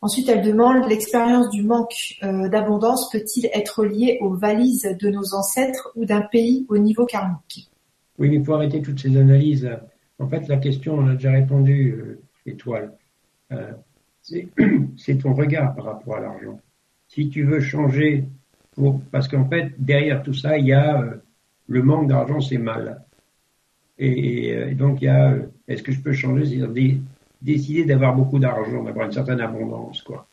[0.00, 5.34] Ensuite, elle demande l'expérience du manque euh, d'abondance peut-il être liée aux valises de nos
[5.34, 7.70] ancêtres ou d'un pays au niveau karmique?
[8.18, 9.70] Oui, mais il faut arrêter toutes ces analyses.
[10.18, 12.92] En fait, la question, on a déjà répondu, euh, Étoile.
[14.96, 16.58] C'est ton regard par rapport à l'argent.
[17.08, 18.26] Si tu veux changer,
[19.10, 21.04] parce qu'en fait, derrière tout ça, il y a
[21.68, 23.04] le manque d'argent, c'est mal.
[23.98, 25.36] Et, donc, il y a,
[25.68, 26.44] est-ce que je peux changer?
[26.46, 26.98] C'est-à-dire
[27.40, 30.26] décider d'avoir beaucoup d'argent, d'avoir une certaine abondance, quoi.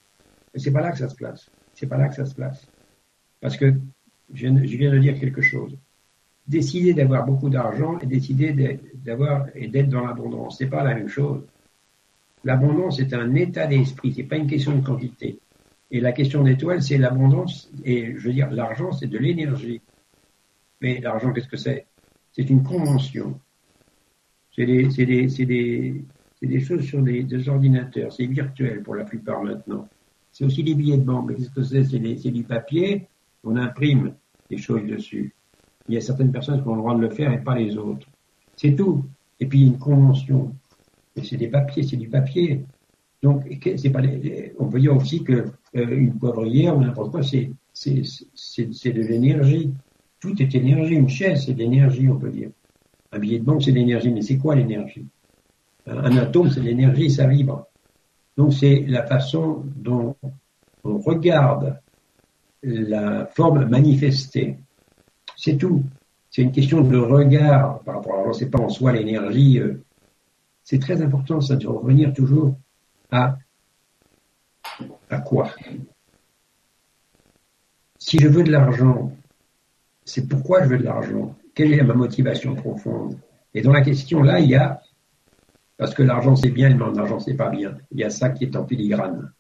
[0.54, 1.50] Mais c'est pas là que ça se place.
[1.74, 2.68] C'est pas là que ça se place.
[3.40, 3.74] Parce que
[4.34, 5.78] je viens, de dire quelque chose.
[6.48, 11.08] Décider d'avoir beaucoup d'argent et décider d'avoir et d'être dans l'abondance, c'est pas la même
[11.08, 11.44] chose.
[12.44, 15.40] L'abondance est un état d'esprit, c'est pas une question de quantité.
[15.92, 17.70] Et la question d'étoile, c'est l'abondance.
[17.84, 19.82] Et je veux dire, l'argent, c'est de l'énergie.
[20.80, 21.86] Mais l'argent, qu'est-ce que c'est?
[22.32, 23.40] C'est une convention.
[24.56, 26.06] C'est des, des, des,
[26.42, 28.12] des choses sur des, ordinateurs.
[28.14, 29.88] C'est virtuel pour la plupart maintenant.
[30.32, 31.28] C'est aussi des billets de banque.
[31.28, 31.84] Mais qu'est-ce que c'est?
[31.84, 33.08] C'est, du papier.
[33.44, 34.16] On imprime
[34.50, 35.36] des choses dessus.
[35.90, 37.76] Il y a certaines personnes qui ont le droit de le faire et pas les
[37.78, 38.08] autres.
[38.56, 39.06] C'est tout.
[39.42, 40.56] Et puis une convention.
[41.18, 42.64] Et c'est des papiers, c'est du papier.
[43.22, 43.44] Donc
[43.78, 44.02] c'est pas
[44.60, 45.46] on peut dire aussi que
[45.76, 49.74] euh, une poivrière ou n'importe quoi, c'est c'est, de l'énergie.
[50.20, 50.96] Tout est énergie.
[50.96, 52.50] Une chaise, c'est de l'énergie, on peut dire.
[53.12, 54.12] Un billet de banque, c'est de l'énergie.
[54.12, 55.08] Mais c'est quoi l'énergie?
[55.88, 57.66] Un atome, c'est l'énergie, ça vibre.
[58.38, 60.16] Donc c'est la façon dont
[60.84, 61.80] on regarde
[62.64, 64.58] la forme manifestée.
[65.36, 65.84] C'est tout.
[66.30, 69.60] C'est une question de regard par rapport à, c'est pas en soi l'énergie.
[69.60, 69.84] Euh,
[70.64, 72.56] c'est très important ça de revenir toujours
[73.12, 73.38] à
[75.10, 75.50] à quoi?
[78.00, 79.12] Si je veux de l'argent,
[80.06, 81.36] c'est pourquoi je veux de l'argent?
[81.54, 83.20] Quelle est ma motivation profonde?
[83.54, 84.82] Et dans la question là, il y a
[85.78, 87.78] parce que l'argent c'est bien, mais l'argent c'est pas bien.
[87.92, 89.32] Il y a ça qui est en filigrane.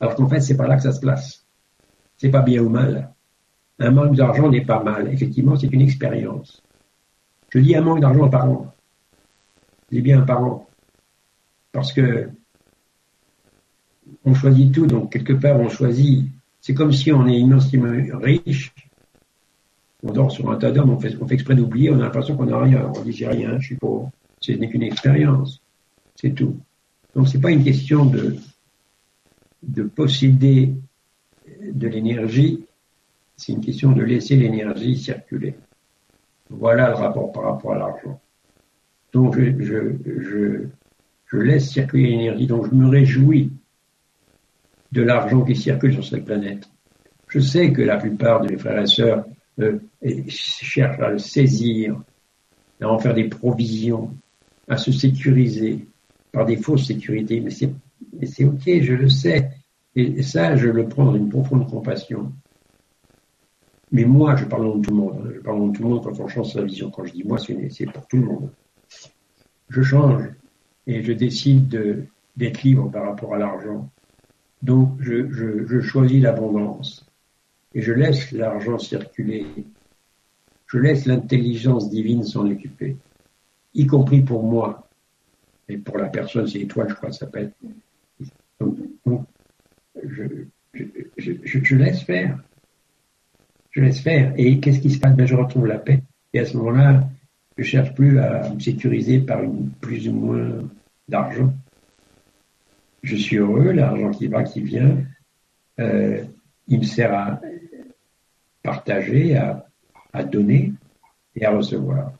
[0.00, 1.46] Alors qu'en fait, c'est pas là que ça se place.
[2.16, 3.12] C'est pas bien ou mal.
[3.78, 5.12] Un manque d'argent n'est pas mal.
[5.12, 6.62] Effectivement, c'est une expérience.
[7.50, 8.74] Je dis un manque d'argent par an.
[9.90, 10.66] Je dis bien par an.
[11.72, 12.30] Parce que
[14.24, 16.28] on choisit tout, donc quelque part on choisit.
[16.60, 18.74] C'est comme si on est immensément riche,
[20.02, 22.36] on dort sur un tas d'hommes, on fait, on fait exprès d'oublier, on a l'impression
[22.36, 22.90] qu'on n'a rien.
[22.94, 24.10] On dit j'ai rien, je suis pauvre.
[24.40, 25.60] Ce n'est qu'une expérience.
[26.16, 26.56] C'est tout.
[27.14, 28.36] Donc c'est pas une question de,
[29.62, 30.74] de posséder
[31.62, 32.64] de l'énergie,
[33.36, 35.54] c'est une question de laisser l'énergie circuler.
[36.48, 38.20] Voilà le rapport par rapport à l'argent.
[39.12, 40.66] Donc je, je, je,
[41.26, 43.52] je laisse circuler l'énergie, donc je me réjouis
[44.92, 46.68] de l'argent qui circule sur cette planète.
[47.28, 49.24] Je sais que la plupart de mes frères et sœurs
[49.60, 49.78] euh,
[50.28, 52.00] cherchent à le saisir,
[52.80, 54.14] à en faire des provisions,
[54.68, 55.86] à se sécuriser
[56.32, 57.40] par des fausses sécurités.
[57.40, 59.50] Mais c'est, ok, je le sais.
[59.94, 62.32] Et, ça, je le prends dans une profonde compassion.
[63.92, 65.22] Mais moi, je parle de tout le monde.
[65.24, 65.30] Hein.
[65.34, 66.90] Je parle de tout le monde quand on change sa vision.
[66.90, 68.50] Quand je dis moi, c'est, pour tout le monde.
[69.68, 70.24] Je change
[70.86, 72.04] et je décide de,
[72.36, 73.90] d'être libre par rapport à l'argent.
[74.62, 77.06] Donc, je, je, je choisis l'abondance
[77.74, 79.46] et je laisse l'argent circuler.
[80.66, 82.96] Je laisse l'intelligence divine s'en occuper
[83.74, 84.88] y compris pour moi.
[85.68, 87.52] Et pour la personne, c'est étoile, je crois, ça s'appelle.
[88.58, 88.76] Donc,
[90.02, 90.24] je,
[91.16, 92.38] je, je, laisse faire.
[93.70, 94.34] Je laisse faire.
[94.36, 95.14] Et qu'est-ce qui se passe?
[95.14, 96.02] Ben, Je retrouve la paix.
[96.32, 97.08] Et à ce moment-là,
[97.56, 99.42] je cherche plus à me sécuriser par
[99.80, 100.68] plus ou moins
[101.08, 101.52] d'argent.
[103.02, 104.98] Je suis heureux, l'argent qui va, qui vient,
[105.78, 106.24] euh,
[106.68, 107.40] il me sert à
[108.62, 109.66] partager, à,
[110.24, 110.72] donner
[111.34, 112.12] et à recevoir.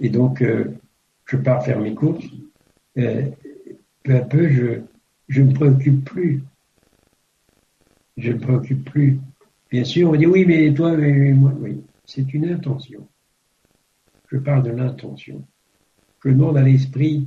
[0.00, 0.76] Et donc, euh,
[1.26, 2.24] je pars faire mes courses.
[2.98, 3.30] Euh,
[4.02, 4.80] peu à peu, je
[5.28, 6.42] je ne me préoccupe plus.
[8.16, 9.18] Je ne me préoccupe plus.
[9.70, 11.82] Bien sûr, on dit oui, mais toi, mais moi, oui.
[12.04, 13.08] C'est une intention.
[14.30, 15.46] Je parle de l'intention.
[16.22, 17.26] Je demande à l'esprit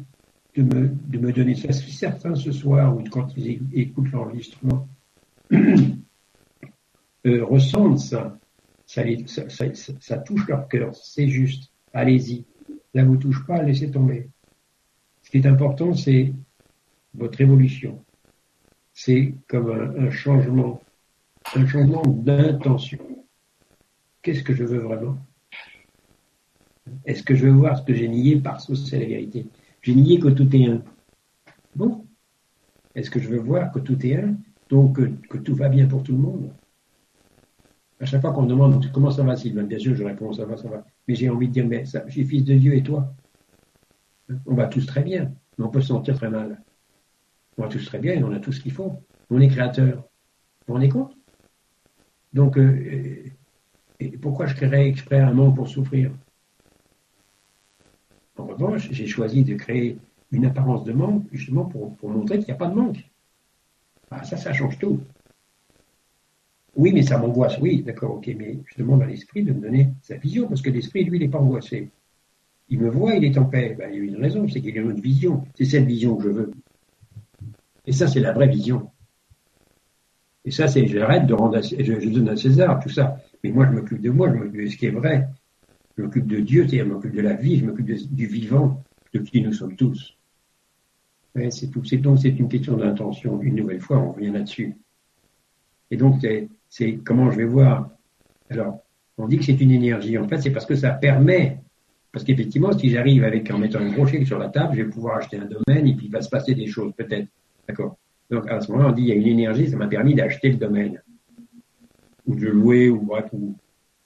[0.58, 1.72] de me, de me donner ça.
[1.72, 4.88] Si certains ce soir, ou quand ils écoutent l'enregistrement,
[5.54, 8.38] euh, ressentent ça
[8.86, 9.04] ça,
[9.50, 9.66] ça,
[10.00, 11.72] ça touche leur cœur, c'est juste.
[11.94, 12.46] Allez-y
[13.04, 14.30] ne vous touche pas, laissez tomber.
[15.24, 16.34] Ce qui est important, c'est
[17.14, 18.04] votre évolution.
[18.94, 20.82] C'est comme un, changement,
[21.56, 23.00] un changement d'intention.
[24.22, 25.18] qu'est-ce que je veux vraiment?
[27.06, 29.46] Est-ce que je veux voir ce que j'ai nié par c'est la vérité?
[29.88, 30.84] J'ai nié que tout est un.
[31.74, 32.06] Bon.
[32.94, 34.36] Est-ce que je veux voir que tout est un
[34.68, 34.98] Donc
[35.30, 36.52] que, tout va bien pour tout le monde?
[38.02, 40.44] À chaque fois qu'on me demande comment ça va Sylvain, bien sûr je réponds ça
[40.44, 40.86] va, ça va.
[41.08, 43.16] Mais j'ai envie de dire, mais ça, je suis fils de Dieu et toi
[44.46, 46.62] On va tous très bien, mais on peut se sentir très mal.
[47.58, 48.92] On va tous très bien et on a tout ce qu'il faut.
[49.30, 49.96] On est créateur.
[49.96, 50.04] Vous
[50.68, 51.16] vous rendez compte?
[52.34, 53.24] Donc, euh,
[54.22, 56.12] pourquoi je créerais exprès un manque pour souffrir?
[58.38, 59.98] En revanche, j'ai choisi de créer
[60.32, 63.10] une apparence de manque justement pour, montrer qu'il n'y a pas de manque.
[64.12, 65.00] Ah, ça, ça change tout.
[66.76, 67.58] Oui, mais ça m'angoisse.
[67.60, 70.70] Oui, d'accord, ok, mais je demande à l'esprit de me donner sa vision, parce que
[70.70, 71.90] l'esprit, lui, il n'est pas angoissé.
[72.70, 73.76] Il me voit, il est en paix.
[73.78, 75.44] Ben, il y a une raison, c'est qu'il a une autre vision.
[75.56, 76.52] C'est cette vision que je veux.
[77.86, 78.92] Et ça, c'est la vraie vision.
[80.46, 83.18] Et ça, c'est j'arrête de rendre, je, je, donne à César tout ça.
[83.44, 85.28] Mais moi, je m'occupe de moi, je m'occupe de ce qui est vrai.
[85.98, 88.84] Je m'occupe de Dieu, c'est-à-dire je m'occupe de la vie, je m'occupe du vivant,
[89.14, 90.16] de qui nous sommes tous.
[91.50, 91.84] c'est tout.
[91.84, 93.42] C'est donc c'est une question d'intention.
[93.42, 94.78] Une nouvelle fois, on revient là-dessus.
[95.90, 96.22] Et donc,
[96.70, 97.90] c'est comment je vais voir?
[98.50, 98.84] Alors,
[99.18, 100.18] on dit que c'est une énergie.
[100.18, 101.60] En fait, c'est parce que ça permet.
[102.12, 104.90] Parce qu'effectivement, si j'arrive avec en mettant un gros chèque sur la table, je vais
[104.90, 107.28] pouvoir acheter un domaine et puis il va se passer des choses, peut-être.
[107.68, 107.98] D'accord.
[108.30, 110.50] Donc à ce moment-là, on dit il y a une énergie, ça m'a permis d'acheter
[110.50, 111.02] le domaine.
[112.26, 113.56] Ou de louer, ou bref, ou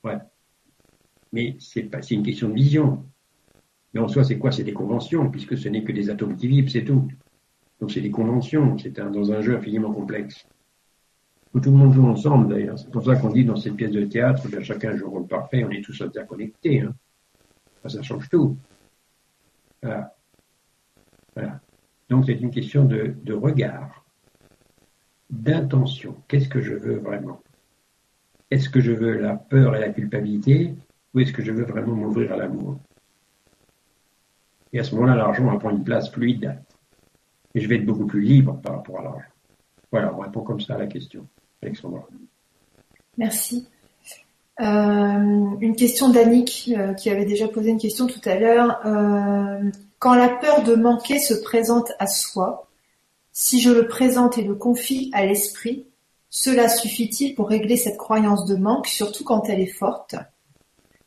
[0.04, 0.18] ouais.
[1.32, 3.06] Mais c'est une question de vision.
[3.94, 4.52] Mais en soi, c'est quoi?
[4.52, 7.08] C'est des conventions, puisque ce n'est que des atomes qui vivent, c'est tout.
[7.80, 10.46] Donc c'est des conventions, c'est dans un jeu infiniment complexe.
[11.54, 12.80] Tout le monde joue ensemble d'ailleurs.
[12.80, 15.28] C'est pour ça qu'on dit dans cette pièce de théâtre, bien, chacun joue un rôle
[15.28, 16.82] parfait, on est tous interconnectés.
[16.82, 16.94] Hein.
[17.88, 18.58] ça change tout.
[19.84, 20.16] Voilà.
[21.36, 21.60] voilà.
[22.08, 24.06] Donc c'est une question de, regard,
[25.30, 26.16] d'intention.
[26.28, 27.42] Qu'est-ce que je veux vraiment?
[28.50, 30.76] Est-ce que je veux la peur et la culpabilité?
[31.14, 32.78] Ou est-ce que je veux vraiment m'ouvrir à l'amour
[34.72, 36.58] Et à ce moment-là, l'argent va prendre une place fluide.
[37.54, 39.32] Et je vais être beaucoup plus libre par rapport à l'argent.
[39.92, 41.28] Voilà, on répond comme ça à la question.
[41.62, 42.08] Alexandra.
[43.18, 43.68] Merci.
[44.62, 48.80] Euh, une question d'Annick euh, qui avait déjà posé une question tout à l'heure.
[48.86, 49.70] Euh,
[50.00, 52.68] quand la peur de manquer se présente à soi,
[53.32, 55.88] si je le présente et le confie à l'esprit,
[56.30, 60.16] cela suffit-il pour régler cette croyance de manque, surtout quand elle est forte?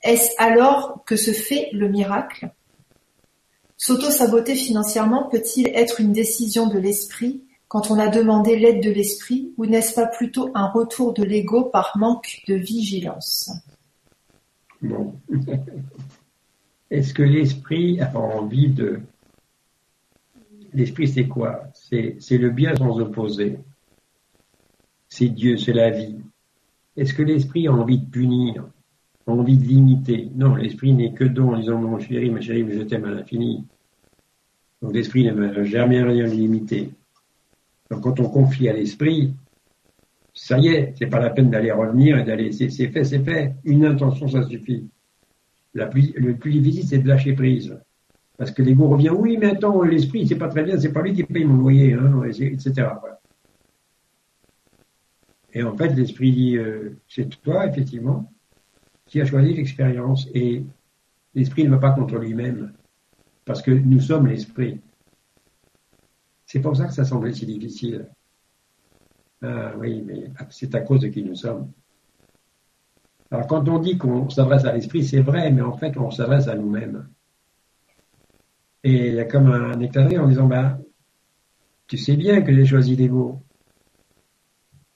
[0.04, 2.50] Est-ce alors que se fait le miracle?
[3.76, 9.52] S'auto-saboter financièrement peut-il être une décision de l'esprit quand on a demandé l'aide de l'esprit,
[9.56, 13.50] ou n'est-ce pas plutôt un retour de l'ego par manque de vigilance?
[14.80, 15.14] Bon.
[16.90, 19.00] Est-ce que l'esprit a envie de...
[20.72, 21.64] L'esprit, c'est quoi?
[21.72, 23.58] C'est, le bien sans opposer.
[25.08, 26.20] C'est Dieu, c'est la vie.
[26.96, 28.64] Est-ce que l'esprit a envie de punir,
[29.26, 32.82] envie de limiter Non, l'esprit n'est que don en disant mon chéri, ma chérie, je
[32.82, 33.66] t'aime à l'infini.
[34.82, 36.90] Donc l'esprit n'a jamais rien limité.
[37.90, 39.34] Donc quand on confie à l'esprit,
[40.34, 43.54] ça y est, c'est pas la peine d'aller revenir et d'aller, c'est fait, c'est fait.
[43.64, 44.88] Une intention, ça suffit
[45.74, 47.76] le plus difficile, c'est de lâcher prise.
[48.36, 51.12] Parce que l'ego revient, oui, mais attends, l'esprit, c'est pas très bien, c'est pas lui
[51.12, 52.88] qui paye mon loyer, hein, etc.
[55.52, 58.32] Et en fait, l'esprit dit, euh, c'est toi, effectivement,
[59.06, 60.28] qui a choisi l'expérience.
[60.34, 60.64] Et
[61.34, 62.72] l'esprit ne va pas contre lui-même,
[63.44, 64.80] parce que nous sommes l'esprit.
[66.46, 68.08] C'est pour ça que ça semblait si difficile.
[69.42, 71.70] Ah oui, mais c'est à cause de qui nous sommes.
[73.30, 76.48] Alors quand on dit qu'on s'adresse à l'esprit, c'est vrai, mais en fait on s'adresse
[76.48, 77.08] à nous-mêmes.
[78.84, 80.78] Et il y a comme un éclairé en disant, ben,
[81.86, 83.42] tu sais bien que j'ai choisi l'ego.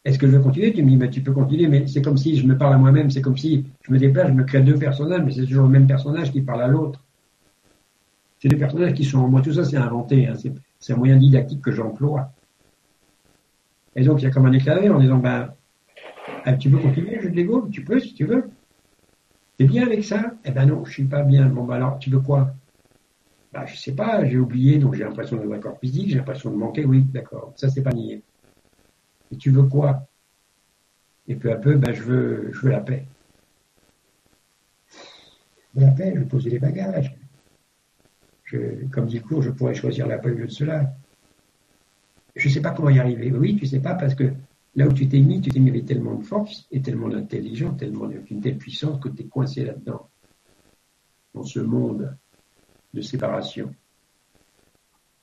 [0.09, 0.72] Est-ce que je veux continuer?
[0.72, 3.10] Tu me dis, tu peux continuer, mais c'est comme si je me parle à moi-même,
[3.10, 5.68] c'est comme si je me déplace, je me crée deux personnages, mais c'est toujours le
[5.68, 7.05] même personnage qui parle à l'autre.
[8.39, 9.43] C'est des personnages qui sont en moi.
[9.43, 10.26] Tout ça, c'est inventé.
[10.26, 10.32] Hein.
[10.78, 12.32] C'est un moyen didactique que j'emploie.
[13.97, 15.52] Et donc, il y a comme un éclairé en disant, ben,
[16.47, 17.68] ah, tu veux continuer le jeu de Lego?
[17.70, 18.48] Tu peux si tu veux.
[19.59, 20.32] T'es bien avec ça?
[20.43, 21.51] Eh ben non, je suis pas bien.
[21.51, 22.55] Bon bah alors, tu veux quoi?
[23.52, 26.51] Bah je sais pas, j'ai oublié, donc j'ai l'impression de un corps physique, j'ai l'impression
[26.51, 27.52] de manquer, oui, d'accord.
[27.56, 28.22] Ça c'est pas nié.
[29.30, 30.09] Et tu veux quoi?
[31.26, 33.06] Et peu à peu, ben je veux, je veux la paix.
[35.74, 37.14] Je la paix, je veux poser les bagages.
[38.90, 40.94] Comme dit le cours, je pourrais choisir la paix au lieu de cela.
[42.34, 43.30] Je sais pas comment y arriver.
[43.32, 44.32] Oui, tu sais pas parce que
[44.78, 47.76] Là où tu t'es mis, tu t'es mis avec tellement de force et tellement d'intelligence,
[47.78, 50.09] tellement d'une telle puissance que tu es coincé là-dedans,
[51.34, 52.16] dans ce monde
[52.94, 53.74] de séparation.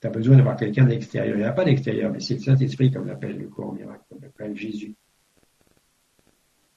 [0.05, 1.35] Tu as besoin d'avoir quelqu'un d'extérieur.
[1.35, 4.21] Il n'y a pas d'extérieur, mais c'est le Saint-Esprit, comme l'appelle le cours miracle, comme
[4.21, 4.93] l'appelle Jésus.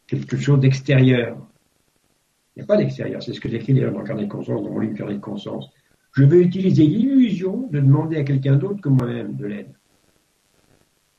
[0.07, 1.37] Quelque chose d'extérieur.
[2.57, 3.23] Il n'y a pas d'extérieur.
[3.23, 5.21] C'est ce que j'écris d'ailleurs dans le carnet de conscience, dans mon livre carnet de
[5.21, 5.69] conscience.
[6.15, 9.75] Je veux utiliser l'illusion de demander à quelqu'un d'autre que moi-même de l'aide.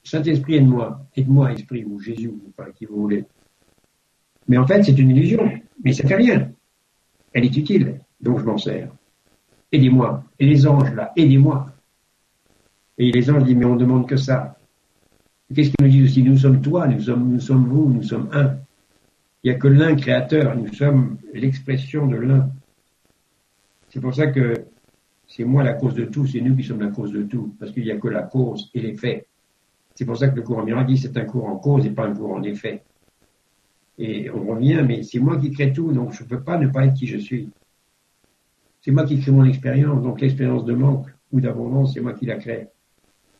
[0.03, 1.05] Saint-Esprit, aide-moi.
[1.15, 3.25] Aide-moi, Esprit, ou Jésus, ou pas, qui vous voulez.
[4.47, 5.47] Mais en fait, c'est une illusion.
[5.83, 6.49] Mais ça fait rien.
[7.33, 8.01] Elle est utile.
[8.19, 8.91] Donc je m'en sers.
[9.71, 10.23] Aidez-moi.
[10.39, 11.75] Et les anges, là, aidez-moi.
[12.99, 14.57] Et les anges disent, mais on ne demande que ça.
[15.55, 16.21] Qu'est-ce qu'ils nous disent aussi?
[16.21, 18.57] Nous sommes toi, nous sommes, nous sommes vous, nous sommes un.
[19.41, 22.51] Il n'y a que l'un créateur, nous sommes l'expression de l'un.
[23.87, 24.65] C'est pour ça que
[25.27, 27.71] c'est moi la cause de tout, c'est nous qui sommes la cause de tout, parce
[27.71, 29.27] qu'il n'y a que la cause et l'effet.
[29.95, 31.91] C'est pour ça que le cours en miracle dit c'est un cours en cause et
[31.91, 32.83] pas un cours en effet.
[33.97, 36.67] Et on revient, mais c'est moi qui crée tout, donc je ne peux pas ne
[36.67, 37.49] pas être qui je suis.
[38.81, 42.25] C'est moi qui crée mon expérience, donc l'expérience de manque ou d'abondance, c'est moi qui
[42.25, 42.69] la crée.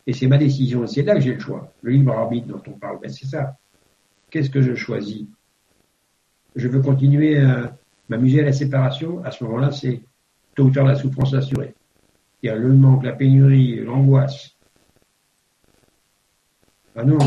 [0.09, 1.71] Et c'est ma décision, c'est là que j'ai le choix.
[1.83, 3.55] Le libre arbitre dont on parle, ben c'est ça.
[4.31, 5.27] Qu'est-ce que je choisis?
[6.55, 7.77] Je veux continuer à
[8.09, 10.01] m'amuser à la séparation, à ce moment-là, c'est
[10.55, 11.75] tôt ou tard la souffrance assurée.
[12.41, 14.57] Il y a le manque, la pénurie, l'angoisse.
[16.95, 17.19] Ah non,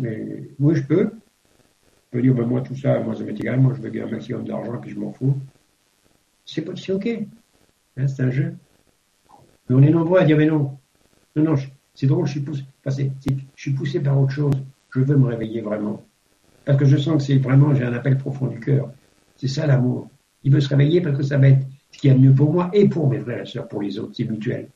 [0.00, 1.10] mais moi je peux.
[1.10, 4.06] Je peux dire, ben moi tout ça, moi ça m'est égal, moi je veux gagner
[4.06, 5.36] un maximum d'argent puis je m'en fous.
[6.44, 7.08] C'est ok.
[7.96, 8.54] Hein, c'est un jeu.
[9.68, 10.78] Mais on est nombreux à dire, mais non.
[11.34, 11.56] Non, non,
[12.00, 12.64] c'est drôle, je suis poussé.
[12.86, 14.54] je suis poussé par autre chose.
[14.94, 16.02] Je veux me réveiller vraiment.
[16.64, 18.90] Parce que je sens que c'est vraiment, j'ai un appel profond du cœur.
[19.36, 20.08] C'est ça l'amour.
[20.42, 22.70] Il veut se réveiller parce que ça va être ce qui est mieux pour moi
[22.72, 24.12] et pour mes frères et sœurs, pour les autres.
[24.14, 24.70] C'est mutuel.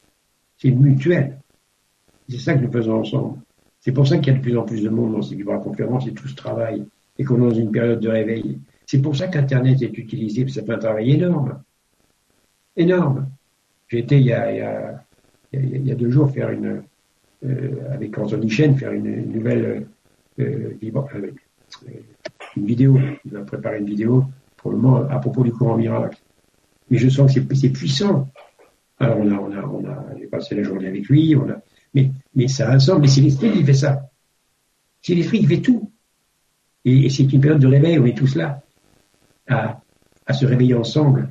[0.58, 1.38] C'est mutuel.
[2.28, 3.38] C'est ça que nous faisons ensemble.
[3.80, 5.56] C'est pour ça qu'il y a de plus en plus de monde dans ces livres
[5.60, 6.84] conférences et tout ce travail
[7.18, 8.58] et qu'on est dans une période de réveil.
[8.84, 11.62] C'est pour ça qu'Internet est utilisé, fait un travail énorme.
[12.76, 13.30] Énorme.
[13.88, 15.02] J'ai été il y, a,
[15.54, 16.82] il, y a, deux jours faire une,
[17.90, 19.86] avec Anthony Chen, faire une, nouvelle
[20.38, 21.30] euh, euh,
[22.56, 22.98] vidéo.
[23.24, 24.24] Il a préparé une vidéo
[24.56, 26.18] pour le moment à propos du courant miracle.
[26.90, 28.28] Mais je sens que c'est puissant.
[28.98, 31.62] Alors on a, on a, on a, passé la journée avec lui, a,
[31.94, 34.10] mais, ça sens, mais c'est l'esprit qui fait ça.
[35.02, 35.90] C'est l'esprit qui fait tout.
[36.84, 38.62] Et, c'est une période de réveil, on est tous là,
[39.46, 41.28] à se réveiller ensemble.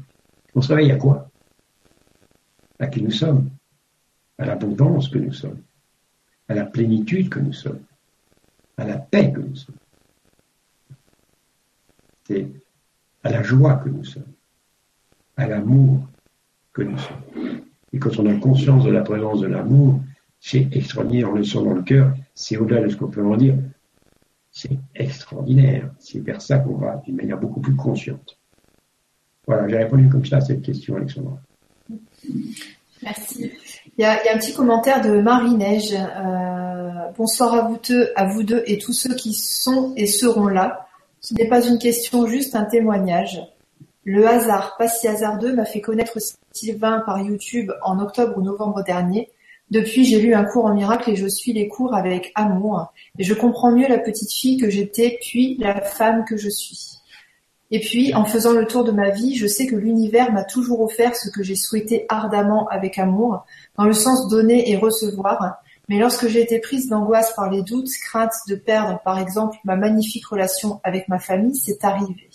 [0.56, 1.30] On se réveille à quoi?
[2.80, 3.50] À qui nous sommes,
[4.38, 5.62] à l'abondance que nous sommes,
[6.48, 7.82] à la plénitude que nous sommes,
[8.78, 9.76] à la paix que nous sommes.
[12.28, 12.48] C'est
[13.24, 14.32] à la joie que nous sommes,
[15.38, 16.08] à l'amour
[16.72, 17.62] que nous sommes.
[17.92, 20.02] Et quand on a conscience de la présence de l'amour,
[20.40, 23.38] c'est extraordinaire, on le sent dans le cœur, c'est au-delà de ce qu'on peut en
[23.38, 23.56] dire.
[24.52, 25.92] C'est extraordinaire.
[26.00, 28.38] C'est vers ça qu'on va d'une manière beaucoup plus consciente.
[29.48, 31.40] Voilà, j'ai répondu comme ça à cette question, Alexandra.
[33.02, 33.52] Merci.
[33.96, 35.94] Il y, a, un petit commentaire de Marie Neige.
[35.94, 40.48] Euh, bonsoir à vous deux, à vous deux et tous ceux qui sont et seront
[40.48, 40.88] là.
[41.22, 43.40] Ce n'est pas une question, juste un témoignage.
[44.04, 46.18] Le hasard, pas si hasardeux, m'a fait connaître
[46.52, 49.30] Sylvain par YouTube en octobre ou novembre dernier.
[49.70, 52.92] Depuis, j'ai lu un cours en miracle et je suis les cours avec amour.
[53.20, 56.98] Et je comprends mieux la petite fille que j'étais, puis la femme que je suis.
[57.76, 60.82] Et puis, en faisant le tour de ma vie, je sais que l'univers m'a toujours
[60.82, 63.48] offert ce que j'ai souhaité ardemment avec amour,
[63.80, 65.56] dans le sens donner et recevoir.
[65.90, 69.76] Mais lorsque j'ai été prise d'angoisse par les doutes, crainte de perdre, par exemple, ma
[69.76, 72.30] magnifique relation avec ma famille, c'est arrivé.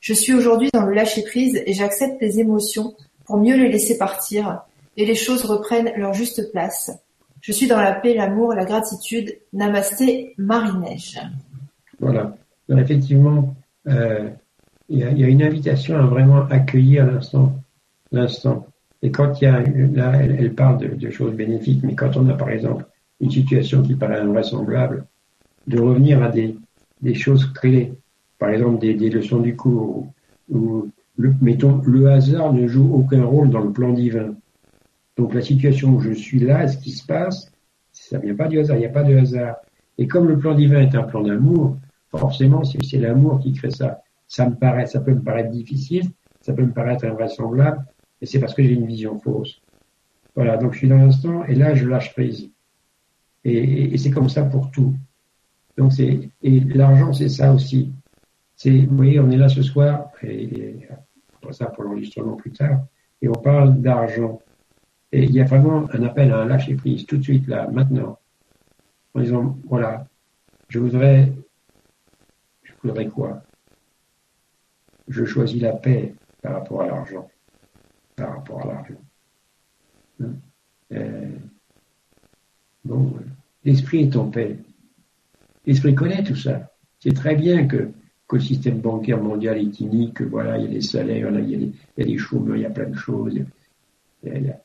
[0.00, 2.96] Je suis aujourd'hui dans le lâcher prise et j'accepte les émotions
[3.26, 4.62] pour mieux les laisser partir,
[4.96, 6.90] et les choses reprennent leur juste place.
[7.40, 9.38] Je suis dans la paix, l'amour, la gratitude.
[9.52, 11.20] Namasté, Marie-Neige.
[12.00, 12.34] Voilà.
[12.68, 13.54] effectivement,
[13.86, 17.62] il y, a une invitation à vraiment accueillir l'instant.
[18.12, 18.66] l'instant.
[19.02, 22.34] Et quand il y a, là, elle, parle de, choses bénéfiques, mais quand on a
[22.34, 22.86] par exemple
[23.20, 25.06] une situation qui paraît invraisemblable,
[25.66, 26.56] de revenir à des,
[27.14, 27.92] choses clés,
[28.38, 30.12] par exemple des, leçons du cours,
[30.50, 34.34] ou, le, mettons, le hasard ne joue aucun rôle dans le plan divin.
[35.16, 37.52] Donc la situation où je suis là, ce qui se passe,
[37.92, 39.56] ça vient pas du hasard, il n'y a pas de hasard.
[39.98, 41.76] Et comme le plan divin est un plan d'amour,
[42.18, 44.02] forcément, c'est l'amour qui crée ça.
[44.26, 46.10] Ça me paraît, ça peut me paraître difficile,
[46.40, 47.84] ça peut me paraître invraisemblable,
[48.20, 49.60] et c'est parce que j'ai une vision fausse.
[50.34, 52.50] Voilà, donc je suis dans l'instant, et là, je lâche prise.
[53.44, 54.94] Et, c'est comme ça pour tout.
[55.76, 57.92] Donc c'est, et l'argent, c'est ça aussi.
[58.54, 60.88] C'est, vous voyez, on est là ce soir, et, et
[61.36, 62.80] après ça pour l'enregistrement plus tard,
[63.22, 64.40] et on parle d'argent.
[65.12, 67.68] Et il y a vraiment un appel à un lâcher prise tout de suite là,
[67.68, 68.18] maintenant,
[69.14, 70.06] en disant voilà,
[70.68, 71.32] je voudrais,
[72.82, 73.42] je voudrais quoi
[75.08, 77.30] Je choisis la paix par rapport à l'argent,
[78.16, 79.00] par rapport à l'argent.
[80.20, 80.34] Hein?
[80.92, 81.36] Euh,
[82.84, 83.14] bon,
[83.64, 84.58] l'esprit est en paix.
[85.66, 86.72] L'esprit connaît tout ça.
[86.98, 87.92] C'est très bien que
[88.36, 91.54] le système bancaire mondial est inique, que voilà, il y a des salaires, il, y
[91.54, 93.34] a des, il y a des chômeurs, il y a plein de choses.
[94.22, 94.60] Il y a,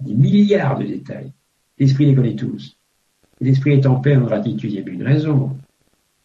[0.00, 1.32] des milliards de détails.
[1.78, 2.76] L'esprit les connaît tous.
[3.40, 5.56] L'esprit est en paix, en gratitude, il y a une raison.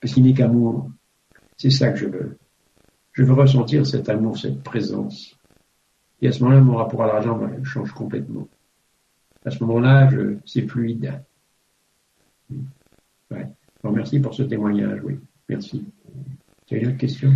[0.01, 0.89] Parce qu'il n'est qu'amour.
[1.57, 2.37] C'est ça que je veux.
[3.13, 5.37] Je veux ressentir cet amour, cette présence.
[6.21, 8.47] Et à ce moment-là, mon rapport à l'argent change complètement.
[9.45, 10.09] À ce moment-là,
[10.45, 11.21] c'est fluide.
[13.31, 13.47] Ouais.
[13.83, 15.19] merci pour ce témoignage, oui.
[15.47, 15.85] Merci.
[16.65, 17.31] Tu as une autre question?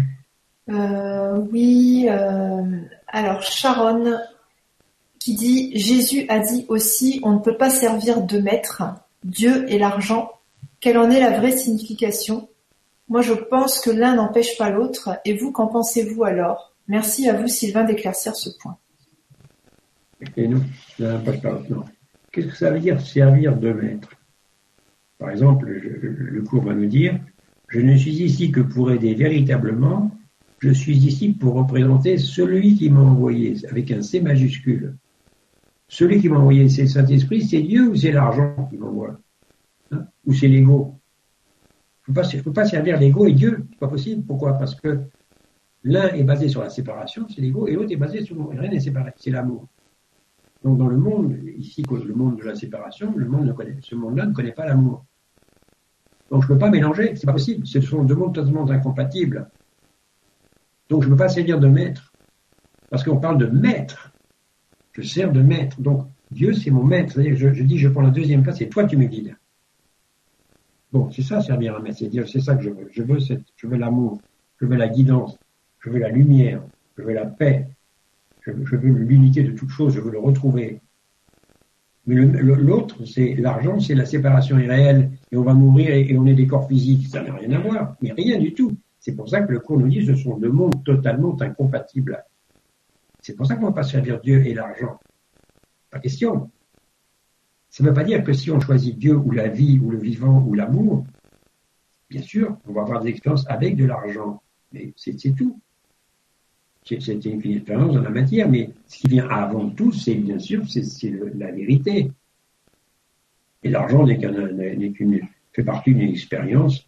[0.70, 2.08] Euh, Oui.
[2.10, 4.18] Euh, alors, Sharon
[5.20, 8.84] qui dit Jésus a dit aussi on ne peut pas servir deux maîtres,
[9.24, 10.32] Dieu et l'argent.
[10.80, 12.49] Quelle en est la vraie signification?
[13.10, 15.20] Moi, je pense que l'un n'empêche pas l'autre.
[15.26, 16.74] Et vous, qu'en pensez-vous alors?
[16.88, 18.78] Merci à vous, Sylvain, d'éclaircir ce point.
[20.38, 20.62] Et nous,
[21.00, 21.90] l'un n'empêche pas l'autre.
[22.32, 24.14] Qu'est-ce que ça veut dire servir deux maîtres
[25.18, 27.20] Par exemple, le cours va nous dire
[27.70, 30.12] je ne suis ici que pour aider véritablement,
[30.60, 34.96] je suis ici pour représenter celui qui m'a envoyé, avec un C majuscule.
[35.88, 39.20] Celui qui m'a envoyé, c'est le Saint-Esprit, c'est Dieu ou c'est l'argent qui m'envoie?
[39.92, 40.06] Hein?
[40.26, 40.99] Ou c'est l'ego?
[42.12, 44.26] Ne faut pas servir l'ego et Dieu, c'est pas possible.
[44.26, 44.54] Pourquoi?
[44.54, 45.00] Parce que
[45.84, 48.80] l'un est basé sur la séparation, c'est l'ego, et l'autre est basé sur rien n'est
[48.80, 49.68] séparé, c'est l'amour.
[50.64, 53.96] Donc dans le monde, ici, le monde de la séparation, le monde ne connaît, ce
[53.96, 55.06] monde-là ne connaît pas l'amour.
[56.30, 57.66] Donc je ne peux pas mélanger, c'est pas possible.
[57.66, 59.50] Ce sont deux mondes totalement incompatibles.
[60.90, 62.14] Donc je ne peux pas servir de maître.
[62.90, 64.12] Parce qu'on parle de maître.
[64.92, 65.82] Je sers de maître.
[65.82, 67.22] Donc Dieu, c'est mon maître.
[67.22, 69.36] Je, je, dis, je prends la deuxième place et toi, tu me guides.
[70.92, 71.98] Bon, c'est ça servir un maître.
[72.00, 72.88] C'est dire, c'est ça que je veux.
[72.92, 74.20] Je veux, cette, je veux l'amour.
[74.60, 75.38] Je veux la guidance.
[75.80, 76.64] Je veux la lumière.
[76.98, 77.68] Je veux la paix.
[78.42, 79.94] Je, veux l'unité de toute chose.
[79.94, 80.82] Je veux le retrouver.
[82.08, 86.34] Mais l'autre, c'est l'argent, c'est la séparation irréelle et on va mourir et, on est
[86.34, 87.08] des corps physiques.
[87.08, 88.76] Ça n'a rien à voir, mais rien du tout.
[89.00, 92.24] C'est pour ça que le cours nous dit ce sont deux mondes totalement incompatibles.
[93.22, 95.00] C'est pour ça qu'on ne va pas servir Dieu et l'argent.
[95.92, 96.50] Pas question.
[97.70, 100.00] Ça ne veut pas dire que si on choisit Dieu ou la vie ou le
[100.00, 101.06] vivant ou l'amour,
[102.10, 104.42] bien sûr, on va avoir des expériences avec de l'argent.
[104.72, 105.60] Mais c'est tout.
[106.84, 110.64] C'est une expérience dans la matière, mais ce qui vient avant tout, c'est bien sûr,
[110.68, 112.12] c'est la vérité.
[113.62, 116.88] Et l'argent n'est qu'une, fait partie d'une expérience,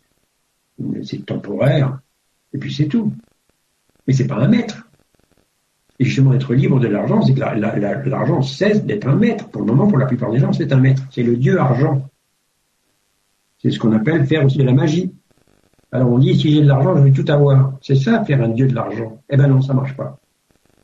[1.04, 2.00] c'est temporaire,
[2.54, 3.14] et puis c'est tout.
[4.08, 4.90] Mais c'est pas un maître.
[6.02, 9.48] Et justement, être libre de l'argent, c'est que l'argent cesse d'être un maître.
[9.50, 11.04] Pour le moment, pour la plupart des gens, c'est un maître.
[11.12, 12.10] C'est le dieu argent.
[13.60, 15.14] C'est ce qu'on appelle faire aussi de la magie.
[15.92, 17.78] Alors on dit, si j'ai de l'argent, je vais tout avoir.
[17.84, 19.22] C'est ça, faire un dieu de l'argent.
[19.30, 20.18] Eh ben non, ça marche pas.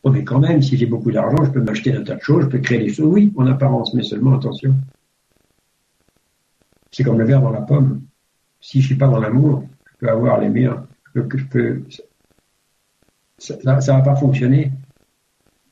[0.03, 2.44] Oh, mais quand même, si j'ai beaucoup d'argent, je peux m'acheter un tas de choses,
[2.44, 3.07] je peux créer des choses.
[3.07, 4.76] Oui, en apparence, mais seulement, attention.
[6.91, 8.03] C'est comme le verre dans la pomme.
[8.60, 9.64] Si je suis pas dans l'amour,
[9.94, 10.85] je peux avoir les meilleurs,
[11.15, 11.84] je peux, peux,
[13.39, 14.72] ça, ça va pas fonctionner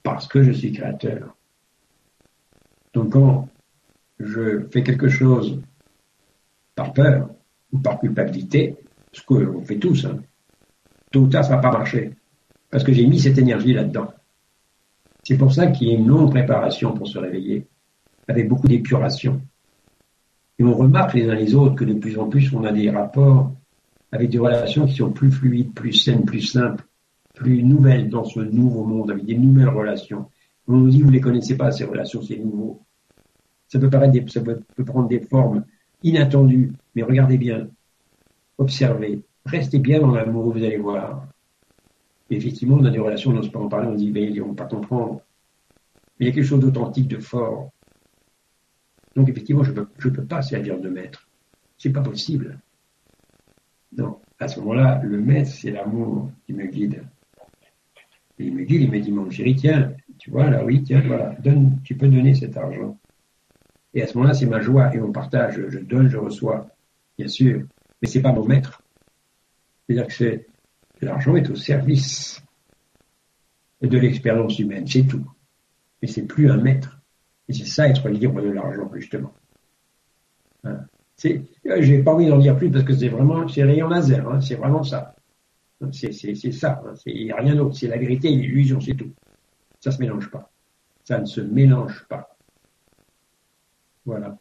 [0.06, 1.36] parce que je suis créateur.
[2.94, 3.49] Donc quand
[4.19, 5.60] je fais quelque chose
[6.76, 7.32] par peur
[7.72, 8.77] ou par culpabilité,
[9.11, 10.19] ce qu'on fait tous, hein.
[11.11, 12.11] tôt ou tard, ça va pas marcher.
[12.69, 14.14] Parce que j'ai mis cette énergie là-dedans.
[15.23, 17.65] C'est pour ça qu'il y a une longue préparation pour se réveiller,
[18.27, 19.41] avec beaucoup d'épuration.
[20.60, 22.91] Et on remarque les uns les autres que de plus en plus, on a des
[22.91, 23.52] rapports
[24.11, 26.86] avec des relations qui sont plus fluides, plus saines, plus simples,
[27.36, 30.30] plus nouvelles dans ce nouveau monde, avec des nouvelles relations.
[30.68, 32.82] On nous dit, vous ne les connaissez pas, ces relations, c'est nouveau.
[33.68, 35.66] Ça peut paraître, des, ça peut prendre des formes
[36.02, 37.68] inattendues, mais regardez bien,
[38.57, 41.28] observez, restez bien dans l'amour, vous allez voir.
[42.30, 44.41] effectivement, on a des relations, on n'ose pas en parler, on dit, mais ils ne
[44.41, 45.22] vont pas comprendre.
[46.20, 47.72] Mais il y a quelque chose d'authentique, de fort.
[49.16, 51.28] Donc effectivement, je ne peux, je peux pas servir de maître.
[51.78, 52.60] C'est pas possible.
[53.98, 54.20] Non.
[54.40, 57.03] À ce moment-là, le maître, c'est l'amour qui me guide.
[58.38, 61.36] Il me guide, il me dit, mon chéri, tiens, tu vois, là, oui, tiens, voilà,
[61.41, 62.98] donne, tu peux donner cet argent.
[63.94, 65.62] Et à ce moment-là, c'est ma joie et on partage.
[65.70, 66.68] Je donne, je reçois.
[67.18, 67.62] Bien sûr
[68.02, 68.84] mais c'est pas mon maître.
[69.88, 70.48] C'est-à-dire que c'est,
[71.02, 72.41] l'argent est au service
[73.82, 75.26] de l'expérience humaine, c'est tout.
[76.02, 77.02] Mais c'est plus un maître.
[77.48, 79.34] Et c'est ça être libre de l'argent, justement.
[80.64, 80.86] Hein.
[81.16, 81.44] c'est,
[81.80, 84.56] j'ai pas envie d'en dire plus parce que c'est vraiment, c'est rayon laser, hein, c'est
[84.56, 85.15] vraiment ça.
[85.92, 89.12] C'est, ça, hein, il n'y a rien d'autre, c'est la vérité et l'illusion, c'est tout.
[89.80, 90.50] Ça se mélange pas.
[91.04, 92.36] Ça ne se mélange pas.
[94.06, 94.38] Voilà.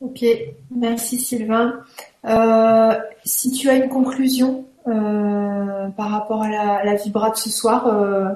[0.00, 0.24] Ok,
[0.70, 1.84] merci Sylvain.
[2.24, 7.50] Euh, si tu as une conclusion euh, par rapport à la, la, vibra de ce
[7.50, 8.32] soir, euh,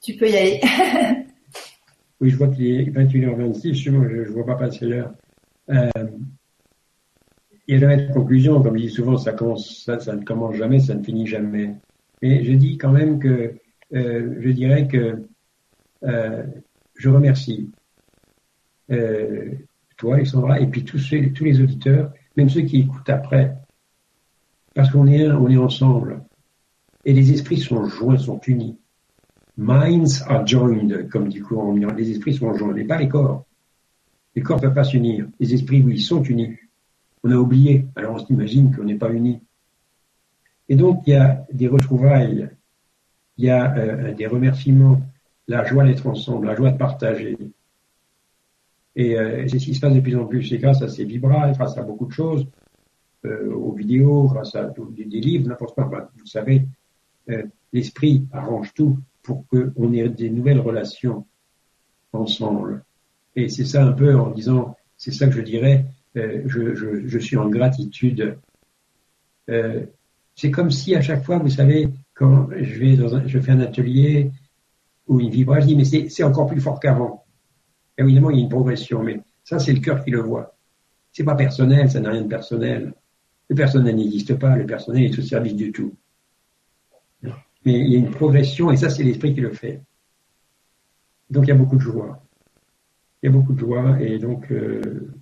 [0.00, 0.60] tu peux y aller.
[2.20, 5.14] oui, je vois qu'il est 21h26, je ne vois pas passer l'heure.
[7.68, 10.56] Il a jamais de conclusion, comme je dis souvent, ça, commence, ça, ça, ne commence
[10.56, 11.74] jamais, ça ne finit jamais.
[12.20, 13.54] Mais je dis quand même que
[13.94, 15.22] euh, je dirais que
[16.04, 16.44] euh,
[16.94, 17.70] je remercie
[18.90, 19.50] euh,
[19.96, 23.56] toi, Alexandra, et puis tous, ceux, tous les auditeurs, même ceux qui écoutent après,
[24.74, 26.22] parce qu'on est un, on est ensemble.
[27.04, 28.78] Et les esprits sont joints, sont unis.
[29.56, 33.44] Minds are joined, comme dit courant Les esprits sont joints, mais pas les corps.
[34.34, 35.28] Les corps ne peuvent pas s'unir.
[35.38, 36.56] Les esprits, oui, sont unis.
[37.24, 39.40] On a oublié, alors on s'imagine qu'on n'est pas unis.
[40.68, 42.48] Et donc, il y a des retrouvailles,
[43.36, 45.00] il y a euh, des remerciements,
[45.48, 47.36] la joie d'être ensemble, la joie de partager.
[48.96, 50.44] Et euh, c'est ce qui se passe de plus en plus.
[50.44, 52.46] C'est grâce à ces vibras, grâce à beaucoup de choses,
[53.24, 56.10] euh, aux vidéos, grâce à des, livres, n'importe quoi.
[56.16, 56.66] vous savez,
[57.72, 61.24] l'esprit arrange tout pour qu'on ait des nouvelles relations
[62.12, 62.84] ensemble.
[63.36, 65.86] Et c'est ça un peu en disant, c'est ça que je dirais,
[66.16, 68.38] euh, je, je, je, suis en gratitude.
[69.48, 69.86] Euh,
[70.34, 73.52] c'est comme si à chaque fois, vous savez, quand je vais dans un, je fais
[73.52, 74.30] un atelier
[75.06, 77.24] ou une vibration, je dis mais c'est encore plus fort qu'avant.
[77.98, 80.54] Évidemment, il y a une progression, mais ça c'est le cœur qui le voit.
[81.12, 82.94] C'est pas personnel, ça n'a rien de personnel.
[83.48, 85.94] Le personnel n'existe pas, le personnel est au service du tout.
[87.64, 89.80] Mais il y a une progression et ça c'est l'esprit qui le fait.
[91.30, 92.22] Donc il y a beaucoup de joie.
[93.22, 95.12] Il y a beaucoup de joie et donc euh,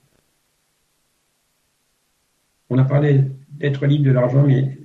[2.70, 4.78] on a parlé d'être libre de l'argent, mais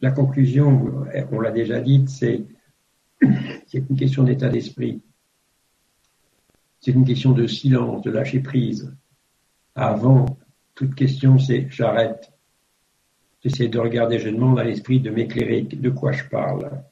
[0.00, 2.44] la conclusion, on l'a déjà dite, c'est
[3.66, 5.02] c'est une question d'état d'esprit.
[6.80, 8.94] C'est une question de silence, de lâcher prise.
[9.74, 10.38] Avant
[10.74, 12.32] toute question, c'est j'arrête.
[13.42, 16.82] J'essaie de regarder, je demande à l'esprit de m'éclairer de quoi je parle.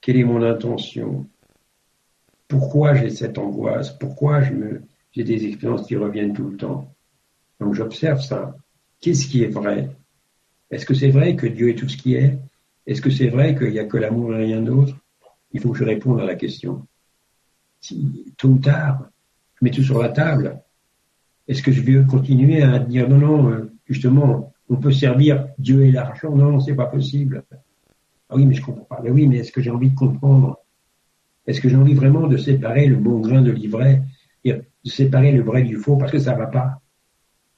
[0.00, 1.28] Quelle est mon intention?
[2.48, 3.90] Pourquoi j'ai cette angoisse?
[3.98, 6.91] Pourquoi j'ai des expériences qui reviennent tout le temps?
[7.62, 8.56] Donc j'observe ça.
[9.00, 9.88] Qu'est-ce qui est vrai?
[10.70, 12.38] Est-ce que c'est vrai que Dieu est tout ce qui est?
[12.86, 14.96] Est-ce que c'est vrai qu'il n'y a que l'amour et rien d'autre?
[15.52, 16.88] Il faut que je réponde à la question.
[17.80, 19.08] Si, tôt ou tard,
[19.54, 20.60] je mets tout sur la table.
[21.46, 25.84] Est-ce que je vais continuer à dire non, non, euh, justement, on peut servir Dieu
[25.84, 26.34] et l'argent?
[26.34, 27.44] Non, c'est pas possible.
[28.28, 29.00] Ah oui, mais je comprends pas.
[29.04, 30.58] Mais oui, mais est-ce que j'ai envie de comprendre?
[31.46, 34.02] Est-ce que j'ai envie vraiment de séparer le bon grain de l'ivraie
[34.44, 35.96] de séparer le vrai du faux?
[35.96, 36.81] Parce que ça va pas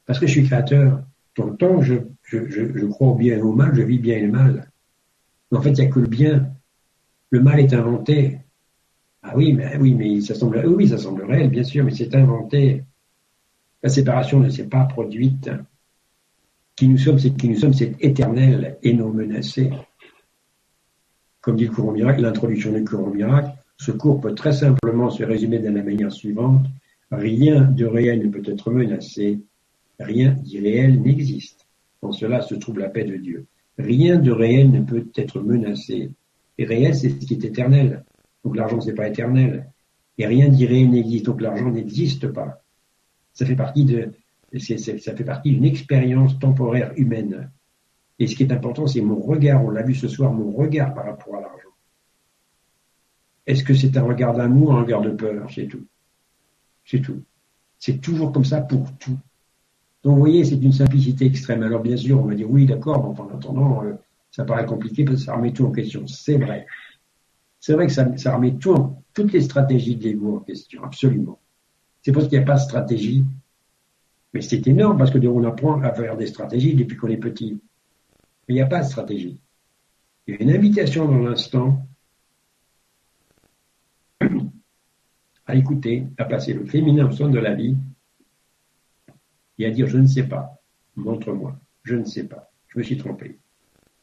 [0.06, 1.02] Parce que je suis créateur.
[1.35, 4.16] Tout le temps, je, je, je, crois au bien et au mal, je vis bien
[4.16, 4.70] et le mal.
[5.51, 6.52] Mais en fait, il n'y a que le bien.
[7.31, 8.39] Le mal est inventé.
[9.22, 12.14] Ah oui, mais oui, mais ça semble, oui, ça semble réel, bien sûr, mais c'est
[12.14, 12.85] inventé.
[13.82, 15.51] La séparation ne s'est pas produite
[16.76, 19.70] qui nous sommes, c'est qui nous sommes, c'est éternel et non menacé.
[21.40, 25.22] Comme dit le courant miracle, l'introduction du courant miracle, ce cours peut très simplement se
[25.22, 26.66] résumer de la manière suivante.
[27.10, 29.40] Rien de réel ne peut être menacé,
[30.00, 31.66] rien d'irréel n'existe.
[32.02, 33.46] En cela se trouve la paix de Dieu.
[33.78, 36.10] Rien de réel ne peut être menacé.
[36.58, 38.04] Et réel, c'est ce qui est éternel.
[38.44, 39.70] Donc l'argent, c'est pas éternel.
[40.18, 41.26] Et rien d'irréel n'existe.
[41.26, 42.62] Donc l'argent n'existe pas.
[43.32, 44.12] Ça fait partie de,
[44.58, 47.50] ça fait partie d'une expérience temporaire humaine.
[48.18, 50.94] Et ce qui est important, c'est mon regard, on l'a vu ce soir, mon regard
[50.94, 51.68] par rapport à l'argent.
[53.46, 55.48] Est-ce que c'est un regard d'amour ou un regard de peur?
[55.52, 55.84] C'est tout.
[56.84, 57.22] C'est tout.
[57.78, 59.18] C'est toujours comme ça pour tout.
[60.05, 61.62] Donc vous voyez, c'est une simplicité extrême.
[61.62, 63.94] Alors bien sûr, on va dire oui, d'accord, mais en attendant, euh,
[64.31, 66.06] ça paraît compliqué parce que ça remet tout en question.
[66.06, 66.66] C'est vrai.
[67.59, 71.39] C'est vrai que ça, remet tout toutes les stratégies de l'ego en question, absolument.
[72.02, 73.24] C'est parce qu'il n'y a pas de stratégie
[74.35, 77.60] mais c'est énorme parce que on apprend à faire des stratégies depuis qu'on est petit.
[78.48, 79.40] Mais il n'y a pas de stratégie.
[80.26, 81.86] Il y a une invitation dans l'instant
[85.47, 87.76] à écouter, à passer le féminin au centre de la vie
[89.59, 90.60] et à dire je ne sais pas,
[90.97, 93.39] montre-moi, je ne sais pas, je me suis trompé.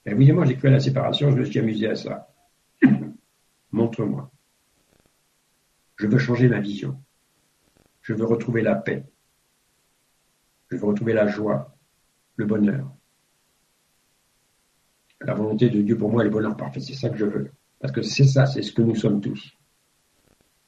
[0.06, 2.34] évidemment, j'ai cru à la séparation, je me suis amusé à ça.
[3.72, 4.32] montre-moi.
[5.98, 7.00] Je veux changer ma vision.
[8.02, 9.06] Je veux retrouver la paix.
[10.70, 11.76] Je veux retrouver la joie,
[12.38, 12.92] le bonheur.
[15.20, 16.80] La volonté de Dieu pour moi est le bonheur parfait.
[16.80, 17.52] C'est ça que je veux.
[17.80, 19.56] Parce que c'est ça, c'est ce que nous sommes tous.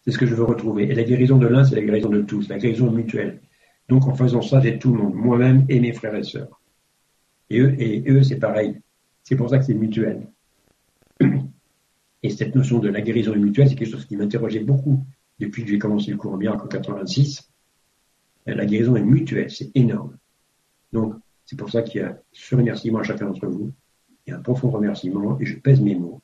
[0.02, 0.84] C'est ce que je veux retrouver.
[0.84, 3.42] Et la guérison de l'un, c'est la guérison de tous, la guérison mutuelle.
[3.94, 6.60] Donc en faisant ça, j'ai tout le monde, moi-même et mes frères et sœurs.
[7.52, 7.60] Et
[8.08, 8.82] eux, c'est pareil.
[9.22, 10.32] C'est pour ça que c'est mutuel.
[12.24, 15.06] Et cette notion de la guérison mutuelle, c'est quelque chose qui m'interrogeait beaucoup
[15.38, 17.52] depuis que j'ai commencé le cours en en 86
[18.48, 20.18] la guérison est mutuelle, c'est énorme.
[20.92, 21.14] Donc,
[21.46, 23.74] c'est pour ça qu'il y a ce remerciement à chacun d'entre vous,
[24.26, 26.20] et un profond remerciement, et je pèse mes mots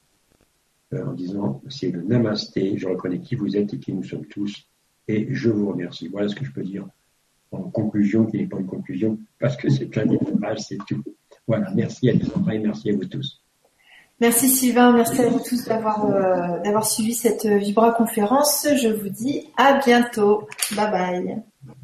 [0.94, 4.26] euh, en disant, c'est le namasté, je reconnais qui vous êtes et qui nous sommes
[4.26, 4.68] tous,
[5.08, 6.08] et je vous remercie.
[6.08, 6.88] Voilà ce que je peux dire
[7.52, 11.04] en conclusion qui n'est pas une conclusion parce que c'est plein d'images, c'est tout.
[11.48, 13.44] Voilà, merci Alexandra et merci à vous tous.
[14.22, 18.68] Merci Sylvain, merci à vous tous d'avoir euh, d'avoir suivi cette Vibra conférence.
[18.82, 20.48] Je vous dis à bientôt.
[20.76, 21.76] Bye bye.